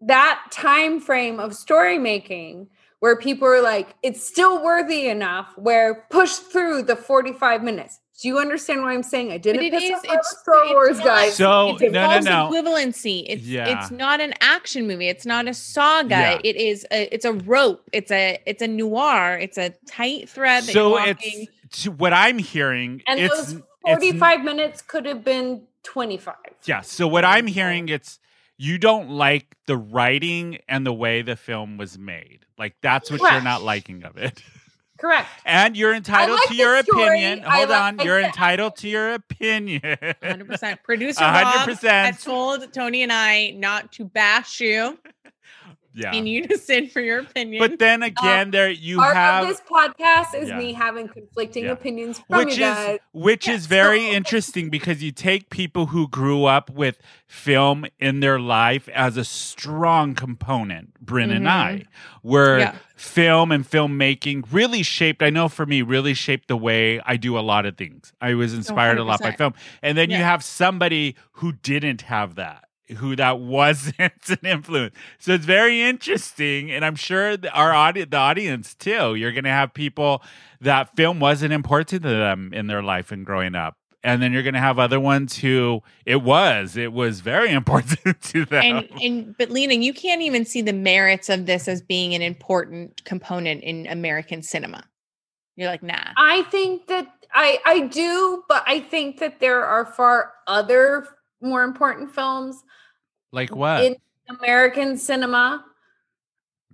that 0.01 0.45
time 0.51 0.99
frame 0.99 1.39
of 1.39 1.55
story 1.55 1.97
making, 1.97 2.69
where 3.03 3.17
people 3.17 3.45
are 3.45 3.61
like, 3.61 3.95
it's 4.01 4.25
still 4.25 4.63
worthy 4.63 5.09
enough, 5.09 5.51
where 5.57 6.05
push 6.09 6.35
through 6.35 6.81
the 6.81 6.95
45 6.95 7.61
minutes. 7.61 7.99
Do 8.21 8.29
you 8.29 8.39
understand 8.39 8.81
what 8.81 8.91
I'm 8.93 9.03
saying? 9.03 9.29
I 9.29 9.37
didn't 9.37 9.61
it 9.61 9.73
piss 9.73 9.83
is- 9.83 9.91
off 9.91 10.05
it's- 10.05 10.37
Star 10.41 10.63
it's 10.63 10.71
Wars 10.71 10.97
not- 10.99 11.05
guys. 11.07 11.35
So, 11.35 11.71
It's 11.71 11.81
a 11.81 11.89
no, 11.89 12.07
no, 12.07 12.19
no. 12.21 12.49
equivalency. 12.49 13.25
It's 13.27 13.43
Yeah. 13.43 13.81
it's 13.81 13.91
not 13.91 14.21
an 14.21 14.33
action 14.39 14.87
movie. 14.87 15.09
It's 15.09 15.25
not 15.25 15.49
a 15.49 15.53
saga. 15.53 16.09
Yeah. 16.15 16.39
It 16.45 16.55
is 16.55 16.87
a 16.91 17.13
it's 17.13 17.25
a 17.25 17.33
rope. 17.33 17.81
It's 17.91 18.09
a 18.09 18.39
it's 18.45 18.61
a 18.61 18.69
noir. 18.69 19.37
It's 19.37 19.57
a 19.57 19.73
tight 19.85 20.29
thread 20.29 20.63
So 20.63 20.95
it's 21.03 21.81
to 21.81 21.91
what 21.91 22.13
I'm 22.13 22.37
hearing. 22.37 23.01
And 23.05 23.19
it's 23.19 23.35
those 23.35 23.51
it's 23.51 23.61
45 23.83 24.45
minutes 24.45 24.81
could 24.81 25.05
have 25.07 25.25
been 25.25 25.63
25. 25.83 26.35
Yeah. 26.63 26.79
So 26.79 27.05
what 27.05 27.25
I'm 27.25 27.47
hearing, 27.47 27.89
it's 27.89 28.19
you 28.63 28.77
don't 28.77 29.09
like 29.09 29.57
the 29.67 29.75
writing 29.75 30.59
and 30.69 30.85
the 30.85 30.93
way 30.93 31.21
the 31.21 31.35
film 31.35 31.77
was 31.77 31.97
made. 31.97 32.39
Like 32.57 32.75
that's 32.81 33.11
what 33.11 33.19
you're 33.19 33.41
not 33.41 33.61
liking 33.61 34.03
of 34.03 34.17
it. 34.17 34.41
Correct. 34.97 35.27
And 35.45 35.75
you're 35.75 35.93
entitled 35.93 36.39
like 36.39 36.47
to 36.47 36.55
your 36.55 36.81
story. 36.81 37.07
opinion. 37.07 37.41
Hold 37.41 37.69
like 37.69 37.99
on. 37.99 37.99
You're 38.05 38.21
entitled 38.21 38.77
to 38.77 38.87
your 38.87 39.15
opinion. 39.15 39.81
100%. 39.81 40.83
Producer 40.83 41.23
A 41.25 41.43
hundred 41.43 41.73
percent. 41.73 42.05
has 42.15 42.23
told 42.23 42.71
Tony 42.71 43.03
and 43.03 43.11
I 43.11 43.51
not 43.57 43.91
to 43.93 44.05
bash 44.05 44.61
you 44.61 44.97
yeah. 45.93 46.13
in 46.13 46.27
unison 46.27 46.87
for 46.87 46.99
your 47.01 47.19
opinion. 47.19 47.59
But 47.59 47.79
then 47.79 48.03
um, 48.03 48.07
again, 48.07 48.51
there 48.51 48.69
you 48.69 48.97
Part 48.97 49.15
have 49.15 49.43
of 49.43 49.49
this 49.49 49.61
podcast 49.61 50.35
is 50.35 50.49
Yeah. 50.49 50.57
me 50.57 50.73
having 50.73 51.07
conflicting 51.07 51.65
Yeah. 51.65 51.71
opinions 51.71 52.19
from 52.27 52.39
which 52.45 52.57
you 52.57 52.65
is 52.65 52.73
guys. 52.75 52.99
which 53.11 53.47
Yeah, 53.47 53.53
is 53.53 53.65
very 53.67 54.01
so- 54.07 54.11
interesting 54.13 54.69
because 54.69 55.03
you 55.03 55.11
take 55.11 55.49
people 55.49 55.87
who 55.87 56.07
grew 56.07 56.45
up 56.45 56.69
with 56.69 56.99
film 57.27 57.85
in 57.99 58.19
their 58.19 58.39
life 58.39 58.87
as 58.89 59.17
a 59.17 59.25
strong 59.25 60.13
component 60.13 60.93
bryn 60.99 61.31
and 61.31 61.49
i 61.49 61.73
mm-hmm. 61.73 62.27
where 62.27 62.59
Yeah. 62.59 62.75
film 62.95 63.51
and 63.51 63.67
filmmaking 63.67 64.43
really 64.51 64.83
shaped 64.83 65.23
i 65.23 65.31
know 65.31 65.49
for 65.49 65.65
me 65.65 65.81
really 65.81 66.13
shaped 66.13 66.47
the 66.47 66.55
way 66.55 67.01
i 67.05 67.17
do 67.17 67.37
a 67.37 67.41
lot 67.41 67.65
of 67.65 67.75
things 67.75 68.13
i 68.21 68.35
was 68.35 68.53
inspired 68.53 68.99
a 68.99 69.03
lot 69.03 69.19
by 69.19 69.31
film 69.31 69.53
and 69.81 69.97
then 69.97 70.11
you 70.11 70.17
have 70.17 70.43
somebody 70.43 71.15
who 71.33 71.53
didn't 71.53 72.01
have 72.03 72.35
that 72.35 72.65
who 72.97 73.15
that 73.15 73.39
wasn't 73.39 73.97
an 74.27 74.39
influence 74.43 74.93
so 75.19 75.33
it's 75.33 75.45
very 75.45 75.81
interesting 75.81 76.71
and 76.71 76.83
i'm 76.83 76.95
sure 76.95 77.37
our 77.53 77.73
audience 77.73 78.09
the 78.11 78.17
audience 78.17 78.75
too 78.75 79.15
you're 79.15 79.31
going 79.31 79.43
to 79.43 79.49
have 79.49 79.73
people 79.73 80.21
that 80.61 80.95
film 80.95 81.19
wasn't 81.19 81.51
important 81.51 82.03
to 82.03 82.09
them 82.09 82.51
in 82.53 82.67
their 82.67 82.83
life 82.83 83.11
and 83.11 83.25
growing 83.25 83.55
up 83.55 83.77
and 84.03 84.21
then 84.21 84.33
you're 84.33 84.43
going 84.43 84.53
to 84.53 84.59
have 84.59 84.79
other 84.79 84.99
ones 84.99 85.37
who 85.37 85.81
it 86.05 86.21
was 86.21 86.75
it 86.75 86.93
was 86.93 87.21
very 87.21 87.51
important 87.53 88.21
to 88.21 88.45
them. 88.45 88.63
and 88.63 89.01
and 89.01 89.37
but 89.37 89.49
Lena, 89.49 89.73
you 89.75 89.93
can't 89.93 90.21
even 90.21 90.45
see 90.45 90.61
the 90.61 90.73
merits 90.73 91.29
of 91.29 91.45
this 91.45 91.67
as 91.67 91.81
being 91.81 92.13
an 92.13 92.21
important 92.21 93.03
component 93.05 93.63
in 93.63 93.87
American 93.87 94.43
cinema. 94.43 94.83
You're 95.55 95.69
like, 95.69 95.83
nah. 95.83 96.11
I 96.17 96.43
think 96.43 96.87
that 96.87 97.07
I 97.33 97.59
I 97.65 97.81
do, 97.81 98.43
but 98.47 98.63
I 98.67 98.79
think 98.79 99.19
that 99.19 99.39
there 99.39 99.63
are 99.63 99.85
far 99.85 100.33
other 100.47 101.07
more 101.43 101.63
important 101.63 102.13
films 102.13 102.63
like 103.31 103.55
what 103.55 103.83
in 103.83 103.95
American 104.29 104.97
cinema. 104.97 105.63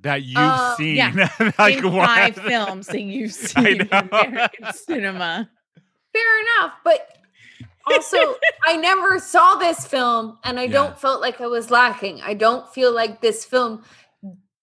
that 0.02 0.24
you've 0.24 0.38
uh, 0.38 0.76
seen? 0.78 0.96
yeah. 0.96 1.30
like 1.60 1.78
in 1.78 1.92
what? 1.94 2.06
five 2.08 2.36
films 2.36 2.88
that 2.88 3.02
you've 3.02 3.34
seen 3.52 3.82
in. 3.82 3.90
American 3.92 4.72
cinema. 4.74 5.50
Fair 6.14 6.42
enough, 6.42 6.74
but 6.84 7.18
also 7.86 8.36
I 8.66 8.78
never 8.78 9.20
saw 9.20 9.56
this 9.56 9.86
film 9.86 10.38
and 10.44 10.60
I 10.60 10.64
Yeah. 10.64 10.72
don't 10.74 11.00
felt 11.00 11.22
like 11.22 11.42
I 11.42 11.48
was 11.48 11.70
lacking. 11.72 12.22
I 12.22 12.34
don't 12.34 12.68
feel 12.74 12.94
like 12.94 13.22
this 13.22 13.46
film 13.46 13.84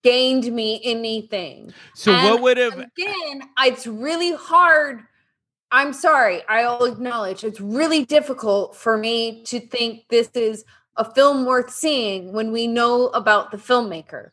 gained 0.03 0.53
me 0.53 0.81
anything. 0.85 1.73
So 1.95 2.13
what 2.13 2.41
would 2.43 2.57
have? 2.59 2.75
again, 2.79 3.43
it's 3.61 3.87
really 3.87 4.33
hard. 4.35 5.03
I'm 5.73 5.93
sorry, 5.93 6.43
I'll 6.49 6.85
acknowledge 6.85 7.45
it's 7.45 7.61
really 7.61 8.05
difficult 8.05 8.77
for 8.77 8.97
me 8.97 9.43
to 9.45 9.61
think 9.61 10.05
this 10.09 10.31
is 10.35 10.65
a 10.97 11.05
film 11.05 11.45
worth 11.45 11.71
seeing 11.71 12.33
when 12.33 12.53
we 12.53 12.67
know 12.67 13.09
about 13.09 13.51
the 13.51 13.57
filmmaker. 13.57 14.31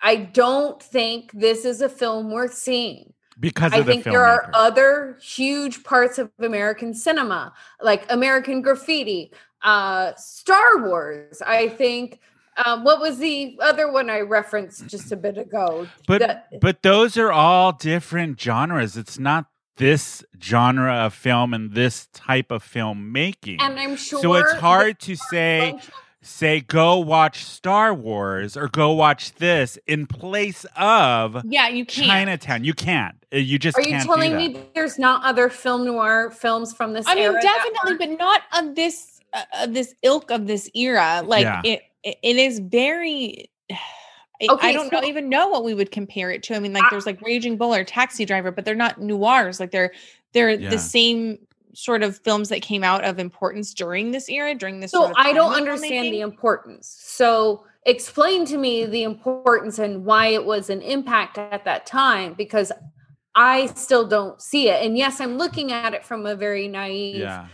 I 0.00 0.16
don't 0.16 0.82
think 0.82 1.30
this 1.32 1.64
is 1.64 1.80
a 1.80 1.88
film 1.88 2.30
worth 2.30 2.54
seeing. 2.54 3.12
Because 3.38 3.72
I 3.74 3.80
the 3.80 3.84
think 3.84 4.04
there 4.04 4.24
are 4.24 4.50
other 4.54 5.18
huge 5.20 5.84
parts 5.84 6.18
of 6.18 6.30
American 6.38 6.94
cinema, 6.94 7.52
like 7.82 8.10
American 8.10 8.62
Graffiti, 8.62 9.30
uh, 9.62 10.12
Star 10.16 10.78
Wars. 10.86 11.42
I 11.46 11.68
think. 11.68 12.20
Um, 12.64 12.84
what 12.84 13.00
was 13.00 13.18
the 13.18 13.58
other 13.60 13.92
one 13.92 14.08
I 14.08 14.20
referenced 14.20 14.86
just 14.86 15.12
a 15.12 15.16
bit 15.16 15.36
ago? 15.36 15.86
But 16.06 16.20
That- 16.20 16.60
but 16.62 16.82
those 16.82 17.18
are 17.18 17.30
all 17.30 17.72
different 17.72 18.40
genres. 18.40 18.96
It's 18.96 19.18
not 19.18 19.44
this 19.76 20.24
genre 20.42 20.92
of 20.94 21.14
film 21.14 21.52
and 21.54 21.72
this 21.72 22.06
type 22.12 22.50
of 22.50 22.64
filmmaking. 22.64 23.56
and 23.60 23.78
I'm 23.78 23.96
sure. 23.96 24.20
so 24.20 24.34
it's 24.34 24.52
hard 24.54 24.98
to 25.00 25.16
say 25.16 25.72
bunch 25.72 25.90
say 26.22 26.60
go 26.60 26.98
watch 26.98 27.44
Star 27.44 27.94
Wars 27.94 28.56
or 28.56 28.66
go 28.66 28.90
watch 28.92 29.32
this 29.34 29.78
in 29.86 30.06
place 30.06 30.66
of 30.76 31.40
Yeah, 31.44 31.68
you 31.68 31.86
can't. 31.86 32.08
Chinatown. 32.08 32.64
You 32.64 32.74
can't. 32.74 33.14
Uh, 33.32 33.36
You 33.36 33.58
just 33.60 33.78
Are 33.78 33.82
you 33.82 33.90
can't 33.90 34.04
telling 34.04 34.32
do 34.32 34.36
me 34.36 34.60
there's 34.74 34.98
not 34.98 35.24
other 35.24 35.48
film 35.48 35.84
noir 35.86 36.30
films 36.32 36.72
from 36.72 36.94
this? 36.94 37.06
I 37.06 37.14
mean, 37.14 37.24
era 37.24 37.34
that 37.34 37.42
definitely, 37.42 38.06
but 38.06 38.18
not 38.18 38.42
of 38.58 38.74
this 38.74 39.20
uh, 39.32 39.42
of 39.62 39.74
this 39.74 39.94
ilk 40.02 40.30
of 40.32 40.48
this 40.48 40.68
era. 40.74 41.22
Like 41.24 41.44
Yeah. 41.44 41.60
it, 41.64 41.82
it, 42.02 42.16
it 42.22 42.36
is 42.36 42.58
very. 42.58 43.48
I, 44.42 44.46
Okay, 44.52 44.68
I 44.68 44.72
don't 44.72 44.92
know, 44.92 45.02
even 45.04 45.28
know 45.28 45.48
what 45.48 45.64
we 45.64 45.74
would 45.74 45.90
compare 45.90 46.30
it 46.30 46.42
to. 46.44 46.54
I 46.54 46.58
mean, 46.58 46.72
like 46.72 46.84
I- 46.84 46.88
there's 46.90 47.06
like 47.06 47.20
Raging 47.22 47.56
Bull 47.56 47.74
or 47.74 47.84
Taxi 47.84 48.24
Driver, 48.24 48.50
but 48.50 48.64
they're 48.64 48.74
not 48.74 49.00
noirs. 49.00 49.60
Like 49.60 49.70
they're 49.70 49.92
they're 50.32 50.50
Yeah. 50.50 50.68
the 50.70 50.78
same 50.78 51.38
sort 51.72 52.02
of 52.02 52.18
films 52.18 52.48
that 52.50 52.60
came 52.62 52.82
out 52.84 53.04
of 53.04 53.18
importance 53.18 53.72
during 53.74 54.10
this 54.10 54.28
era, 54.28 54.54
during 54.54 54.80
this. 54.80 54.90
So 54.90 54.98
sort 55.00 55.10
of 55.12 55.16
I 55.18 55.32
don't 55.32 55.52
understand 55.54 56.12
the 56.12 56.20
importance. 56.20 56.94
So 57.00 57.64
explain 57.84 58.44
to 58.46 58.58
me 58.58 58.84
the 58.86 59.02
importance 59.04 59.78
and 59.78 60.04
why 60.04 60.26
it 60.28 60.44
was 60.44 60.68
an 60.70 60.82
impact 60.82 61.38
at 61.38 61.64
that 61.64 61.86
time 61.86 62.34
because 62.34 62.72
I 63.34 63.66
still 63.76 64.06
don't 64.06 64.40
see 64.40 64.68
it. 64.68 64.82
And 64.84 64.96
yes, 64.96 65.20
I'm 65.20 65.36
looking 65.38 65.70
at 65.72 65.92
it 65.94 66.04
from 66.04 66.24
a 66.26 66.34
very 66.34 66.68
naive, 66.68 67.16
Yeah. 67.16 67.46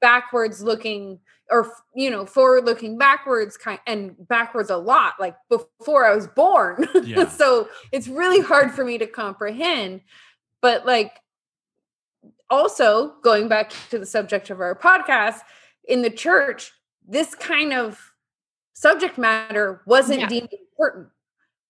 backwards 0.00 0.62
looking 0.62 1.18
or 1.52 1.70
you 1.94 2.10
know, 2.10 2.24
forward 2.26 2.64
looking 2.64 2.98
backwards 2.98 3.56
kind 3.56 3.78
and 3.86 4.16
backwards 4.26 4.70
a 4.70 4.76
lot 4.76 5.14
like 5.20 5.36
before 5.48 6.06
I 6.06 6.14
was 6.14 6.26
born. 6.26 6.88
Yeah. 7.04 7.28
so 7.28 7.68
it's 7.92 8.08
really 8.08 8.40
hard 8.40 8.72
for 8.72 8.84
me 8.84 8.98
to 8.98 9.06
comprehend. 9.06 10.00
But 10.60 10.86
like 10.86 11.20
also 12.50 13.14
going 13.22 13.48
back 13.48 13.72
to 13.90 13.98
the 13.98 14.06
subject 14.06 14.50
of 14.50 14.60
our 14.60 14.74
podcast 14.74 15.40
in 15.88 16.02
the 16.02 16.10
church 16.10 16.72
this 17.08 17.34
kind 17.34 17.72
of 17.72 18.12
subject 18.74 19.18
matter 19.18 19.82
wasn't 19.86 20.20
Yeah. 20.20 20.28
deemed 20.28 20.52
important 20.52 21.08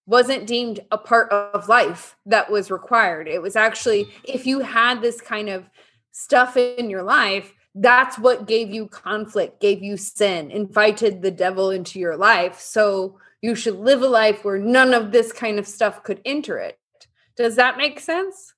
wasn't 0.07 0.47
deemed 0.47 0.80
a 0.91 0.99
part 0.99 1.30
of 1.30 1.68
life 1.68 2.16
that 2.26 2.51
was 2.51 2.70
required 2.70 3.28
it 3.28 3.41
was 3.41 3.55
actually 3.57 4.09
if 4.24 4.47
you 4.47 4.61
had 4.61 5.01
this 5.01 5.20
kind 5.20 5.49
of 5.49 5.70
stuff 6.11 6.57
in 6.57 6.91
your 6.91 7.03
life 7.05 7.55
that's 7.75 8.18
what 8.18 8.47
gave 8.47 8.70
you 8.70 8.87
conflict 8.89 9.61
gave 9.61 9.83
you 9.83 9.97
sin 9.97 10.51
invited 10.51 11.23
the 11.23 11.31
devil 11.31 11.70
into 11.70 11.99
your 11.99 12.16
life 12.16 12.61
so 12.61 13.18
you 13.41 13.55
should 13.55 13.77
live 13.77 14.03
a 14.03 14.07
life 14.07 14.45
where 14.45 14.59
none 14.59 14.93
of 14.93 15.11
this 15.11 15.33
kind 15.33 15.59
of 15.59 15.66
stuff 15.66 16.03
could 16.03 16.20
enter 16.25 16.59
it 16.59 16.79
does 17.37 17.57
that 17.57 17.77
make 17.79 17.99
sense 17.99 18.55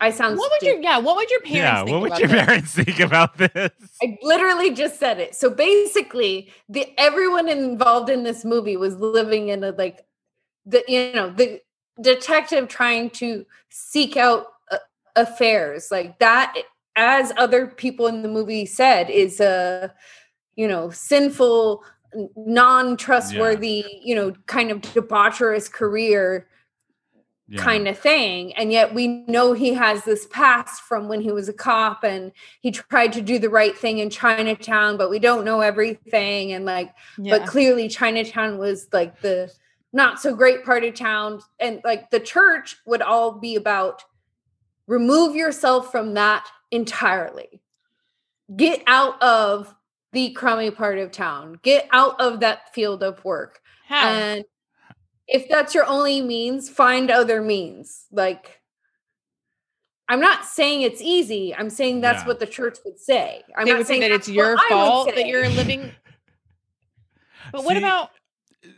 i 0.00 0.10
sound 0.10 0.38
What 0.38 0.50
would 0.50 0.62
your 0.62 0.80
yeah? 0.80 0.98
What 0.98 1.16
would 1.16 1.30
your 1.30 1.40
parents? 1.42 1.56
Yeah. 1.58 1.84
think 1.84 1.90
What 1.92 2.00
would 2.00 2.10
about 2.12 2.20
your 2.20 2.28
this? 2.28 2.44
parents 2.44 2.74
think 2.82 3.00
about 3.00 3.38
this? 3.38 3.70
I 4.02 4.18
literally 4.22 4.72
just 4.72 4.98
said 4.98 5.20
it. 5.20 5.34
So 5.36 5.48
basically, 5.50 6.50
the 6.68 6.88
everyone 6.98 7.48
involved 7.48 8.10
in 8.10 8.24
this 8.24 8.44
movie 8.44 8.76
was 8.76 8.96
living 8.96 9.48
in 9.50 9.62
a 9.62 9.70
like 9.72 10.04
the 10.66 10.82
you 10.88 11.12
know 11.12 11.30
the 11.30 11.60
detective 12.00 12.68
trying 12.68 13.10
to 13.10 13.44
seek 13.68 14.16
out 14.16 14.46
uh, 14.72 14.78
affairs 15.14 15.88
like 15.92 16.18
that 16.18 16.56
as 16.96 17.32
other 17.36 17.66
people 17.66 18.06
in 18.06 18.22
the 18.22 18.28
movie 18.28 18.66
said 18.66 19.08
is 19.10 19.40
a 19.40 19.92
you 20.56 20.68
know 20.68 20.90
sinful 20.90 21.82
non-trustworthy 22.36 23.84
you 24.02 24.14
know 24.14 24.32
kind 24.46 24.70
of 24.70 24.80
debaucherous 24.80 25.70
career 25.70 26.46
Yeah. 27.48 27.62
kind 27.62 27.88
of 27.88 27.98
thing 27.98 28.52
and 28.54 28.70
yet 28.70 28.94
we 28.94 29.08
know 29.26 29.52
he 29.54 29.72
has 29.74 30.04
this 30.04 30.26
past 30.26 30.82
from 30.82 31.08
when 31.08 31.20
he 31.22 31.32
was 31.32 31.48
a 31.48 31.52
cop 31.52 32.04
and 32.04 32.32
he 32.60 32.70
tried 32.70 33.12
to 33.14 33.20
do 33.22 33.38
the 33.38 33.50
right 33.50 33.76
thing 33.76 33.98
in 33.98 34.10
chinatown 34.10 34.96
but 34.96 35.10
we 35.10 35.18
don't 35.18 35.44
know 35.44 35.60
everything 35.60 36.52
and 36.52 36.64
like 36.66 36.94
Yeah. 37.18 37.38
but 37.38 37.48
clearly 37.48 37.88
chinatown 37.88 38.58
was 38.58 38.88
like 38.92 39.20
the 39.22 39.50
not 39.92 40.20
so 40.20 40.34
great 40.34 40.64
part 40.64 40.84
of 40.84 40.94
town 40.94 41.40
and 41.58 41.80
like 41.84 42.10
the 42.10 42.20
church 42.20 42.76
would 42.86 43.02
all 43.02 43.32
be 43.32 43.56
about 43.56 44.02
remove 44.86 45.34
yourself 45.36 45.90
from 45.90 46.14
that 46.14 46.46
entirely 46.72 47.62
get 48.56 48.82
out 48.88 49.22
of 49.22 49.72
the 50.12 50.30
crummy 50.32 50.70
part 50.70 50.98
of 50.98 51.12
town 51.12 51.58
get 51.62 51.88
out 51.92 52.20
of 52.20 52.40
that 52.40 52.74
field 52.74 53.02
of 53.02 53.24
work 53.24 53.60
How? 53.86 54.08
and 54.08 54.44
if 55.28 55.48
that's 55.48 55.74
your 55.74 55.86
only 55.86 56.20
means, 56.20 56.68
find 56.68 57.10
other 57.10 57.40
means. 57.40 58.06
Like, 58.10 58.60
I'm 60.08 60.20
not 60.20 60.44
saying 60.44 60.82
it's 60.82 61.00
easy. 61.00 61.54
I'm 61.54 61.70
saying 61.70 62.02
that's 62.02 62.22
Yeah. 62.22 62.26
what 62.26 62.40
the 62.40 62.46
church 62.46 62.78
would 62.84 62.98
say. 62.98 63.42
I'm 63.56 63.64
they 63.64 63.70
not 63.70 63.78
would 63.78 63.86
say 63.86 63.94
saying 63.94 64.00
that 64.02 64.10
it's 64.10 64.28
your 64.28 64.58
fault 64.68 65.14
that 65.14 65.26
you're 65.26 65.48
living. 65.48 65.90
But 67.52 67.64
what 67.64 67.76
about 67.76 68.10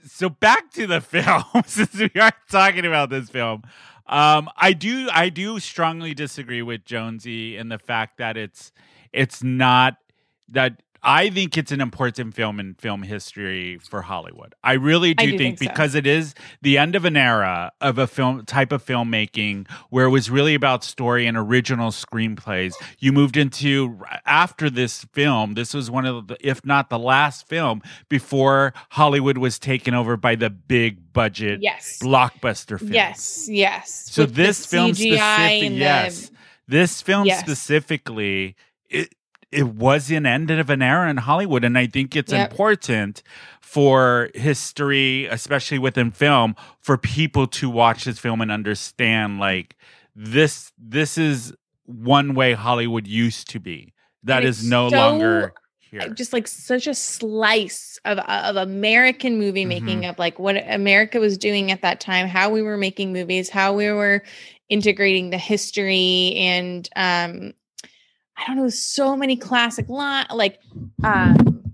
so 0.06 0.28
back 0.28 0.70
to 0.72 0.86
the 0.86 1.00
film 1.02 1.42
since 1.66 1.94
we 1.94 2.10
are 2.20 2.32
talking 2.50 2.86
about 2.86 3.10
this 3.10 3.30
film 3.30 3.62
um 4.06 4.48
i 4.56 4.72
do 4.72 5.08
i 5.12 5.28
do 5.28 5.58
strongly 5.58 6.14
disagree 6.14 6.62
with 6.62 6.84
jonesy 6.84 7.56
in 7.56 7.68
the 7.68 7.78
fact 7.78 8.18
that 8.18 8.36
it's 8.36 8.72
it's 9.12 9.42
not 9.42 9.96
that 10.48 10.82
i 11.04 11.28
think 11.30 11.56
it's 11.56 11.70
an 11.72 11.80
important 11.80 12.34
film 12.34 12.58
in 12.60 12.74
film 12.74 13.02
history 13.02 13.78
for 13.78 14.02
hollywood 14.02 14.54
i 14.64 14.72
really 14.72 15.14
do, 15.14 15.22
I 15.22 15.30
do 15.30 15.38
think, 15.38 15.58
think 15.58 15.70
so. 15.70 15.72
because 15.74 15.94
it 15.94 16.06
is 16.06 16.34
the 16.62 16.78
end 16.78 16.94
of 16.94 17.04
an 17.04 17.16
era 17.16 17.72
of 17.80 17.98
a 17.98 18.06
film 18.06 18.44
type 18.46 18.72
of 18.72 18.84
filmmaking 18.84 19.68
where 19.90 20.06
it 20.06 20.10
was 20.10 20.30
really 20.30 20.54
about 20.54 20.82
story 20.84 21.26
and 21.26 21.36
original 21.36 21.90
screenplays 21.90 22.72
you 22.98 23.12
moved 23.12 23.36
into 23.36 24.00
after 24.26 24.68
this 24.70 25.04
film 25.12 25.54
this 25.54 25.74
was 25.74 25.90
one 25.90 26.06
of 26.06 26.28
the 26.28 26.36
if 26.40 26.64
not 26.64 26.90
the 26.90 26.98
last 26.98 27.46
film 27.48 27.82
before 28.08 28.72
hollywood 28.90 29.38
was 29.38 29.58
taken 29.58 29.94
over 29.94 30.16
by 30.16 30.34
the 30.34 30.50
big 30.50 31.12
budget 31.12 31.60
yes, 31.62 31.98
blockbuster 32.02 32.78
film 32.78 32.92
yes, 32.92 33.48
yes? 33.50 34.08
so 34.10 34.22
With 34.22 34.34
this 34.34 34.66
film 34.66 34.90
CGI 34.92 34.94
specific 34.94 35.62
and 35.62 35.74
the- 35.76 35.78
yes 35.78 36.30
this 36.66 37.02
film 37.02 37.26
Yes. 37.26 37.40
specifically 37.40 38.56
it 38.88 39.14
it 39.54 39.68
was 39.68 40.10
an 40.10 40.26
end 40.26 40.50
of 40.50 40.68
an 40.70 40.82
era 40.82 41.08
in 41.08 41.16
Hollywood 41.18 41.64
and 41.64 41.78
I 41.78 41.86
think 41.86 42.16
it's 42.16 42.32
Yep. 42.32 42.50
important 42.50 43.22
for 43.60 44.30
history 44.34 45.26
especially 45.26 45.78
within 45.78 46.10
film 46.10 46.54
for 46.80 46.96
people 46.98 47.46
to 47.48 47.68
watch 47.70 48.04
this 48.04 48.18
film 48.18 48.40
and 48.40 48.50
understand 48.52 49.38
like 49.38 49.76
this 50.14 50.72
this 50.78 51.18
is 51.18 51.52
one 51.86 52.34
way 52.34 52.52
Hollywood 52.54 53.06
used 53.06 53.50
to 53.50 53.60
be 53.60 53.92
that 54.22 54.44
is 54.44 54.68
no 54.68 54.88
so- 54.88 54.96
longer 54.96 55.52
here 55.78 56.00
uh, 56.02 56.08
just 56.08 56.32
like 56.32 56.46
such 56.48 56.86
a 56.86 56.94
slice 56.94 57.98
of 58.04 58.18
of 58.18 58.56
American 58.56 59.38
movie 59.38 59.64
making 59.64 60.02
Mhm. 60.02 60.10
of 60.10 60.18
like 60.18 60.38
what 60.38 60.56
America 60.68 61.20
was 61.20 61.36
doing 61.38 61.70
at 61.70 61.82
that 61.82 62.00
time, 62.00 62.26
how 62.26 62.48
we 62.50 62.62
were 62.62 62.76
making 62.76 63.12
movies, 63.12 63.48
how 63.50 63.72
we 63.74 63.90
were 63.92 64.22
integrating 64.68 65.30
the 65.30 65.38
history 65.38 66.34
and 66.36 66.88
um 66.96 67.52
I 68.44 68.48
don't 68.48 68.56
know, 68.56 68.68
so 68.68 69.16
many 69.16 69.36
classic 69.36 69.88
line 69.88 70.26
like 70.32 70.60
um 71.02 71.72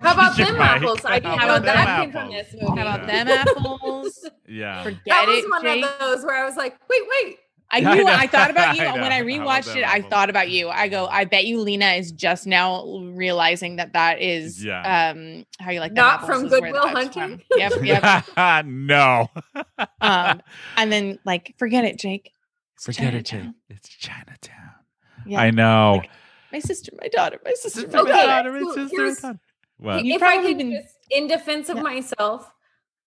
How 0.00 0.12
about 0.14 0.36
them 0.36 0.52
mic. 0.54 0.60
apples? 0.62 1.00
I 1.04 1.18
didn't 1.18 1.38
How 1.38 1.46
know 1.46 1.56
about 1.56 1.64
that 1.64 1.86
them 1.86 2.00
came 2.02 2.12
from 2.12 2.20
apples? 2.32 2.50
this 2.52 2.62
movie. 2.62 2.80
how 2.80 2.86
about 2.86 3.00
Yeah. 3.08 3.24
them 3.24 3.28
apples? 3.48 4.28
Yeah. 4.48 4.82
Forget 4.82 5.00
that 5.06 5.26
was 5.28 5.38
it, 5.44 5.50
one 5.50 5.62
Jake. 5.62 5.84
of 5.84 5.98
those 5.98 6.24
where 6.26 6.36
I 6.36 6.44
was 6.44 6.56
like, 6.56 6.76
wait, 6.90 7.00
wait. 7.24 7.38
I 7.70 7.78
Yeah, 7.78 7.88
I 7.92 7.94
knew. 7.94 8.06
I, 8.06 8.26
thought 8.26 8.50
about 8.50 8.76
you 8.76 8.82
I 8.84 8.92
when 8.92 9.04
I 9.12 9.20
know. 9.20 9.38
How 9.38 9.46
rewatched 9.60 9.64
them 9.64 9.78
it. 9.78 9.84
I 9.88 10.02
thought 10.02 10.28
about 10.28 10.50
you. 10.50 10.68
I 10.68 10.88
go, 10.88 11.06
I 11.06 11.24
bet 11.24 11.46
you 11.46 11.58
Lena 11.60 11.92
is 11.92 12.12
just 12.12 12.46
now 12.46 12.84
realizing 13.14 13.76
that 13.76 13.94
that 13.94 14.20
is 14.20 14.62
Yeah. 14.62 15.12
um 15.14 15.46
how 15.58 15.70
you 15.70 15.80
like 15.80 15.94
them 15.94 16.04
Not 16.04 16.26
from 16.26 16.48
Good 16.48 16.64
Will 16.64 16.86
Hunting? 16.88 17.38
from. 17.38 17.58
Yep, 17.58 17.72
yep. 18.36 18.66
no. 18.66 19.28
um, 20.02 20.42
and 20.76 20.92
then 20.92 21.18
like 21.24 21.54
forget 21.58 21.84
it, 21.86 21.98
Jake. 21.98 22.32
It's 22.76 22.84
Forget 22.84 23.14
it, 23.14 23.24
Jake. 23.24 23.48
It's 23.70 23.88
Chinatown. 23.88 24.71
Yeah. 25.26 25.40
I 25.40 25.50
know. 25.50 25.98
Like, 26.00 26.10
my 26.52 26.58
sister, 26.58 26.92
my 27.00 27.08
daughter, 27.08 27.40
my 27.44 27.52
sister, 27.54 27.88
my 27.88 27.98
Okay, 28.00 28.10
daughter. 28.12 28.50
Daughter, 28.52 28.60
so 28.60 28.74
sister, 28.74 28.96
here's- 28.96 29.20
daughter. 29.20 29.38
What? 29.78 30.04
You 30.04 30.14
if 30.14 30.22
I 30.22 30.34
probably 30.34 30.54
can 30.54 30.70
been- 30.70 30.82
just, 30.82 30.94
in 31.10 31.26
defense 31.26 31.68
of 31.68 31.76
Yeah. 31.78 31.82
myself, 31.82 32.52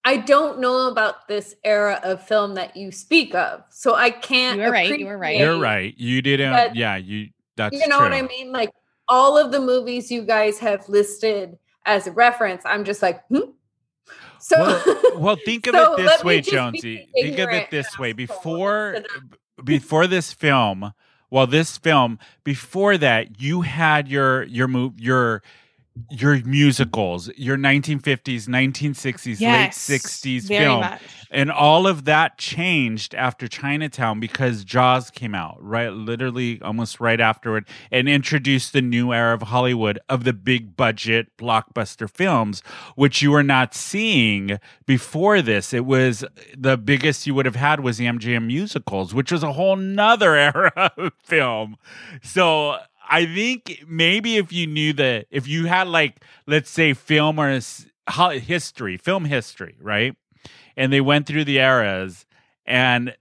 I 0.03 0.17
don't 0.17 0.59
know 0.59 0.87
about 0.89 1.27
this 1.27 1.55
era 1.63 1.99
of 2.03 2.25
film 2.27 2.55
that 2.55 2.75
you 2.75 2.91
speak 2.91 3.33
of, 3.33 3.63
so 3.69 3.95
I 3.95 4.09
can't. 4.11 4.57
You 4.59 4.65
were 4.65 4.71
right, 4.71 4.99
you 4.99 5.05
were 5.05 5.17
right. 5.17 5.37
You're 5.39 5.57
right. 5.59 5.93
You 5.97 6.21
didn't. 6.21 6.51
But- 6.53 6.75
yeah, 6.75 6.95
you. 6.97 7.29
That's 7.55 7.73
You 7.73 7.87
know 7.87 7.99
true. 7.99 8.09
what 8.09 8.13
I 8.13 8.21
mean? 8.23 8.51
Like 8.51 8.71
all 9.07 9.37
of 9.37 9.51
the 9.51 9.61
movies 9.61 10.11
you 10.11 10.23
guys 10.23 10.59
have 10.59 10.87
listed 10.89 11.57
as 11.85 12.07
a 12.07 12.11
reference, 12.11 12.63
I'm 12.65 12.83
just 12.83 13.01
like, 13.01 13.25
hmm. 13.27 13.51
So, 14.39 14.57
Well, 14.59 15.01
well, 15.17 15.35
think 15.45 15.65
of 15.67 15.75
So 15.75 15.93
it 15.93 15.97
this 15.97 16.23
way, 16.23 16.41
Jonesy. 16.41 17.07
Think 17.15 17.39
of 17.39 17.49
it 17.51 17.71
this 17.71 17.97
way. 17.97 18.11
Before 18.13 18.97
before 19.63 20.05
this 20.07 20.33
film, 20.33 20.91
well, 21.29 21.47
this 21.47 21.77
film, 21.77 22.19
before 22.43 22.97
that, 22.97 23.41
you 23.41 23.61
had 23.61 24.07
your 24.07 24.43
your 24.43 24.67
move 24.67 24.99
your 24.99 25.41
your 26.09 26.43
musicals, 26.43 27.29
your 27.37 27.57
1950s, 27.57 28.47
1960s, 28.47 29.39
Yes, 29.39 29.89
late 29.89 30.01
60s 30.01 30.47
film. 30.47 30.81
much. 30.81 31.01
And 31.31 31.51
all 31.51 31.87
of 31.87 32.05
that 32.05 32.37
changed 32.37 33.15
after 33.15 33.47
Chinatown 33.47 34.19
because 34.19 34.63
Jaws 34.63 35.09
came 35.09 35.33
out, 35.35 35.57
right? 35.61 35.89
Literally 35.91 36.61
almost 36.61 36.99
right 36.99 37.19
afterward 37.19 37.67
and 37.91 38.07
introduced 38.07 38.73
the 38.73 38.81
new 38.81 39.11
era 39.13 39.33
of 39.33 39.43
Hollywood 39.43 39.99
of 40.07 40.23
the 40.23 40.33
big 40.33 40.77
budget 40.77 41.35
blockbuster 41.37 42.09
films, 42.09 42.61
which 42.95 43.21
you 43.21 43.31
were 43.31 43.43
not 43.43 43.73
seeing 43.73 44.59
before 44.85 45.41
this. 45.41 45.73
It 45.73 45.85
was 45.85 46.23
the 46.55 46.77
biggest 46.77 47.25
you 47.27 47.33
would 47.33 47.45
have 47.45 47.55
had 47.57 47.79
was 47.79 47.97
the 47.97 48.05
MGM 48.05 48.47
musicals, 48.47 49.13
which 49.13 49.31
was 49.31 49.43
a 49.43 49.53
whole 49.53 49.75
nother 49.75 50.35
era 50.35 50.91
of 50.97 51.13
film. 51.23 51.77
So 52.21 52.77
I 53.09 53.25
think 53.25 53.83
maybe 53.87 54.37
if 54.37 54.51
you 54.51 54.67
knew 54.67 54.93
that, 54.93 55.27
if 55.29 55.47
you 55.47 55.65
had 55.65 55.87
like, 55.87 56.23
let's 56.47 56.69
say, 56.69 56.93
film 56.93 57.39
or 57.39 57.59
history, 58.33 58.97
film 58.97 59.25
history, 59.25 59.75
right? 59.81 60.15
And 60.77 60.91
they 60.91 61.01
went 61.01 61.25
through 61.27 61.45
the 61.45 61.59
eras, 61.59 62.25
and 62.65 63.15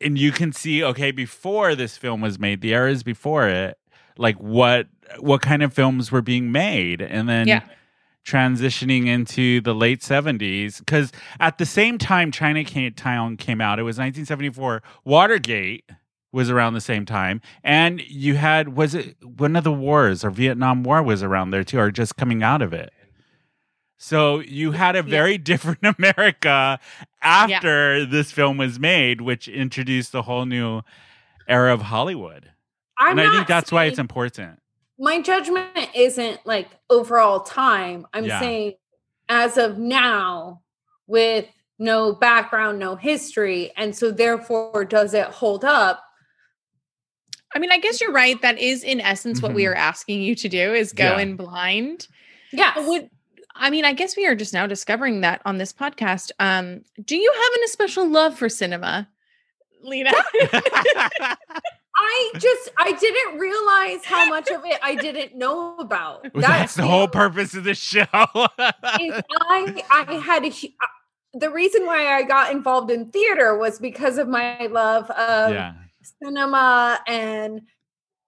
and 0.00 0.16
you 0.16 0.32
can 0.32 0.52
see, 0.52 0.82
okay, 0.82 1.10
before 1.10 1.74
this 1.74 1.96
film 1.98 2.20
was 2.22 2.38
made, 2.38 2.60
the 2.62 2.72
eras 2.72 3.02
before 3.02 3.48
it, 3.48 3.78
like 4.16 4.36
what 4.36 4.86
what 5.18 5.42
kind 5.42 5.62
of 5.62 5.72
films 5.72 6.10
were 6.12 6.22
being 6.22 6.52
made, 6.52 7.02
and 7.02 7.28
then 7.28 7.48
Yeah. 7.48 7.62
transitioning 8.24 9.06
into 9.06 9.60
the 9.62 9.74
late 9.74 10.00
70s 10.02 10.78
because 10.78 11.10
at 11.40 11.58
the 11.58 11.64
same 11.66 11.96
time 11.98 12.30
China 12.30 12.62
chinatown 12.62 13.36
came 13.38 13.60
out 13.62 13.78
it 13.78 13.82
was 13.82 13.96
1974 13.96 14.82
watergate 15.04 15.88
was 16.32 16.50
around 16.50 16.74
the 16.74 16.80
same 16.80 17.04
time 17.04 17.40
and 17.64 18.00
you 18.02 18.36
had 18.36 18.76
was 18.76 18.94
it 18.94 19.16
one 19.24 19.56
of 19.56 19.64
the 19.64 19.72
wars 19.72 20.24
or 20.24 20.30
vietnam 20.30 20.82
war 20.82 21.02
was 21.02 21.22
around 21.22 21.50
there 21.50 21.64
too 21.64 21.78
or 21.78 21.90
just 21.90 22.16
coming 22.16 22.42
out 22.42 22.62
of 22.62 22.72
it 22.72 22.92
so 23.96 24.38
you 24.40 24.72
had 24.72 24.94
a 24.96 25.02
very 25.02 25.36
different 25.50 25.80
america 25.98 26.78
after 27.22 28.04
this 28.06 28.30
film 28.32 28.56
was 28.56 28.78
made 28.78 29.20
which 29.20 29.48
introduced 29.48 30.14
a 30.14 30.22
whole 30.22 30.46
new 30.46 30.82
era 31.48 31.72
of 31.74 31.82
hollywood 31.82 32.50
I'm 32.98 33.18
and 33.18 33.28
i 33.28 33.32
think 33.34 33.48
that's 33.48 33.72
why 33.72 33.84
it's 33.86 33.98
important 33.98 34.60
my 35.00 35.22
judgment 35.22 35.66
isn't 35.94 36.40
like 36.44 36.68
overall 36.90 37.40
time. 37.40 38.06
I'm 38.12 38.26
Yeah. 38.26 38.38
saying 38.38 38.74
as 39.30 39.56
of 39.56 39.78
now, 39.78 40.60
with 41.06 41.46
no 41.78 42.12
background, 42.12 42.78
no 42.78 42.96
history, 42.96 43.72
and 43.76 43.96
so 43.96 44.10
therefore, 44.10 44.84
does 44.84 45.14
it 45.14 45.26
hold 45.28 45.64
up? 45.64 46.04
I 47.54 47.58
mean, 47.58 47.72
I 47.72 47.78
guess 47.78 48.00
you're 48.00 48.12
right. 48.12 48.40
That 48.42 48.58
is 48.58 48.82
in 48.84 49.00
essence 49.00 49.42
what 49.42 49.52
we 49.54 49.64
Mhm. 49.64 49.70
are 49.70 49.74
asking 49.74 50.22
you 50.22 50.34
to 50.36 50.48
do 50.48 50.72
is 50.74 50.92
go 50.92 51.04
Yeah. 51.04 51.18
in 51.20 51.36
blind. 51.36 52.06
Yeah. 52.52 52.78
Would 52.78 53.10
I 53.56 53.68
mean, 53.68 53.84
I 53.84 53.92
guess 53.92 54.16
we 54.16 54.26
are 54.26 54.34
just 54.34 54.54
now 54.54 54.66
discovering 54.66 55.20
that 55.22 55.42
on 55.44 55.58
this 55.58 55.72
podcast. 55.72 56.30
Um, 56.38 56.82
do 57.04 57.16
you 57.16 57.30
have 57.34 57.52
an 57.54 57.60
especial 57.66 58.08
love 58.08 58.38
for 58.38 58.48
cinema, 58.48 59.08
Lena? 59.82 60.12
I 62.02 62.30
just 62.38 62.70
I 62.78 62.92
didn't 62.92 63.38
realize 63.38 64.04
how 64.04 64.26
much 64.28 64.48
of 64.50 64.64
it 64.64 64.78
I 64.82 64.94
didn't 64.94 65.36
know 65.36 65.76
about. 65.78 66.26
that's 66.34 66.74
the 66.76 66.86
whole 66.86 67.08
purpose 67.08 67.54
of 67.54 67.64
the 67.64 67.74
show 67.74 68.06
I 68.12 69.82
I 69.90 70.20
had 70.24 70.44
a 70.44 70.48
uh, 70.48 70.86
the 71.34 71.50
reason 71.50 71.84
why 71.86 72.06
I 72.14 72.22
got 72.22 72.52
involved 72.52 72.90
in 72.90 73.10
theater 73.10 73.56
was 73.58 73.78
because 73.78 74.16
of 74.18 74.28
my 74.28 74.66
love 74.66 75.10
of 75.10 75.52
yeah 75.52 75.74
cinema 76.02 77.00
and 77.06 77.62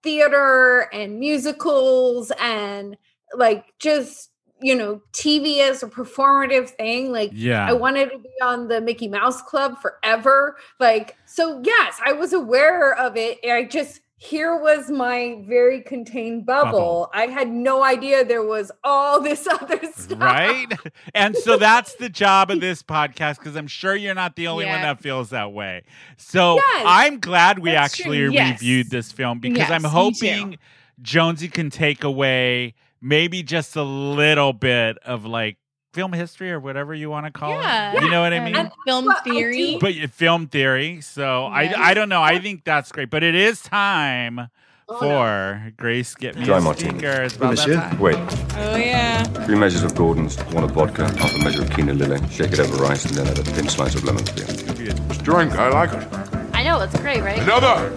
theater 0.03 0.89
and 0.93 1.19
musicals 1.19 2.31
and 2.39 2.97
like 3.35 3.65
just 3.79 4.29
you 4.61 4.75
know 4.75 5.01
TV 5.13 5.59
as 5.59 5.83
a 5.83 5.87
performative 5.87 6.69
thing 6.69 7.11
like 7.11 7.31
Yeah. 7.33 7.65
I 7.67 7.73
wanted 7.73 8.11
to 8.11 8.19
be 8.19 8.29
on 8.41 8.67
the 8.67 8.81
Mickey 8.81 9.07
Mouse 9.07 9.41
Club 9.41 9.79
forever 9.81 10.57
like 10.79 11.17
so 11.25 11.61
yes 11.63 11.99
I 12.05 12.13
was 12.13 12.33
aware 12.33 12.95
of 12.97 13.17
it 13.17 13.39
I 13.45 13.63
just 13.63 14.01
here 14.23 14.55
was 14.55 14.89
my 14.89 15.43
very 15.47 15.81
contained 15.81 16.45
bubble. 16.45 16.71
Bubble. 16.71 17.09
I 17.13 17.27
had 17.27 17.49
no 17.51 17.83
idea 17.83 18.23
there 18.23 18.43
was 18.43 18.71
all 18.83 19.19
this 19.21 19.45
other 19.51 19.79
stuff 19.95 20.19
right? 20.19 20.67
And 21.13 21.35
so 21.35 21.57
that's 21.57 21.95
the 21.95 22.09
job 22.09 22.49
of 22.49 22.59
this 22.61 22.81
podcast 22.81 23.39
because 23.39 23.55
I'm 23.55 23.67
sure 23.67 23.95
you're 23.95 24.15
not 24.15 24.35
the 24.35 24.47
only 24.47 24.65
one 24.65 24.81
that 24.81 24.99
feels 24.99 25.29
that 25.31 25.51
way. 25.51 25.83
So 26.17 26.55
Yes, 26.55 26.83
I'm 26.85 27.19
glad 27.19 27.59
we 27.59 27.71
that's 27.71 27.93
actually 27.99 28.25
Yes. 28.27 28.61
reviewed 28.61 28.89
this 28.89 29.11
film 29.11 29.39
because 29.39 29.69
Yes, 29.69 29.71
I'm 29.71 29.83
hoping 29.83 30.57
Jonesy 31.01 31.49
can 31.49 31.69
take 31.69 32.03
away 32.03 32.75
maybe 33.01 33.43
just 33.43 33.75
a 33.75 33.83
little 33.83 34.53
bit 34.53 34.97
of 34.99 35.25
like 35.25 35.57
film 35.93 36.11
history 36.11 36.51
or 36.51 36.59
whatever 36.59 36.93
you 36.93 37.09
want 37.09 37.25
to 37.27 37.31
call 37.31 37.51
Yeah. 37.51 37.93
it. 37.95 38.01
You 38.03 38.09
know 38.09 38.21
what 38.21 38.33
I 38.33 38.37
And 38.37 38.53
mean? 38.53 38.71
film 38.85 39.07
theory. 39.23 39.77
But 39.79 39.93
film 40.11 40.47
theory. 40.47 41.01
So 41.01 41.49
Yes. 41.53 41.75
I 41.77 41.91
I 41.91 41.93
don't 41.93 42.09
know. 42.09 42.21
I 42.21 42.39
think 42.39 42.63
that's 42.65 42.91
great. 42.91 43.09
But 43.09 43.23
it 43.23 43.35
is 43.35 43.61
time 43.61 44.49
Oh, 44.89 44.93
no. 44.95 44.99
for 44.99 45.71
Grace 45.77 46.13
get 46.15 46.35
me 46.37 46.43
Dry 46.43 46.57
a 46.57 46.61
martini. 46.61 46.89
speaker. 46.99 47.21
It's 47.21 47.35
about 47.37 47.55
that 47.55 47.99
Wait. 47.99 48.17
oh 48.57 48.75
yeah. 48.75 49.23
Three 49.45 49.55
measures 49.55 49.83
of 49.83 49.95
Gordon's, 49.95 50.35
one 50.53 50.63
of 50.63 50.71
vodka, 50.71 51.03
half 51.17 51.33
a 51.35 51.43
measure 51.43 51.61
of 51.61 51.69
Kina 51.71 51.93
Lillet. 51.93 52.29
Shake 52.31 52.51
it 52.53 52.59
over 52.59 52.75
rice, 52.83 53.05
and 53.05 53.15
then 53.15 53.27
add 53.27 53.39
a 53.39 53.43
thin 53.43 53.69
slice 53.69 53.95
of 53.95 54.03
lemon 54.03 54.25
peel. 54.25 54.45
It's 54.49 55.17
drink. 55.19 55.53
I 55.53 55.69
like 55.69 55.93
it. 55.93 56.05
I 56.53 56.63
know, 56.63 56.81
it's 56.81 56.99
great, 56.99 57.21
right? 57.21 57.39
Another. 57.39 57.89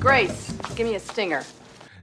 Grace, 0.00 0.52
give 0.76 0.86
me 0.86 0.94
a 0.94 1.00
stinger. 1.00 1.42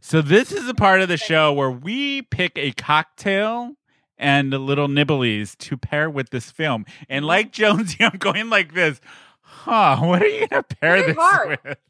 So 0.01 0.21
this 0.21 0.51
is 0.53 0.69
a 0.69 0.73
part 0.73 1.01
of 1.01 1.09
the 1.09 1.17
show 1.17 1.51
where 1.51 1.69
we 1.71 2.21
pick 2.21 2.53
a 2.55 2.71
cocktail 2.71 3.73
and 4.17 4.49
little 4.51 4.87
nibblies 4.87 5.55
to 5.59 5.77
pair 5.77 6.09
with 6.09 6.29
this 6.31 6.51
film. 6.51 6.85
And 7.09 7.25
like 7.25 7.51
Jonesy, 7.51 7.97
I'm 8.03 8.17
going 8.17 8.49
like 8.49 8.73
this. 8.73 8.99
Huh, 9.41 9.97
what 10.01 10.21
are 10.21 10.27
you 10.27 10.47
gonna 10.47 10.63
pair 10.63 10.97
Very 10.97 11.07
this 11.07 11.17
hard. 11.17 11.59
with? 11.63 11.77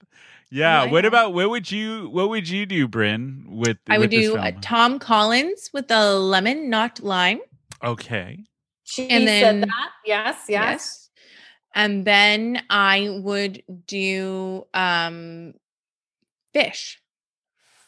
Yeah, 0.50 0.84
I 0.84 0.86
what 0.88 1.02
know. 1.02 1.10
about 1.10 1.34
what 1.34 1.50
would 1.50 1.70
you 1.70 2.08
what 2.10 2.30
would 2.30 2.48
you 2.48 2.66
do, 2.66 2.88
Bryn, 2.88 3.44
with 3.50 3.80
I 3.90 3.98
would 3.98 4.12
with 4.12 4.12
this 4.12 4.30
do 4.32 4.38
uh, 4.38 4.44
film? 4.52 4.62
Tom 4.62 5.00
Collins 5.00 5.70
with 5.74 5.90
the 5.90 6.16
lemon, 6.16 6.70
not 6.70 7.02
lime. 7.02 7.42
okay. 7.84 8.46
She 8.86 9.10
And 9.10 9.28
said 9.28 9.44
then- 9.44 9.62
that. 9.62 9.90
Yes, 10.06 10.46
yes. 10.48 11.10
And 11.76 12.06
then 12.08 12.64
I 12.70 13.20
would 13.22 13.62
do 13.88 14.66
um 14.74 15.54
fish. 16.54 17.02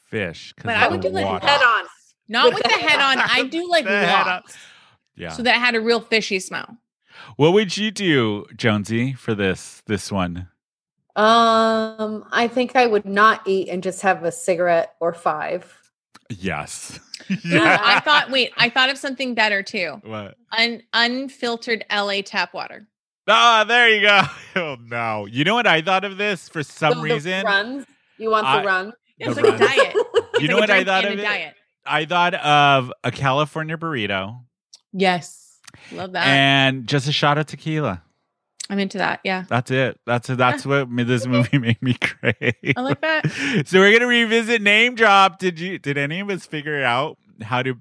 Fish. 0.08 0.54
But 0.62 0.76
I 0.76 0.90
would 0.90 1.00
do 1.00 1.08
like. 1.10 1.42
Head 1.42 1.62
on. 1.62 1.86
Not 2.30 2.46
With 2.46 2.54
with 2.56 2.64
the 2.64 2.70
the 2.70 2.76
head 2.76 3.00
on. 3.02 3.18
I 3.20 3.44
do 3.44 3.70
like 3.70 3.84
The 3.86 4.06
head 4.06 4.28
on. 4.28 4.44
Yeah. 5.16 5.30
So 5.32 5.44
that 5.44 5.56
it 5.56 5.60
had 5.60 5.76
a 5.76 5.82
real 5.82 6.00
fishy 6.00 6.40
smell. 6.40 6.78
what 7.36 7.52
would 7.54 7.76
you 7.76 7.92
do, 7.92 8.46
Jonesy, 8.56 9.14
for 9.14 9.36
this 9.36 9.82
this 9.88 10.12
one? 10.12 10.48
Um, 11.16 12.24
I 12.32 12.48
think 12.48 12.76
I 12.76 12.86
would 12.86 13.06
not 13.06 13.42
eat 13.46 13.68
and 13.68 13.84
just 13.84 14.02
have 14.04 14.24
a 14.24 14.32
cigarette 14.32 14.94
or 15.02 15.14
five. 15.14 15.76
Yes. 16.30 17.00
No, 17.44 17.62
I 17.66 18.00
thought 18.00 18.30
wait, 18.32 18.52
I 18.58 18.70
thought 18.70 18.90
of 18.90 18.98
something 18.98 19.34
better 19.34 19.62
too. 19.64 20.00
What? 20.04 20.36
Un- 20.58 20.84
unfiltered 20.94 21.84
LA 21.92 22.22
tap 22.24 22.54
water. 22.54 22.88
Ah, 23.28 23.66
there 23.68 23.90
you 23.90 24.02
go. 24.02 24.22
Oh 24.56 24.78
no. 24.86 25.26
You 25.26 25.44
know 25.44 25.54
what 25.56 25.68
I 25.68 25.82
thought 25.82 26.04
of 26.06 26.18
this 26.18 26.48
for 26.50 26.64
some 26.64 26.94
So 26.94 26.98
the 27.00 27.04
reason? 27.04 27.44
runs. 27.46 27.86
You 28.18 28.30
want 28.32 28.46
I- 28.48 28.62
the 28.62 28.68
run? 28.68 28.94
It's 29.18 29.36
The 29.36 29.42
like 29.42 29.60
run. 29.60 29.62
a 29.62 29.66
diet. 29.68 29.96
You 30.40 30.48
know 30.48 30.56
like 30.56 30.62
what 30.62 30.70
I 30.70 30.84
thought 30.86 31.04
of 31.06 31.12
it? 31.12 31.22
diet. 31.24 31.54
I 31.90 32.06
thought 32.06 32.34
of 32.36 32.92
a 33.04 33.12
California 33.12 33.78
burrito 33.78 34.42
Yes. 34.94 35.60
Love 35.92 36.14
that. 36.14 36.26
and 36.28 36.88
just 36.88 37.08
a 37.08 37.12
shot 37.12 37.38
of 37.38 37.46
tequila. 37.46 38.02
I'm 38.72 38.78
into 38.80 39.00
that. 39.00 39.20
Yeah. 39.24 39.46
That's 39.50 39.72
it. 39.72 40.00
That's 40.06 40.28
that's 40.28 40.66
what 40.66 40.88
this 40.96 41.26
movie 41.26 41.58
made 41.60 41.82
me 41.82 41.96
crave. 41.96 42.54
I 42.78 42.82
like 42.82 43.02
that. 43.02 43.32
so 43.66 43.80
we're 43.80 43.92
gonna 43.94 44.08
revisit 44.08 44.62
name 44.62 44.96
drop. 44.96 45.40
Did 45.40 45.60
you? 45.60 45.80
Did 45.80 45.98
any 45.98 46.20
of 46.20 46.30
us 46.30 46.46
figure 46.46 46.84
out 46.84 47.18
how 47.42 47.64
to 47.64 47.76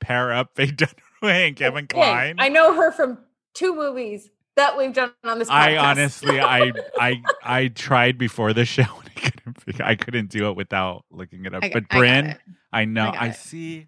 pair 0.00 0.32
up 0.32 0.50
Faye 0.56 0.68
Dunaway 0.68 1.48
and 1.48 1.56
Kevin 1.56 1.84
Okay, 1.84 1.94
Kline? 1.98 2.36
I 2.38 2.48
know 2.48 2.74
her 2.74 2.90
from 2.92 3.18
two 3.54 3.74
movies 3.76 4.30
that 4.56 4.76
we've 4.76 4.92
done 4.92 5.12
on 5.24 5.38
this 5.38 5.48
podcast. 5.48 5.52
I 5.52 5.76
honestly, 5.78 6.40
I, 6.40 6.72
I, 7.00 7.22
I 7.42 7.68
tried 7.68 8.18
before 8.18 8.52
the 8.52 8.64
show 8.64 8.82
and 9.00 9.10
I 9.16 9.20
couldn't, 9.20 9.80
I 9.80 9.94
couldn't 9.94 10.30
do 10.30 10.48
it 10.50 10.56
without 10.56 11.04
looking 11.10 11.44
it 11.46 11.54
up. 11.54 11.62
I 11.64 11.68
got- 11.68 11.82
but 11.88 11.96
I 11.96 11.98
Bryn, 11.98 12.26
it. 12.26 12.38
I, 12.72 12.84
know, 12.84 13.06
I 13.06 13.16
I, 13.16 13.26
it. 13.28 13.36
see. 13.36 13.86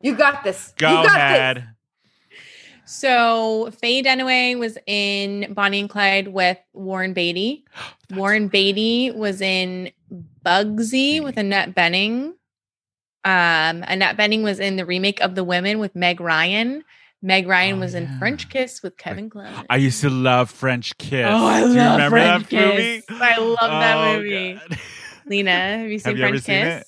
you 0.00 0.14
got 0.14 0.44
this. 0.44 0.72
Go 0.76 0.88
you 0.88 0.94
got 0.94 1.02
This. 1.04 1.14
ahead. 1.14 1.68
So 2.84 3.70
Faye 3.80 4.02
Dunaway 4.02 4.58
was 4.58 4.76
in 4.86 5.52
Bonnie 5.54 5.80
and 5.80 5.88
Clyde 5.90 6.28
with 6.28 6.58
Warren 6.72 7.12
Beatty. 7.14 7.64
Warren 8.14 8.48
Beatty 8.48 9.12
was 9.12 9.40
in 9.40 9.90
Bugsy 10.44 11.22
with 11.22 11.36
Annette 11.36 11.74
Bening. 11.74 12.32
Um, 13.24 13.84
Annette 13.86 14.16
Bening 14.16 14.42
was 14.42 14.58
in 14.58 14.76
the 14.76 14.84
remake 14.84 15.20
of 15.20 15.36
The 15.36 15.44
Women 15.44 15.78
with 15.78 15.94
Meg 15.94 16.20
Ryan. 16.20 16.82
Meg 17.22 17.46
Ryan 17.46 17.76
oh, 17.76 17.80
was 17.80 17.94
in 17.94 18.18
French 18.18 18.48
Kiss 18.48 18.82
with 18.82 18.96
Kevin 18.96 19.30
Kline. 19.30 19.64
I 19.70 19.76
used 19.76 20.00
to 20.00 20.10
love 20.10 20.50
French 20.50 20.96
Kiss. 20.98 21.24
Oh, 21.28 21.46
I 21.46 21.60
do 21.62 21.68
you 21.68 21.74
love 21.76 21.92
remember 21.92 22.16
French 22.16 22.48
that 22.50 22.68
movie? 22.76 23.02
Kiss. 23.08 23.20
I 23.20 23.38
love 23.38 23.58
that 23.60 23.96
Oh, 23.96 24.16
movie. 24.16 24.60
Lena, 25.26 25.50
have 25.78 25.88
you 25.90 25.98
seen 26.00 26.10
Have 26.10 26.18
you 26.18 26.24
ever 26.24 26.32
French 26.32 26.44
seen 26.44 26.64
Kiss? 26.64 26.80
it? 26.82 26.86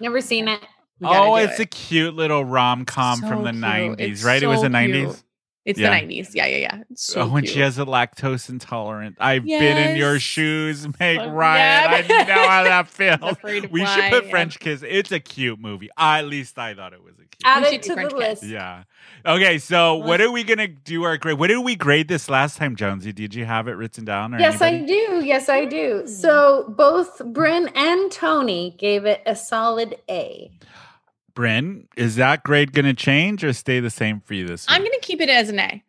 Never 0.00 0.20
seen 0.22 0.48
it. 0.48 0.60
Oh, 1.02 1.34
it's 1.36 1.60
it. 1.60 1.64
a 1.64 1.66
cute 1.66 2.14
little 2.14 2.42
rom 2.42 2.86
com 2.86 3.20
So 3.20 3.28
from 3.28 3.44
the 3.44 3.50
cute. 3.52 3.62
90s, 3.62 4.00
It's 4.00 4.24
right? 4.24 4.42
it 4.42 4.46
was 4.46 4.62
the 4.62 4.68
90s. 4.68 4.92
cute. 4.92 5.22
It's 5.66 5.78
Yeah. 5.80 5.90
the 5.90 6.06
90s. 6.06 6.30
Yeah, 6.32 6.46
yeah, 6.46 6.56
yeah. 6.58 6.82
So 6.94 7.22
oh, 7.22 7.28
when 7.28 7.42
cute. 7.42 7.54
she 7.54 7.60
has 7.60 7.76
a 7.78 7.84
lactose 7.84 8.48
intolerant. 8.48 9.16
I've 9.20 9.44
been 9.44 9.76
in 9.76 9.96
your 9.96 10.18
shoes, 10.20 10.86
Meg 11.00 11.18
Oh, 11.18 11.28
Ryan. 11.30 12.04
yeah. 12.08 12.16
I 12.18 12.24
know 12.24 12.48
how 12.48 12.62
that 12.64 12.88
feels. 12.88 13.18
Afraid 13.20 13.64
to 13.64 13.68
We 13.68 13.80
should 13.84 13.88
Fly, 13.94 14.10
put 14.10 14.24
yeah. 14.26 14.30
French 14.30 14.60
Kiss. 14.60 14.82
It's 14.86 15.10
a 15.12 15.18
cute 15.20 15.58
movie. 15.58 15.90
I, 15.96 16.20
at 16.20 16.26
least 16.26 16.56
I 16.58 16.72
thought 16.74 16.92
it 16.92 17.02
was 17.02 17.14
a 17.14 17.16
cute. 17.18 17.28
Add 17.44 17.62
We 17.64 17.68
it 17.76 17.82
to 17.82 17.94
French 17.94 18.12
the 18.12 18.18
Kiss. 18.18 18.42
list. 18.42 18.44
Yeah. 18.52 18.84
Okay, 19.26 19.58
so 19.58 19.96
what 19.96 20.20
are 20.20 20.30
we 20.30 20.44
gonna 20.44 20.68
do 20.68 21.02
our 21.02 21.16
grade? 21.16 21.36
What 21.38 21.48
did 21.48 21.58
we 21.58 21.74
grade 21.74 22.06
this 22.06 22.30
last 22.30 22.58
time, 22.58 22.76
Jonesy? 22.76 23.12
Did 23.12 23.34
you 23.34 23.44
have 23.44 23.66
it 23.66 23.72
written 23.72 24.04
down? 24.04 24.34
Or 24.34 24.38
Yes, 24.38 24.62
anybody? 24.62 24.84
I 24.84 24.86
do. 25.18 25.24
Yes, 25.26 25.48
I 25.48 25.64
do. 25.64 26.06
So 26.06 26.72
both 26.76 27.20
Bryn 27.24 27.68
and 27.74 28.12
Tony 28.12 28.76
gave 28.78 29.04
it 29.04 29.20
a 29.26 29.34
solid 29.34 29.96
A. 30.08 30.52
Bryn, 31.36 31.86
is 31.96 32.16
that 32.16 32.42
grade 32.42 32.72
gonna 32.72 32.94
change 32.94 33.44
or 33.44 33.52
stay 33.52 33.78
the 33.78 33.90
same 33.90 34.20
for 34.20 34.34
you 34.34 34.46
this 34.46 34.66
week? 34.66 34.74
I'm 34.74 34.82
going 34.82 34.98
to 34.98 35.00
keep 35.00 35.20
it 35.20 35.28
as 35.28 35.50
an 35.50 35.60
A. 35.60 35.84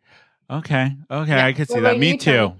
Okay. 0.50 0.94
Okay, 1.10 1.30
Yeah. 1.30 1.44
I 1.46 1.52
could 1.54 1.68
see 1.68 1.74
What 1.74 1.82
that. 1.82 1.98
Me 1.98 2.16
too. 2.16 2.30
Tony? 2.30 2.54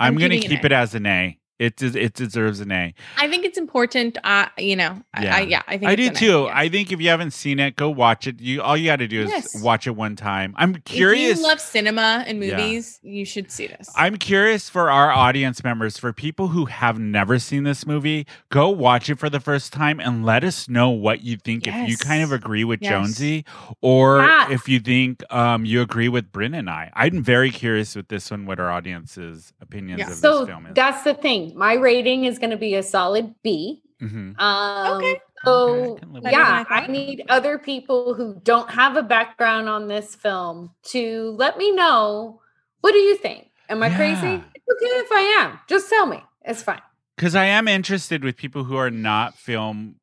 I'm, 0.00 0.14
I'm 0.14 0.18
gonna 0.18 0.40
keep 0.40 0.64
it 0.64 0.72
as 0.72 0.94
an 0.94 1.06
A. 1.06 1.38
It 1.60 1.82
it 1.82 2.14
deserves 2.14 2.60
an 2.60 2.72
A. 2.72 2.94
I 3.18 3.28
think 3.28 3.44
it's 3.44 3.58
important. 3.58 4.16
Uh, 4.24 4.46
you 4.56 4.74
know, 4.76 5.02
I, 5.12 5.26
I, 5.26 5.40
yeah, 5.42 5.62
I 5.68 5.76
think 5.76 5.90
I 5.90 5.92
it's 5.92 6.02
do 6.02 6.08
A, 6.08 6.14
too. 6.14 6.42
yeah. 6.46 6.52
I 6.58 6.68
think 6.70 6.90
if 6.90 7.00
you 7.02 7.10
haven't 7.10 7.32
seen 7.32 7.58
it, 7.60 7.76
go 7.76 7.90
watch 7.90 8.26
it. 8.26 8.40
You 8.40 8.62
all 8.62 8.78
you 8.78 8.86
got 8.86 8.96
to 8.96 9.06
do 9.06 9.20
is 9.24 9.28
Yes. 9.28 9.62
watch 9.62 9.86
it 9.86 9.90
one 9.94 10.16
time. 10.16 10.54
I'm 10.56 10.76
curious. 10.76 11.32
If 11.32 11.36
you 11.38 11.42
love 11.42 11.60
cinema 11.60 12.24
and 12.26 12.42
Yeah. 12.42 12.56
movies, 12.56 12.98
you 13.02 13.26
should 13.26 13.50
see 13.52 13.66
this. 13.66 13.90
I'm 13.94 14.16
curious 14.16 14.70
for 14.70 14.90
our 14.90 15.10
audience 15.12 15.62
members, 15.62 15.98
for 15.98 16.14
people 16.14 16.48
who 16.48 16.64
have 16.64 16.98
never 16.98 17.38
seen 17.38 17.64
this 17.64 17.86
movie, 17.86 18.26
go 18.48 18.70
watch 18.70 19.10
it 19.10 19.18
for 19.18 19.28
the 19.28 19.38
first 19.40 19.70
time 19.70 20.00
and 20.00 20.24
let 20.24 20.42
us 20.44 20.66
know 20.66 20.88
what 20.88 21.20
you 21.24 21.36
think. 21.36 21.66
If 21.66 21.88
you 21.90 21.98
kind 21.98 22.22
of 22.22 22.32
agree 22.32 22.64
with 22.64 22.80
Yes. 22.80 22.90
Jonesy, 22.90 23.44
or 23.82 24.20
Yeah. 24.22 24.50
if 24.50 24.66
you 24.66 24.80
think 24.80 25.22
um, 25.30 25.66
you 25.66 25.82
agree 25.82 26.08
with 26.08 26.32
Bryn 26.32 26.54
and 26.54 26.70
I. 26.70 26.90
I'm 26.94 27.22
very 27.22 27.50
curious 27.50 27.94
with 27.94 28.08
this 28.08 28.30
one, 28.30 28.46
what 28.46 28.58
our 28.58 28.70
audience's 28.70 29.52
opinions 29.60 29.98
Yeah. 30.00 30.06
of 30.10 30.14
So 30.14 30.38
this 30.40 30.48
film 30.48 30.66
is. 30.66 30.74
that's 30.74 31.02
the 31.02 31.12
thing. 31.14 31.49
My 31.54 31.74
rating 31.74 32.24
is 32.24 32.38
going 32.38 32.50
to 32.50 32.56
be 32.56 32.74
a 32.74 32.82
solid 32.82 33.34
B. 33.42 33.82
Mhm. 34.00 34.38
Um, 34.40 34.96
Okay. 34.96 35.20
So 35.44 35.94
can 35.94 36.12
live 36.12 36.22
with 36.22 36.32
yeah. 36.32 36.64
I 36.68 36.86
need 36.86 37.24
other 37.30 37.58
people 37.58 38.12
who 38.12 38.38
don't 38.42 38.68
have 38.70 38.96
a 38.96 39.02
background 39.02 39.70
on 39.70 39.88
this 39.88 40.14
film 40.14 40.70
to 40.88 41.34
let 41.38 41.56
me 41.56 41.72
know. 41.72 42.42
What 42.82 42.92
do 42.92 42.98
you 42.98 43.16
think? 43.16 43.48
Am 43.70 43.82
I 43.82 43.86
Yeah. 43.88 43.96
crazy? 43.96 44.44
It's 44.54 44.64
okay 44.68 44.98
if 44.98 45.10
I 45.12 45.20
am. 45.40 45.58
Just 45.66 45.88
tell 45.88 46.04
me. 46.06 46.22
It's 46.44 46.62
fine. 46.62 46.82
Because 47.16 47.34
I 47.34 47.44
am 47.46 47.68
interested 47.68 48.22
with 48.22 48.36
people 48.36 48.64
who 48.64 48.76
are 48.76 48.90
not 48.90 49.34
film 49.38 49.96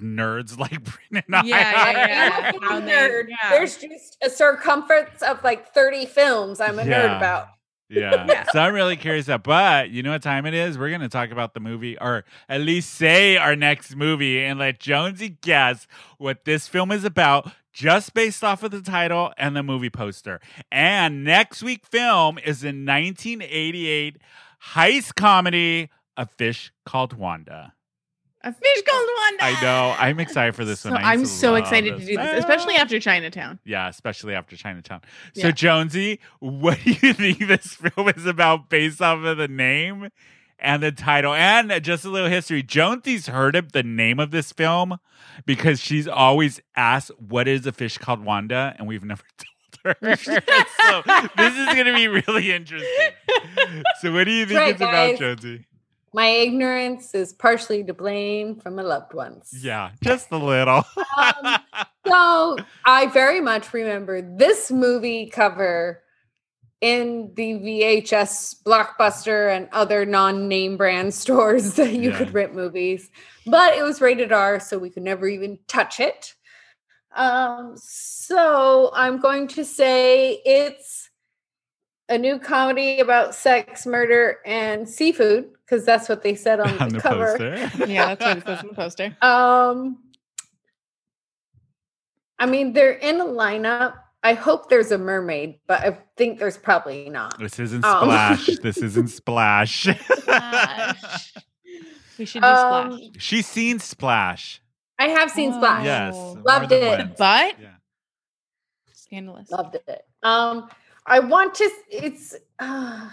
nerds 0.00 0.58
like 0.58 0.82
Bryn 0.82 1.22
and 1.26 1.34
I. 1.34 1.42
Yeah, 1.44 1.72
I 1.74 1.90
yeah, 1.92 2.06
yeah. 2.06 2.48
am 2.48 2.62
a 2.62 2.66
How 2.66 2.80
nerd. 2.80 3.28
yeah. 3.28 3.50
There's 3.50 3.76
just 3.78 4.18
a 4.22 4.28
circumference 4.28 5.22
of 5.22 5.42
like 5.42 5.72
30 5.72 6.06
films 6.06 6.60
I'm 6.60 6.78
a 6.78 6.84
Yeah. 6.84 7.08
nerd 7.08 7.16
about. 7.16 7.48
Yeah. 7.88 8.44
So 8.52 8.60
I'm 8.60 8.74
really 8.74 8.96
curious 8.96 9.26
that. 9.26 9.42
But 9.42 9.90
you 9.90 10.02
know 10.02 10.10
what 10.10 10.22
time 10.22 10.46
it 10.46 10.54
is? 10.54 10.78
We're 10.78 10.90
gonna 10.90 11.08
talk 11.08 11.30
about 11.30 11.54
the 11.54 11.60
movie, 11.60 11.98
or 11.98 12.24
at 12.48 12.60
least 12.62 12.94
say 12.94 13.36
our 13.36 13.54
next 13.54 13.94
movie, 13.94 14.42
and 14.42 14.58
let 14.58 14.80
Jonesy 14.80 15.36
guess 15.40 15.86
what 16.18 16.44
this 16.44 16.66
film 16.66 16.90
is 16.90 17.04
about, 17.04 17.50
just 17.72 18.14
based 18.14 18.42
off 18.42 18.62
of 18.62 18.70
the 18.70 18.80
title 18.80 19.32
and 19.36 19.54
the 19.54 19.62
movie 19.62 19.90
poster. 19.90 20.40
And 20.72 21.24
next 21.24 21.62
week 21.62 21.86
film 21.86 22.38
is 22.38 22.64
in 22.64 22.86
1988 22.86 24.18
heist 24.72 25.14
comedy, 25.14 25.90
A 26.16 26.26
Fish 26.26 26.72
Called 26.86 27.12
Wanda. 27.12 27.74
A 28.44 28.52
fish 28.52 28.82
called 28.86 29.08
Wanda. 29.18 29.44
I 29.44 29.62
know. 29.62 29.94
I'm 29.98 30.20
excited 30.20 30.54
for 30.54 30.64
this 30.66 30.80
So 30.80 30.90
one. 30.90 31.02
I 31.02 31.12
I'm 31.12 31.24
so 31.24 31.52
love 31.52 31.60
excited 31.60 31.98
to 31.98 32.04
do 32.04 32.16
this, 32.16 32.38
especially 32.40 32.74
after 32.74 33.00
Chinatown. 33.00 33.58
Yeah, 33.64 33.88
especially 33.88 34.34
after 34.34 34.54
Chinatown. 34.54 35.00
So, 35.34 35.46
Yeah. 35.46 35.50
Jonesy, 35.52 36.20
what 36.40 36.78
do 36.84 36.90
you 36.90 37.14
think 37.14 37.38
this 37.46 37.74
film 37.96 38.08
is 38.10 38.26
about 38.26 38.68
based 38.68 39.00
off 39.00 39.24
of 39.24 39.38
the 39.38 39.48
name 39.48 40.10
and 40.58 40.82
the 40.82 40.92
title? 40.92 41.32
And 41.32 41.72
just 41.82 42.04
a 42.04 42.10
little 42.10 42.28
history. 42.28 42.62
Jonesy's 42.62 43.28
heard 43.28 43.56
of 43.56 43.72
the 43.72 43.82
name 43.82 44.20
of 44.20 44.30
this 44.30 44.52
film 44.52 44.98
because 45.46 45.80
she's 45.80 46.06
always 46.06 46.60
asked, 46.76 47.10
What 47.18 47.48
is 47.48 47.66
a 47.66 47.72
fish 47.72 47.96
called 47.96 48.22
Wanda? 48.24 48.74
And 48.78 48.86
we've 48.86 49.04
never 49.04 49.22
told 49.82 49.96
her. 50.02 50.16
so, 50.16 51.02
this 51.36 51.56
is 51.56 51.66
going 51.74 51.86
to 51.86 51.94
be 51.94 52.08
really 52.08 52.52
interesting. 52.52 52.90
So, 54.02 54.12
what 54.12 54.24
do 54.24 54.32
you 54.32 54.44
think 54.44 54.58
Right, 54.58 54.70
it's 54.72 54.80
about. 54.82 55.18
Jonesy? 55.18 55.64
My 56.14 56.26
ignorance 56.28 57.12
is 57.12 57.32
partially 57.32 57.82
to 57.84 57.92
blame 57.92 58.54
from 58.54 58.76
my 58.76 58.82
loved 58.82 59.14
ones. 59.14 59.52
Yeah, 59.52 59.90
just 60.00 60.30
a 60.30 60.36
little. 60.36 60.84
Um, 61.18 61.58
so 62.06 62.56
I 62.84 63.06
very 63.06 63.40
much 63.40 63.74
remember 63.74 64.22
this 64.22 64.70
movie 64.70 65.26
cover 65.26 66.04
in 66.80 67.32
the 67.34 67.54
VHS 67.54 68.62
Blockbuster 68.62 69.56
and 69.56 69.68
other 69.72 70.06
non-name 70.06 70.76
brand 70.76 71.12
stores 71.22 71.74
that 71.74 71.92
you 71.92 72.10
Yeah. 72.10 72.18
could 72.18 72.32
rent 72.32 72.54
movies, 72.54 73.10
but 73.44 73.74
it 73.76 73.82
was 73.82 74.00
rated 74.00 74.30
R, 74.30 74.60
so 74.60 74.78
we 74.78 74.90
could 74.90 75.02
never 75.02 75.26
even 75.26 75.58
touch 75.66 75.98
it. 75.98 76.34
Um, 77.16 77.72
so 77.76 78.92
I'm 78.94 79.18
going 79.18 79.48
to 79.48 79.64
say 79.64 80.40
it's 80.44 81.03
a 82.08 82.18
new 82.18 82.38
comedy 82.38 83.00
about 83.00 83.34
sex, 83.34 83.86
murder, 83.86 84.38
and 84.44 84.88
seafood 84.88 85.50
because 85.64 85.84
that's 85.86 86.08
what 86.08 86.22
they 86.22 86.34
said 86.34 86.60
on, 86.60 86.68
on 86.80 86.88
the, 86.90 86.96
the 86.96 87.00
cover. 87.00 87.38
poster. 87.38 87.86
Yeah, 87.86 88.14
that's 88.14 88.24
what 88.24 88.36
it 88.38 88.44
says 88.44 88.60
in 88.62 88.68
the 88.68 88.74
poster. 89.14 89.16
Um, 89.22 89.98
I 92.38 92.46
mean, 92.46 92.72
they're 92.72 92.92
in 92.92 93.20
a 93.20 93.24
lineup. 93.24 93.94
I 94.22 94.34
hope 94.34 94.68
there's 94.70 94.90
a 94.90 94.98
mermaid, 94.98 95.58
but 95.66 95.80
I 95.80 95.98
think 96.16 96.38
there's 96.38 96.56
probably 96.56 97.08
not. 97.10 97.38
This 97.38 97.58
isn't 97.58 97.84
Um, 97.84 98.02
Splash. 98.04 98.46
this 98.62 98.78
isn't 98.78 99.08
Splash. 99.08 99.82
Splash. 100.20 101.34
We 102.18 102.24
should 102.24 102.42
do 102.42 102.48
Um, 102.48 102.92
Splash. 102.92 103.10
She's 103.22 103.46
seen 103.46 103.78
Splash. 103.78 104.60
I 104.98 105.08
have 105.08 105.30
seen 105.30 105.52
Splash. 105.52 105.84
Yes. 105.84 106.14
Oh. 106.16 106.38
Loved 106.46 106.72
it. 106.72 107.16
But 107.18 107.60
Yeah. 107.60 107.68
scandalous. 108.92 109.50
Loved 109.50 109.74
it. 109.86 110.06
Um, 110.22 110.68
I 111.06 111.20
want 111.20 111.54
to. 111.56 111.70
It's 111.90 112.34
uh, 112.58 113.10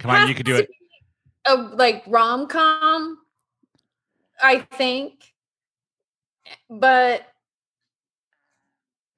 Come 0.00 0.10
on, 0.10 0.28
you 0.28 0.34
can 0.34 0.46
do 0.46 0.56
it. 0.56 0.70
A 1.46 1.54
like 1.54 2.02
rom 2.06 2.46
com, 2.48 3.18
I 4.42 4.60
think, 4.60 5.14
but 6.68 7.26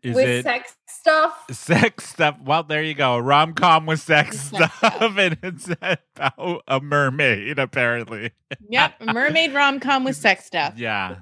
Is 0.03 0.15
with 0.15 0.29
it 0.29 0.43
sex 0.45 0.77
stuff. 0.89 1.45
sex 1.51 2.09
stuff? 2.09 2.37
Well, 2.45 2.63
there 2.65 2.83
you 2.83 2.95
go. 2.95 3.19
Rom 3.19 3.55
com 3.55 3.87
with 3.87 4.01
sex 4.01 4.39
Sex 4.41 4.73
stuff, 4.75 5.01
and 5.19 5.39
it's 5.43 5.69
about 5.69 6.63
a 6.67 6.81
mermaid, 6.81 7.59
apparently. 7.59 8.33
Yep, 8.69 9.03
mermaid 9.13 9.53
rom 9.55 9.81
com 9.81 10.05
with 10.05 10.17
sex 10.17 10.45
stuff. 10.45 10.75
Yeah. 10.77 11.17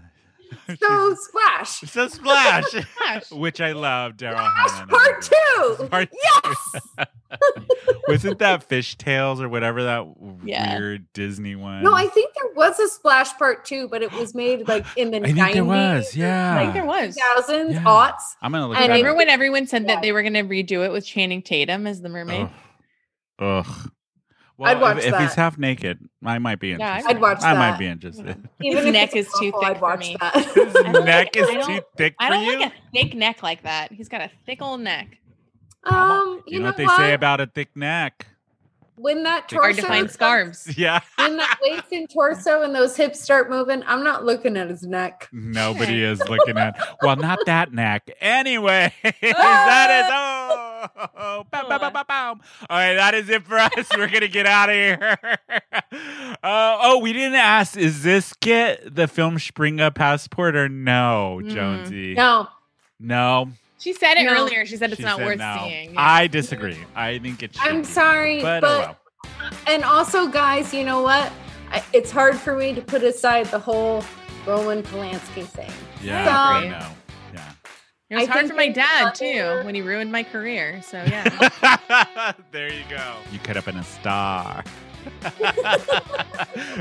So 0.81 1.15
splash. 1.15 1.81
So 1.81 2.09
Splash, 2.09 2.65
Splash. 2.71 3.31
which 3.31 3.61
I 3.61 3.73
love, 3.73 4.17
Daryl 4.17 4.49
Splash 4.69 4.89
part 4.89 5.23
two. 5.23 5.87
Part 5.89 6.09
yes. 6.13 6.57
two. 6.99 7.05
Wasn't 8.09 8.39
that 8.41 8.65
Fish 8.65 8.97
Tales 8.97 9.41
or 9.41 9.49
whatever 9.49 9.85
that 9.85 10.07
Yeah. 10.45 10.79
weird 10.79 11.07
Disney 11.13 11.55
one? 11.57 11.83
No, 11.83 11.93
I 11.95 12.07
think 12.09 12.33
there 12.35 12.53
was 12.55 12.79
a 12.81 12.89
splash 12.89 13.33
part 13.39 13.65
two, 13.65 13.89
but 13.89 14.03
it 14.03 14.13
was 14.13 14.35
made 14.35 14.67
like 14.69 14.85
in 14.97 15.11
the 15.11 15.19
I 15.23 15.23
think 15.27 15.39
90s, 15.39 15.53
there 15.55 15.65
was. 15.65 16.17
Yeah. 16.17 16.57
I 16.57 16.61
think 16.63 16.75
there 16.75 16.87
was. 16.87 17.17
2000s, 17.17 17.73
Yeah. 17.75 17.83
aughts. 17.85 18.23
I'm 18.43 18.53
gonna 18.53 18.69
look 18.69 18.77
And 18.79 18.87
it 18.93 18.97
Remember 18.97 19.17
when 19.17 19.29
everyone 19.29 19.67
said 19.67 19.89
that 19.89 20.03
they 20.03 20.13
were 20.13 20.23
going 20.23 20.35
to 20.35 20.43
redo 20.43 20.85
it 20.85 20.91
with 20.93 21.07
Channing 21.07 21.43
Tatum 21.43 21.87
as 21.87 22.01
the 22.01 22.09
mermaid? 22.09 22.49
Ugh. 23.39 23.67
Ugh. 23.67 23.91
Well, 24.61 24.71
I'd 24.71 24.79
watch 24.81 24.99
if, 24.99 25.07
if 25.15 25.19
he's 25.19 25.35
half 25.35 25.57
naked, 25.57 25.99
I 26.23 26.39
might 26.39 26.61
be 26.61 26.69
Yeah, 26.69 26.75
interested. 26.99 27.09
I'd 27.17 27.21
watch 27.21 27.43
I 27.43 27.55
might 27.55 27.79
be 27.79 27.87
interested. 27.87 28.47
Even 28.63 28.77
His 28.77 28.87
if 28.87 28.93
neck 28.93 29.17
it's 29.17 29.29
is 29.29 29.35
too 29.41 29.49
awful, 29.49 29.61
thick 29.63 29.71
I'd 29.71 29.77
for 29.79 29.83
watch 29.83 30.01
me. 30.01 30.17
that. 30.21 30.35
His 30.55 31.05
neck 31.05 31.35
is 31.37 31.49
I 31.49 31.55
don't- 31.55 31.67
too 31.67 31.81
thick 31.97 32.15
I 32.19 32.27
for 32.29 32.35
don't 32.35 32.45
you. 32.45 32.59
like 32.61 32.73
a 32.73 32.75
thick 32.93 33.15
neck 33.15 33.43
like 33.43 33.63
that. 33.63 33.91
He's 33.91 34.11
got 34.11 34.21
a 34.21 34.31
thick 34.45 34.61
old 34.61 34.83
neck. 34.83 35.17
um, 35.85 36.43
you, 36.47 36.59
know, 36.61 36.67
what 36.67 36.77
they 36.77 36.87
say 36.89 37.15
about 37.15 37.41
a 37.41 37.47
thick 37.47 37.75
neck? 37.75 38.27
when 38.97 39.23
that 39.23 39.49
torso 39.49 39.63
Hard 39.63 39.77
to 39.77 39.83
find 39.83 40.11
scarves. 40.11 40.75
Yeah. 40.77 41.01
when 41.17 41.39
that 41.39 41.59
waist 41.63 41.91
and 41.91 42.07
torso 42.11 42.61
and 42.65 42.75
those 42.75 42.95
hips 42.99 43.19
start 43.19 43.49
moving, 43.49 43.83
I'm 43.87 44.05
not 44.05 44.27
looking 44.27 44.59
at 44.59 44.69
his 44.69 44.83
neck. 44.83 45.27
Nobody 45.33 46.03
is 46.05 46.21
looking 46.29 46.59
at. 46.59 46.77
Well, 47.01 47.17
not 47.17 47.39
that 47.47 47.73
neck. 47.73 48.11
Anyway, 48.21 48.93
that 49.03 50.05
is. 50.05 50.11
Oh, 50.13 50.70
bow, 50.97 51.45
bow, 51.51 51.79
bow, 51.79 51.91
bow, 51.91 52.05
bow. 52.05 52.29
All 52.31 52.39
right, 52.79 52.95
that 52.95 53.15
is 53.15 53.29
it 53.29 53.45
for 53.45 53.59
us. 53.59 53.71
We're 53.97 54.09
gonna 54.09 54.29
get 54.29 54.47
out 54.47 54.69
of 54.71 54.75
here. 54.75 55.19
Uh, 56.43 56.79
oh, 56.83 56.99
we 56.99 57.13
didn't 57.13 57.35
ask. 57.35 57.77
Is 57.77 58.03
this 58.03 58.33
get 58.41 58.95
the 58.95 59.07
film 59.09 59.37
Springa 59.37 59.95
passport 59.95 60.57
or 60.57 60.69
no, 60.69 61.43
Jonesy? 61.45 62.15
No, 62.15 62.49
No. 62.99 63.51
She 63.79 63.93
said 63.93 64.15
it 64.15 64.25
No. 64.25 64.33
earlier. 64.35 64.65
She 64.67 64.77
said 64.77 64.91
it's 64.91 64.99
She 65.01 65.05
not 65.05 65.19
said 65.19 65.27
worth 65.27 65.39
no. 65.39 65.57
seeing. 65.65 65.95
I 65.97 66.29
disagree. 66.29 66.79
I 66.95 67.19
think 67.19 67.43
it's. 67.43 67.59
I'm 67.61 67.81
be. 67.81 67.85
sorry, 67.87 68.41
but, 68.43 68.61
but, 68.61 68.71
oh 68.71 68.97
well. 69.41 69.51
and 69.67 69.85
also, 69.85 70.29
guys, 70.29 70.73
you 70.73 70.85
know 70.85 71.03
what? 71.03 71.31
I, 71.71 71.83
it's 71.93 72.11
hard 72.11 72.37
for 72.39 72.57
me 72.57 72.73
to 72.75 72.81
put 72.81 73.03
aside 73.03 73.47
the 73.47 73.59
whole 73.59 74.05
Roman 74.47 74.83
Polanski 74.83 75.45
thing. 75.45 75.71
Yeah, 76.03 76.25
So- 76.25 76.31
I 76.31 76.69
know. 76.69 76.87
Yeah. 78.11 78.17
It 78.19 78.21
was 78.23 78.29
I 78.29 78.33
hard 78.33 78.49
for 78.49 78.55
my 78.55 78.69
dad 78.69 79.15
too 79.15 79.61
when 79.65 79.75
he 79.75 79.83
ruined 79.83 80.11
my 80.11 80.25
career. 80.25 80.83
So 80.83 80.97
yeah. 81.07 82.33
there 82.51 82.73
you 82.73 82.83
go. 82.91 83.15
You 83.31 83.39
could 83.39 83.55
have 83.57 83.65
been 83.65 83.77
a 83.77 83.85
star. 83.85 84.65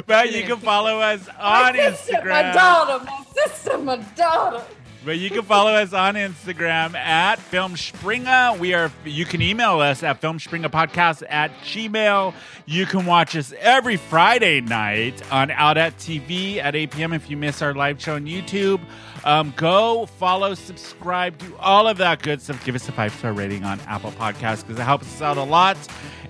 but 0.08 0.34
you 0.34 0.44
can 0.44 0.58
follow 0.58 1.00
us 1.00 1.28
on 1.40 1.76
My 1.76 1.92
sister, 1.92 2.14
my 2.14 2.20
Instagram. 2.20 2.54
daughter, 2.54 3.06
my 3.06 3.24
sister, 3.34 3.78
my 3.78 3.98
daughter. 4.16 4.64
But 5.06 5.18
you 5.18 5.30
can 5.30 5.44
follow 5.44 5.72
us 5.72 5.94
on 5.94 6.16
Instagram 6.16 6.94
at 6.94 7.40
Film 7.40 7.76
Springa. 7.76 8.60
We 8.60 8.74
are 8.74 8.92
you 9.06 9.24
can 9.24 9.42
email 9.42 9.80
us 9.80 10.04
at 10.04 10.20
filmspringapodcast 10.20 11.24
at 11.30 11.52
gmail. 11.62 12.34
You 12.66 12.86
can 12.86 13.06
watch 13.06 13.38
us 13.38 13.54
every 13.60 13.96
Friday 13.96 14.60
night 14.60 15.22
on 15.32 15.52
Out 15.52 15.78
at 15.78 15.96
TV 15.98 16.58
at 16.58 16.76
8 16.76 16.92
p.m. 16.92 17.14
if 17.14 17.30
you 17.30 17.38
miss 17.38 17.62
our 17.62 17.74
live 17.74 18.02
show 18.02 18.16
on 18.16 18.26
YouTube. 18.26 18.82
Um, 19.24 19.54
go 19.56 20.06
follow, 20.06 20.54
subscribe, 20.54 21.38
do 21.38 21.56
all 21.60 21.88
of 21.88 21.98
that 21.98 22.22
good 22.22 22.42
stuff. 22.42 22.64
Give 22.66 22.76
us 22.76 22.88
a 22.90 22.92
five 22.92 23.14
star 23.14 23.34
rating 23.34 23.64
on 23.64 23.80
Apple 23.82 24.12
Podcasts 24.12 24.62
because 24.62 24.80
it 24.80 24.84
helps 24.84 25.08
us 25.16 25.22
out 25.22 25.38
a 25.38 25.44
lot. 25.44 25.78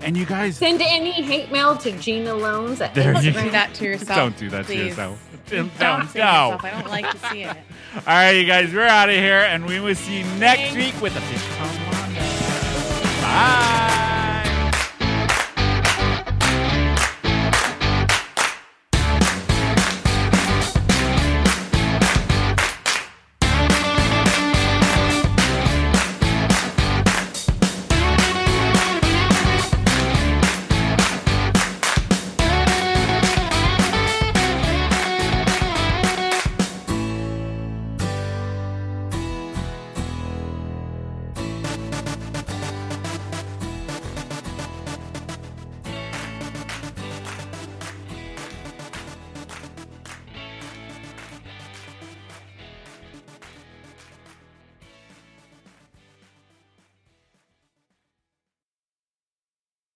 And 0.02 0.16
you 0.16 0.26
guys 0.26 0.58
send 0.58 0.82
any 0.82 1.12
hate 1.12 1.52
mail 1.52 1.78
to 1.78 1.92
Gina 2.00 2.34
Loans. 2.34 2.82
At 2.82 2.96
there 2.96 3.14
you 3.22 3.32
do 3.32 3.50
that 3.52 3.74
to 3.76 3.86
yourself. 3.86 4.18
Don't 4.18 4.38
do 4.38 4.50
that 4.50 4.66
please. 4.66 4.78
to 4.80 4.86
yourself. 4.88 5.30
Don't, 5.48 5.80
don't 5.80 6.00
no. 6.00 6.04
Yourself. 6.04 6.64
I 6.64 6.70
don't 6.72 6.88
like 6.88 7.10
to 7.12 7.18
see 7.30 7.44
it. 7.44 7.58
all 7.96 8.02
right, 8.06 8.32
you 8.32 8.46
guys, 8.46 8.74
we're 8.74 8.86
out 8.86 9.10
of 9.10 9.16
here, 9.16 9.40
and 9.42 9.66
we 9.66 9.80
will 9.80 9.96
see 9.96 10.20
you 10.20 10.24
next 10.38 10.74
Thanks. 10.74 10.76
week 10.94 11.02
with 11.02 11.16
a 11.16 11.22
fish. 11.22 11.46
Bye. 13.22 14.16